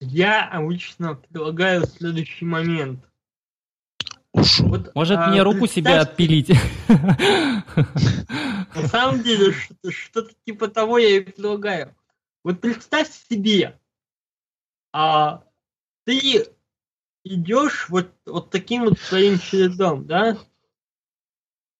я 0.00 0.48
обычно 0.48 1.14
предлагаю 1.14 1.86
следующий 1.86 2.44
момент. 2.44 3.04
Вот, 4.32 4.94
Может 4.94 5.18
а, 5.18 5.30
мне 5.30 5.42
руку 5.42 5.66
себе 5.66 5.98
отпилить? 5.98 6.50
На 6.88 7.64
самом 8.88 9.22
деле, 9.22 9.54
что-то 9.88 10.32
типа 10.44 10.68
того 10.68 10.98
я 10.98 11.16
и 11.16 11.20
предлагаю. 11.20 11.94
Вот 12.44 12.60
представь 12.60 13.10
себе, 13.10 13.80
а 14.92 15.42
ты 16.04 16.46
идешь 17.34 17.88
вот, 17.88 18.12
вот 18.24 18.50
таким 18.50 18.84
вот 18.84 18.98
своим 18.98 19.38
чередом, 19.38 20.06
да? 20.06 20.38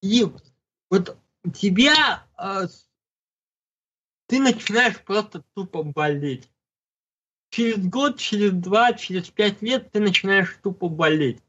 И 0.02 0.26
вот 0.90 1.16
тебя 1.54 2.26
а, 2.36 2.66
ты 4.26 4.40
начинаешь 4.40 5.00
просто 5.02 5.44
тупо 5.54 5.82
болеть 5.82 6.50
через 7.50 7.86
год, 7.86 8.18
через 8.18 8.52
два, 8.52 8.92
через 8.92 9.30
пять 9.30 9.62
лет 9.62 9.90
ты 9.92 10.00
начинаешь 10.00 10.58
тупо 10.62 10.88
болеть. 10.88 11.40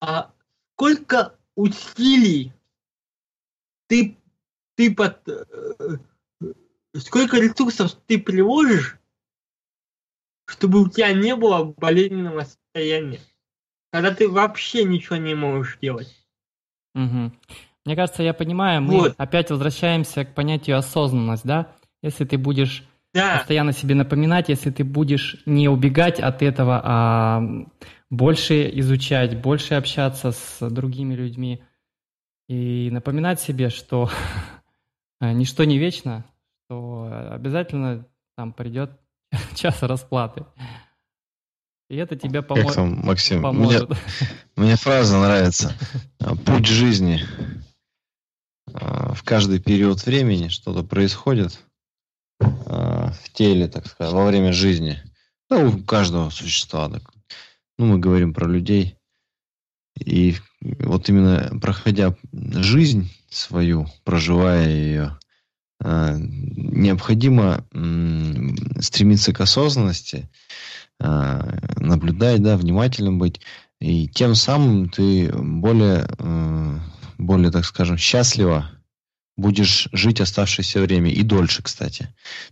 А 0.00 0.32
сколько 0.72 1.38
усилий 1.56 2.52
ты, 3.86 4.16
ты 4.76 4.94
под... 4.94 5.28
Э, 5.28 5.98
сколько 6.96 7.36
ресурсов 7.38 7.94
ты 8.06 8.18
приложишь, 8.18 8.98
чтобы 10.50 10.82
у 10.82 10.88
тебя 10.88 11.12
не 11.12 11.36
было 11.36 11.72
болезненного 11.76 12.40
состояния, 12.40 13.20
когда 13.92 14.12
ты 14.12 14.28
вообще 14.28 14.84
ничего 14.84 15.16
не 15.16 15.34
можешь 15.34 15.78
делать. 15.80 16.12
Угу. 16.94 17.32
Мне 17.86 17.96
кажется, 17.96 18.24
я 18.24 18.34
понимаю, 18.34 18.82
мы 18.82 18.98
вот. 18.98 19.14
опять 19.16 19.50
возвращаемся 19.50 20.24
к 20.24 20.34
понятию 20.34 20.76
осознанность, 20.76 21.44
да? 21.44 21.72
Если 22.02 22.24
ты 22.24 22.36
будешь 22.36 22.84
да. 23.14 23.38
постоянно 23.38 23.72
себе 23.72 23.94
напоминать, 23.94 24.48
если 24.48 24.70
ты 24.70 24.82
будешь 24.82 25.40
не 25.46 25.68
убегать 25.68 26.18
от 26.18 26.42
этого, 26.42 26.80
а 26.82 27.42
больше 28.10 28.68
изучать, 28.80 29.40
больше 29.40 29.74
общаться 29.74 30.32
с 30.32 30.68
другими 30.68 31.14
людьми 31.14 31.62
и 32.48 32.90
напоминать 32.90 33.40
себе, 33.40 33.70
что 33.70 34.10
ничто 35.20 35.62
не 35.62 35.78
вечно, 35.78 36.24
то 36.68 37.08
обязательно 37.30 38.06
там 38.36 38.52
придет 38.52 38.90
час 39.54 39.82
расплаты. 39.82 40.44
И 41.88 41.96
это 41.96 42.16
тебе 42.16 42.42
помо... 42.42 42.62
как 42.62 42.74
там, 42.74 43.00
Максим, 43.04 43.42
поможет. 43.42 43.88
Мне, 43.88 43.98
мне 44.56 44.76
фраза 44.76 45.18
нравится. 45.18 45.74
Путь 46.46 46.66
жизни. 46.66 47.20
А, 48.72 49.12
в 49.12 49.24
каждый 49.24 49.58
период 49.58 50.04
времени 50.06 50.48
что-то 50.48 50.84
происходит 50.84 51.58
а, 52.40 53.12
в 53.12 53.32
теле, 53.32 53.66
так 53.66 53.86
сказать, 53.88 54.12
во 54.12 54.24
время 54.24 54.52
жизни. 54.52 55.02
Да, 55.48 55.58
у 55.58 55.82
каждого 55.82 56.30
существа. 56.30 56.88
Так. 56.88 57.10
Ну, 57.76 57.86
мы 57.86 57.98
говорим 57.98 58.34
про 58.34 58.46
людей. 58.46 58.96
И 59.98 60.36
вот 60.60 61.08
именно 61.08 61.58
проходя 61.60 62.14
жизнь 62.32 63.12
свою, 63.28 63.86
проживая 64.04 64.68
ее, 64.68 65.18
необходимо 65.82 67.64
стремиться 68.80 69.32
к 69.32 69.40
осознанности, 69.40 70.28
наблюдать, 70.98 72.42
да, 72.42 72.56
внимательным 72.56 73.18
быть, 73.18 73.40
и 73.80 74.08
тем 74.08 74.34
самым 74.34 74.90
ты 74.90 75.32
более 75.32 76.06
более, 77.20 77.50
так 77.50 77.64
скажем, 77.64 77.96
счастливо 77.96 78.70
будешь 79.36 79.88
жить 79.92 80.20
оставшееся 80.20 80.80
время 80.80 81.10
и 81.10 81.22
дольше, 81.22 81.62
кстати. 81.62 82.02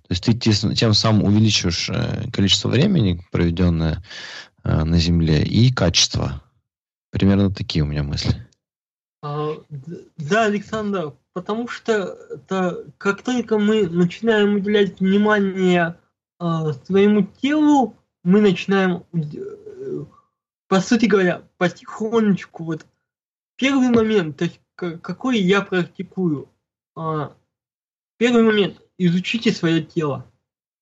То 0.03 0.11
есть 0.11 0.25
ты 0.25 0.33
тем 0.35 0.95
самым 0.95 1.25
увеличиваешь 1.25 1.91
э, 1.91 2.31
количество 2.31 2.69
времени, 2.69 3.23
проведенное 3.31 4.03
э, 4.65 4.85
на 4.85 4.99
Земле, 4.99 5.43
и 5.43 5.73
качество. 5.73 6.43
Примерно 7.11 7.51
такие 7.51 7.85
у 7.85 7.87
меня 7.87 8.03
мысли. 8.03 8.47
А, 9.23 9.55
да, 10.17 10.45
Александр, 10.45 11.15
потому 11.41 11.69
что 11.69 11.93
это, 12.31 12.85
как 12.99 13.23
только 13.23 13.59
мы 13.59 13.89
начинаем 13.89 14.57
уделять 14.57 14.99
внимание 14.99 15.99
а, 16.39 16.73
своему 16.73 17.23
телу, 17.41 17.97
мы 18.25 18.41
начинаем, 18.41 19.05
э, 19.13 20.05
по 20.67 20.81
сути 20.81 21.07
говоря, 21.07 21.43
потихонечку 21.57 22.65
вот 22.65 22.87
Первый 23.59 23.89
момент, 23.89 24.37
то 24.37 24.45
есть 24.45 24.61
какой 24.77 25.41
я 25.41 25.63
практикую. 25.63 26.49
А, 26.95 27.37
первый 28.17 28.45
момент, 28.45 28.81
изучите 28.97 29.51
свое 29.51 29.83
тело. 29.83 30.31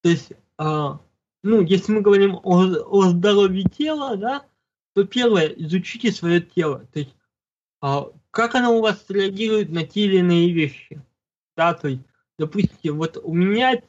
То 0.02 0.10
есть, 0.10 0.32
а, 0.58 1.00
ну, 1.42 1.62
если 1.62 1.92
мы 1.92 2.02
говорим 2.02 2.38
о, 2.42 2.64
о 2.64 3.08
здоровье 3.08 3.64
тела, 3.64 4.18
да, 4.18 4.46
то 4.94 5.04
первое, 5.04 5.46
изучите 5.46 6.12
свое 6.12 6.42
тело. 6.42 6.86
То 6.92 6.98
есть, 6.98 7.16
а, 7.80 8.10
как 8.36 8.54
оно 8.54 8.76
у 8.76 8.82
вас 8.82 9.02
реагирует 9.08 9.70
на 9.70 9.86
те 9.86 10.02
или 10.02 10.18
иные 10.18 10.52
вещи. 10.52 11.00
Да, 11.56 11.72
то 11.72 11.88
есть, 11.88 12.02
допустим, 12.38 12.98
вот 12.98 13.16
у 13.16 13.32
меня, 13.32 13.80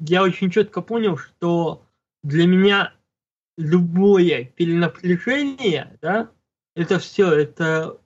я 0.00 0.24
очень 0.24 0.50
четко 0.50 0.82
понял, 0.82 1.16
что 1.16 1.86
для 2.24 2.48
меня 2.48 2.92
любое 3.56 4.46
перенапряжение, 4.56 5.96
да, 6.02 6.32
это 6.74 6.98
все, 6.98 7.32
это 7.32 8.00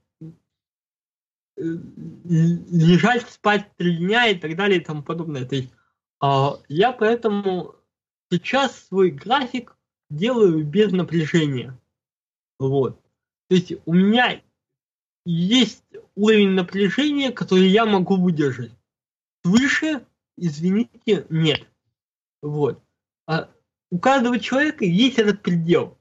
лежать, 1.56 3.26
спать 3.30 3.74
три 3.78 3.96
дня 3.96 4.26
и 4.26 4.38
так 4.38 4.54
далее 4.54 4.82
и 4.82 4.84
тому 4.84 5.02
подобное. 5.02 5.46
То 5.46 5.54
есть 5.54 5.72
а, 6.20 6.58
я 6.68 6.92
поэтому 6.92 7.74
сейчас 8.30 8.78
свой 8.88 9.12
график 9.12 9.74
делаю 10.10 10.62
без 10.62 10.92
напряжения. 10.92 11.80
Вот. 12.58 13.00
То 13.48 13.54
есть 13.54 13.72
у 13.86 13.94
меня 13.94 14.42
есть 15.26 15.82
уровень 16.16 16.50
напряжения, 16.50 17.30
который 17.30 17.68
я 17.68 17.86
могу 17.86 18.16
выдержать. 18.16 18.72
Свыше, 19.44 20.04
извините, 20.36 21.26
нет. 21.30 21.66
Вот. 22.42 22.82
А 23.26 23.48
у 23.90 23.98
каждого 23.98 24.40
человека 24.40 24.84
есть 24.84 25.18
этот 25.18 25.42
предел. 25.42 25.96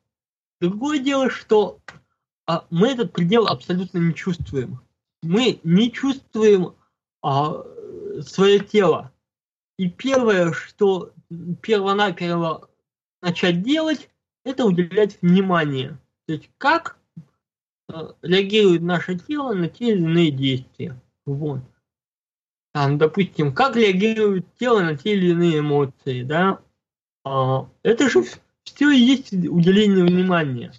Другое 0.59 0.99
дело, 0.99 1.30
что 1.30 1.80
а, 2.47 2.66
мы 2.72 2.89
этот 2.89 3.13
предел 3.13 3.47
абсолютно 3.47 3.99
не 3.99 4.16
чувствуем 4.16 4.80
мы 5.26 5.59
не 5.63 5.91
чувствуем 5.91 6.76
а, 7.22 7.63
свое 8.22 8.59
тело. 8.59 9.11
И 9.78 9.89
первое, 9.89 10.53
что 10.53 11.11
первонаперво 11.61 12.70
начать 13.22 13.63
делать, 13.63 14.09
это 14.43 14.66
уделять 14.66 15.22
внимание. 15.22 15.97
То 16.28 16.34
есть 16.34 16.49
как 16.57 16.97
реагирует 18.21 18.81
наше 18.81 19.17
тело 19.17 19.53
на 19.53 19.69
те 19.69 19.91
или 19.91 20.01
иные 20.01 20.31
действия. 20.31 20.99
Вот. 21.25 21.61
Там, 22.73 22.97
допустим, 22.97 23.53
как 23.53 23.75
реагирует 23.75 24.45
тело 24.57 24.81
на 24.81 24.97
те 24.97 25.13
или 25.13 25.31
иные 25.31 25.59
эмоции, 25.59 26.23
да? 26.23 26.59
А, 27.23 27.69
это 27.83 28.09
же 28.09 28.23
все 28.63 28.89
и 28.89 28.97
есть 28.99 29.31
уделение 29.31 30.03
внимания. 30.03 30.73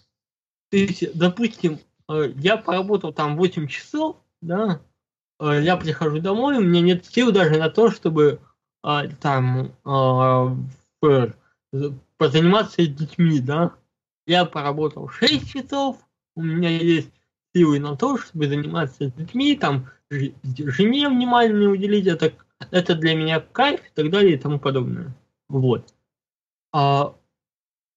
То 0.70 0.76
есть, 0.76 1.16
допустим, 1.16 1.78
э, 2.08 2.32
я 2.36 2.56
поработал 2.56 3.12
там 3.12 3.36
8 3.36 3.68
часов, 3.68 4.16
да, 4.40 4.80
э, 5.40 5.60
я 5.62 5.76
прихожу 5.76 6.20
домой, 6.20 6.58
у 6.58 6.60
меня 6.60 6.80
нет 6.80 7.06
сил 7.06 7.32
даже 7.32 7.58
на 7.58 7.70
то, 7.70 7.90
чтобы 7.90 8.40
а, 8.82 9.08
там 9.08 9.72
а, 9.84 10.56
позаниматься 12.18 12.82
с 12.82 12.88
детьми, 12.88 13.40
да. 13.40 13.74
Я 14.26 14.44
поработал 14.44 15.08
6 15.08 15.50
часов, 15.50 16.05
у 16.36 16.42
меня 16.42 16.70
есть 16.70 17.10
силы 17.54 17.80
на 17.80 17.96
то, 17.96 18.18
чтобы 18.18 18.46
заниматься 18.46 19.08
с 19.08 19.12
детьми, 19.12 19.56
там, 19.56 19.90
жене 20.10 21.08
внимание 21.08 21.68
уделить, 21.68 22.06
это, 22.06 22.32
это 22.70 22.94
для 22.94 23.14
меня 23.14 23.40
кайф 23.40 23.80
и 23.80 23.90
так 23.94 24.10
далее 24.10 24.34
и 24.34 24.38
тому 24.38 24.60
подобное. 24.60 25.16
Вот. 25.48 25.92
А, 26.72 27.16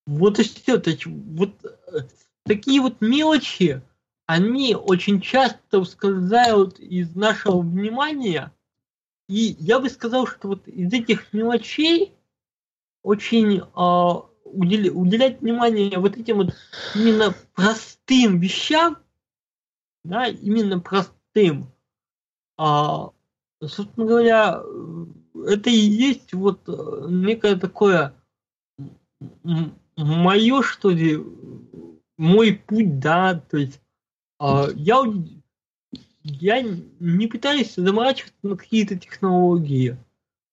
вот 0.08 0.40
и 0.40 0.44
все. 0.44 0.78
То 0.78 0.90
есть, 0.90 1.06
вот 1.06 1.54
э, 1.64 2.00
такие 2.46 2.82
вот 2.82 3.02
мелочи, 3.02 3.82
они 4.26 4.76
очень 4.76 5.22
часто 5.22 5.80
ускользают 5.80 6.80
из 6.80 7.16
нашего 7.16 7.60
внимания. 7.60 8.54
И 9.28 9.56
я 9.60 9.80
бы 9.80 9.90
сказал, 9.90 10.26
что 10.26 10.48
вот 10.48 10.68
из 10.68 10.92
этих 10.94 11.34
мелочей 11.34 12.14
очень 13.04 13.60
э, 13.60 14.29
удел, 14.52 14.97
уделять 15.00 15.41
внимание 15.41 15.97
вот 16.00 16.18
этим 16.18 16.38
вот 16.38 16.56
именно 16.95 17.34
простым 17.54 18.39
вещам, 18.39 18.97
да, 20.04 20.28
именно 20.28 20.80
простым. 20.80 21.72
А, 22.58 23.12
собственно 23.62 24.06
говоря, 24.06 24.62
это 25.47 25.70
и 25.70 25.76
есть 25.76 26.34
вот 26.34 26.68
некое 27.10 27.56
такое 27.56 28.14
мое, 29.95 30.62
что 30.62 30.89
ли, 30.89 31.20
мой 32.18 32.54
путь, 32.54 33.00
да, 33.00 33.36
то 33.36 33.58
есть 33.58 33.82
а, 34.39 34.68
я, 34.76 35.04
я 36.24 36.62
не 37.00 37.28
пытаюсь 37.28 37.76
заморачиваться 37.76 38.36
на 38.43 38.58
какие-то 38.58 38.97
технологии. 38.97 39.97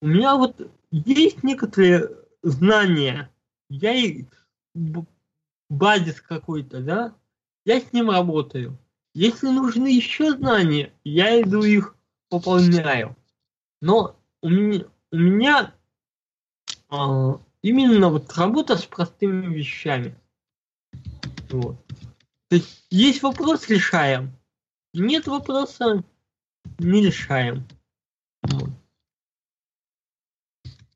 У 0.03 0.09
меня 0.09 0.37
вот 0.37 0.71
есть 0.91 1.43
некоторые 1.43 2.11
знания, 2.43 3.31
я 3.69 3.95
и 3.95 4.25
базис 5.69 6.21
какой-то, 6.21 6.81
да, 6.81 7.15
я 7.65 7.81
с 7.81 7.93
ним 7.93 8.11
работаю. 8.11 8.79
Если 9.15 9.49
нужны 9.49 9.89
еще 9.89 10.33
знания, 10.33 10.93
я 11.03 11.41
иду 11.41 11.63
их 11.63 11.97
пополняю. 12.29 13.17
Но 13.81 14.17
у 14.43 14.49
меня, 14.49 14.85
у 15.11 15.17
меня 15.17 15.75
а, 16.89 17.41
именно 17.63 18.11
вот 18.11 18.33
работа 18.37 18.77
с 18.77 18.85
простыми 18.85 19.55
вещами. 19.55 20.15
Вот. 21.51 21.77
То 22.49 22.57
есть 22.57 22.87
есть 22.91 23.23
вопрос, 23.23 23.69
решаем. 23.69 24.37
Нет 24.93 25.27
вопроса, 25.27 26.05
не 26.79 27.07
решаем. 27.07 27.67
Вот. 28.43 28.71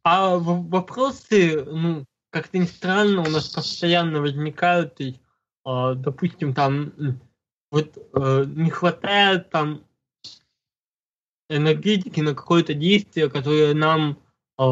А 0.03 0.37
вопросы, 0.37 1.65
ну, 1.65 2.05
как-то 2.31 2.59
ни 2.59 2.65
странно, 2.65 3.23
у 3.23 3.31
нас 3.31 3.49
постоянно 3.49 4.21
возникают, 4.21 5.01
и, 5.01 5.21
э, 5.67 5.95
допустим, 5.97 6.55
там 6.55 6.93
вот 7.71 7.97
э, 7.97 8.45
не 8.47 8.71
хватает 8.71 9.51
там 9.51 9.85
энергетики 11.49 12.21
на 12.21 12.35
какое-то 12.35 12.75
действие, 12.75 13.29
которое 13.29 13.75
нам 13.75 14.19
э, 14.59 14.63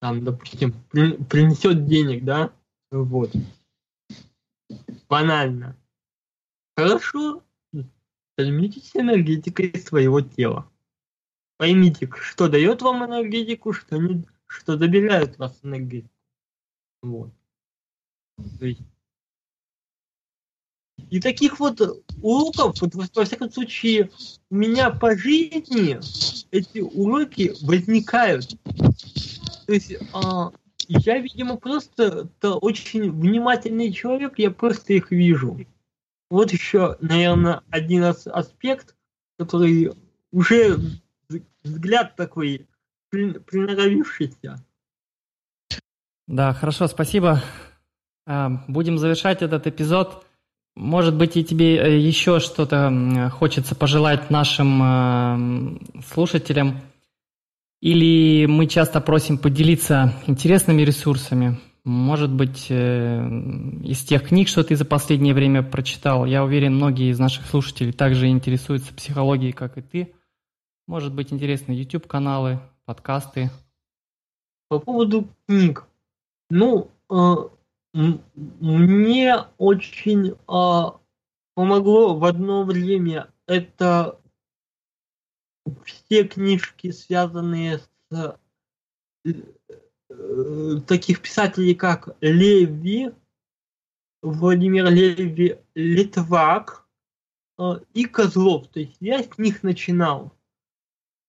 там, 0.00 0.22
допустим, 0.22 0.74
при, 0.90 1.12
принесет 1.24 1.86
денег, 1.86 2.24
да, 2.24 2.52
вот. 2.90 3.32
Банально. 5.08 5.76
Хорошо, 6.76 7.42
займитесь 8.36 8.94
энергетикой 8.94 9.74
своего 9.80 10.20
тела. 10.20 10.70
Поймите, 11.56 12.10
что 12.20 12.48
дает 12.48 12.82
вам 12.82 13.04
энергетику, 13.04 13.72
что 13.72 13.96
не, 13.96 14.24
что 14.54 14.78
забирает 14.78 15.38
вас 15.38 15.58
энергетику. 15.62 16.10
Вот. 17.02 17.30
То 18.58 18.66
есть 18.66 18.80
и 21.10 21.20
таких 21.20 21.60
вот 21.60 21.80
уроков, 22.22 22.80
вот, 22.80 22.94
во 23.14 23.24
всяком 23.24 23.50
случае, 23.50 24.10
у 24.50 24.54
меня 24.54 24.90
по 24.90 25.16
жизни 25.16 25.98
эти 26.50 26.80
уроки 26.80 27.54
возникают. 27.62 28.56
То 29.66 29.72
есть 29.72 29.94
а, 30.12 30.52
я, 30.88 31.18
видимо, 31.18 31.56
просто 31.56 32.28
очень 32.42 33.10
внимательный 33.10 33.92
человек, 33.92 34.38
я 34.38 34.50
просто 34.50 34.94
их 34.94 35.10
вижу. 35.10 35.58
Вот 36.30 36.52
еще, 36.52 36.96
наверное, 37.00 37.62
один 37.70 38.04
аспект, 38.04 38.96
который 39.38 39.92
уже 40.32 40.78
взгляд 41.62 42.16
такой 42.16 42.66
приноровившийся. 43.40 44.64
Да, 46.26 46.52
хорошо, 46.52 46.86
спасибо. 46.88 47.42
А, 48.26 48.64
будем 48.68 48.98
завершать 48.98 49.42
этот 49.42 49.66
эпизод. 49.66 50.24
Может 50.76 51.16
быть, 51.16 51.36
и 51.36 51.44
тебе 51.44 51.76
э, 51.76 51.98
еще 51.98 52.40
что-то 52.40 53.30
хочется 53.32 53.74
пожелать 53.76 54.30
нашим 54.30 54.80
э, 54.82 56.02
слушателям. 56.06 56.80
Или 57.80 58.46
мы 58.46 58.66
часто 58.66 59.00
просим 59.00 59.38
поделиться 59.38 60.14
интересными 60.26 60.82
ресурсами. 60.82 61.60
Может 61.84 62.32
быть, 62.32 62.66
э, 62.70 63.28
из 63.84 64.02
тех 64.02 64.28
книг, 64.28 64.48
что 64.48 64.64
ты 64.64 64.74
за 64.74 64.86
последнее 64.86 65.34
время 65.34 65.62
прочитал. 65.62 66.24
Я 66.24 66.42
уверен, 66.42 66.74
многие 66.74 67.10
из 67.10 67.18
наших 67.18 67.46
слушателей 67.46 67.92
также 67.92 68.28
интересуются 68.28 68.94
психологией, 68.94 69.52
как 69.52 69.76
и 69.76 69.82
ты. 69.82 70.14
Может 70.86 71.14
быть, 71.14 71.32
интересны 71.32 71.72
YouTube-каналы, 71.72 72.60
подкасты. 72.84 73.50
По 74.68 74.78
поводу 74.78 75.28
книг. 75.46 75.86
Ну, 76.50 76.90
мне 77.92 79.36
очень 79.58 80.34
а, 80.46 80.98
помогло 81.54 82.18
в 82.18 82.24
одно 82.24 82.64
время 82.64 83.30
это 83.46 84.20
все 85.84 86.24
книжки, 86.24 86.90
связанные 86.90 87.78
с 88.10 88.38
э, 89.24 90.80
таких 90.86 91.22
писателей, 91.22 91.74
как 91.74 92.16
Леви, 92.20 93.12
Владимир 94.22 94.90
Леви, 94.90 95.58
Литвак 95.74 96.86
э, 97.58 97.80
и 97.94 98.04
Козлов. 98.04 98.68
То 98.68 98.80
есть 98.80 98.96
я 99.00 99.22
с 99.22 99.38
них 99.38 99.62
начинал. 99.62 100.33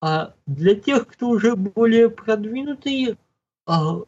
А 0.02 0.34
для 0.46 0.76
тех, 0.76 1.08
кто 1.08 1.30
уже 1.30 1.56
более 1.56 2.10
продвинутый, 2.10 3.18
а, 3.66 4.02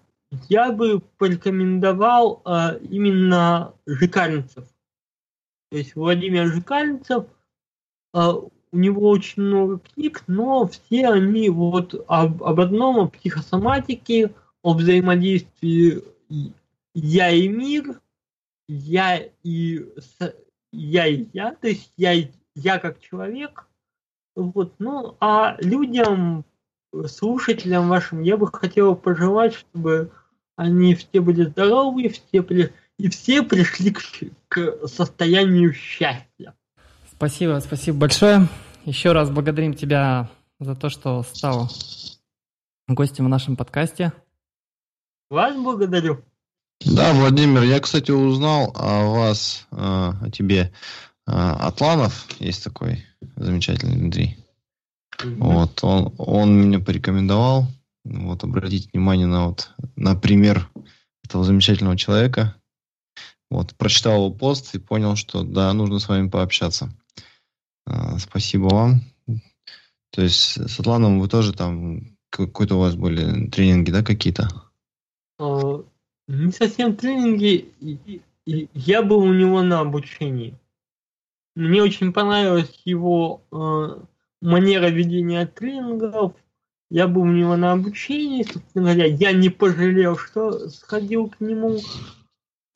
я 0.50 0.72
бы 0.72 1.00
порекомендовал 1.18 2.42
э, 2.46 2.80
именно 2.90 3.74
Жикальцев. 3.86 4.66
То 5.72 5.78
есть 5.78 5.96
Владимир 5.96 6.48
Жикальцев, 6.48 7.26
э, 8.14 8.20
у 8.20 8.78
него 8.78 9.10
очень 9.10 9.44
много 9.44 9.80
книг, 9.80 10.24
но 10.28 10.68
все 10.68 11.08
они 11.08 11.50
вот 11.50 11.94
об, 12.08 12.44
об 12.44 12.60
одном, 12.60 13.00
о 13.00 13.08
психосоматике, 13.08 14.34
о 14.62 14.74
взаимодействии 14.74 16.04
я 16.94 17.30
и 17.30 17.48
мир, 17.48 18.02
я 18.68 19.24
и 19.44 19.86
я 20.72 21.08
и 21.08 21.28
я, 21.34 21.56
то 21.56 21.68
есть 21.68 21.94
я, 21.96 22.14
я 22.56 22.80
как 22.80 23.00
человек. 23.00 23.68
Вот, 24.38 24.76
ну, 24.78 25.18
а 25.20 25.58
людям 25.60 26.46
слушателям 27.08 27.90
вашим 27.90 28.22
я 28.22 28.38
бы 28.38 28.48
хотел 28.52 28.96
пожелать, 28.96 29.56
чтобы 29.56 30.12
они 30.56 30.94
все 30.94 31.22
были 31.22 31.46
здоровы, 31.46 32.10
все 32.10 32.44
при... 32.44 32.72
и 33.00 33.10
все 33.10 33.42
пришли 33.42 33.92
к, 33.92 34.02
к 34.48 34.88
состоянию 34.88 35.74
счастья. 35.74 36.54
Спасибо, 37.12 37.60
спасибо 37.66 37.98
большое. 37.98 38.48
Еще 38.86 39.12
раз 39.12 39.32
благодарим 39.32 39.74
тебя 39.74 40.30
за 40.60 40.76
то, 40.76 40.90
что 40.90 41.24
стал 41.24 41.68
гостем 42.88 43.26
в 43.26 43.30
нашем 43.30 43.56
подкасте. 43.56 44.14
Вас 45.32 45.56
благодарю. 45.58 46.22
Да, 46.86 47.12
Владимир, 47.14 47.64
я, 47.64 47.80
кстати, 47.80 48.12
узнал 48.12 48.72
о 48.76 49.10
вас, 49.10 49.66
о 49.72 50.30
тебе. 50.32 50.72
Атланов 51.28 52.26
есть 52.40 52.64
такой 52.64 53.06
замечательный 53.36 53.98
Дмитрий. 53.98 54.38
Вот, 55.24 55.84
он, 55.84 56.14
он 56.18 56.62
меня 56.62 56.80
порекомендовал. 56.80 57.68
Вот, 58.06 58.44
обратить 58.44 58.94
внимание 58.94 59.28
на 59.28 59.48
вот, 59.48 59.72
на 59.98 60.16
пример 60.16 60.70
этого 61.26 61.44
замечательного 61.44 61.98
человека. 61.98 62.56
Вот, 63.50 63.76
прочитал 63.76 64.16
его 64.16 64.32
пост 64.32 64.74
и 64.76 64.80
понял, 64.80 65.16
что 65.16 65.44
да, 65.44 65.74
нужно 65.74 66.00
с 66.00 66.08
вами 66.08 66.30
пообщаться. 66.30 66.90
А, 67.86 68.18
спасибо 68.20 68.68
вам. 68.68 69.02
То 70.12 70.22
есть 70.22 70.70
с 70.70 70.80
Атланом 70.80 71.20
вы 71.20 71.28
тоже 71.28 71.54
там 71.54 72.18
какой-то 72.30 72.76
у 72.76 72.80
вас 72.80 72.96
были 72.96 73.50
тренинги, 73.50 73.92
да, 73.92 74.04
какие-то? 74.04 74.50
А, 75.40 75.84
не 76.28 76.52
совсем 76.52 76.96
тренинги. 76.96 77.70
Я 78.46 79.02
был 79.04 79.20
у 79.20 79.34
него 79.34 79.62
на 79.62 79.82
обучении. 79.82 80.58
Мне 81.58 81.82
очень 81.82 82.14
понравилась 82.14 82.72
его 82.86 83.42
э, 83.52 84.04
манера 84.42 84.90
ведения 84.90 85.48
тренингов. 85.48 86.34
Я 86.92 87.08
был 87.08 87.24
у 87.24 87.32
него 87.32 87.56
на 87.56 87.72
обучении, 87.72 88.44
собственно 88.44 88.94
говоря, 88.94 89.06
я 89.08 89.32
не 89.32 89.50
пожалел, 89.50 90.18
что 90.18 90.70
сходил 90.70 91.30
к 91.30 91.40
нему. 91.40 91.80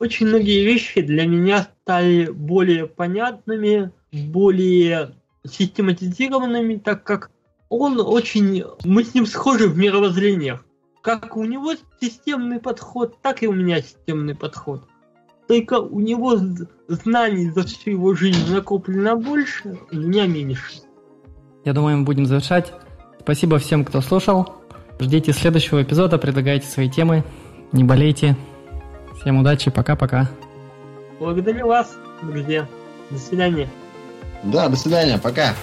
Очень 0.00 0.26
многие 0.26 0.64
вещи 0.64 1.00
для 1.00 1.26
меня 1.26 1.68
стали 1.82 2.28
более 2.28 2.88
понятными, 2.88 3.92
более 4.10 5.14
систематизированными, 5.46 6.74
так 6.78 7.04
как 7.04 7.30
он 7.68 8.00
очень... 8.00 8.64
Мы 8.82 9.04
с 9.04 9.14
ним 9.14 9.26
схожи 9.26 9.68
в 9.68 9.78
мировоззрениях. 9.78 10.64
Как 11.02 11.36
у 11.36 11.44
него 11.44 11.74
системный 12.00 12.58
подход, 12.58 13.22
так 13.22 13.44
и 13.44 13.46
у 13.46 13.52
меня 13.52 13.80
системный 13.80 14.34
подход. 14.34 14.82
Только 15.48 15.80
у 15.80 16.00
него 16.00 16.38
знаний 16.88 17.50
за 17.50 17.64
всю 17.64 17.90
его 17.90 18.14
жизнь 18.14 18.52
накоплено 18.52 19.16
больше, 19.16 19.78
у 19.90 19.96
меня 19.96 20.26
меньше. 20.26 20.80
Я 21.64 21.72
думаю, 21.72 21.98
мы 21.98 22.04
будем 22.04 22.26
завершать. 22.26 22.72
Спасибо 23.20 23.58
всем, 23.58 23.84
кто 23.84 24.00
слушал. 24.00 24.54
Ждите 24.98 25.32
следующего 25.32 25.82
эпизода, 25.82 26.18
предлагайте 26.18 26.66
свои 26.66 26.88
темы. 26.88 27.24
Не 27.72 27.84
болейте. 27.84 28.36
Всем 29.20 29.38
удачи, 29.38 29.70
пока-пока. 29.70 30.28
Благодарю 31.18 31.68
вас, 31.68 31.96
друзья. 32.22 32.68
До 33.10 33.18
свидания. 33.18 33.68
Да, 34.42 34.68
до 34.68 34.76
свидания, 34.76 35.18
пока. 35.18 35.54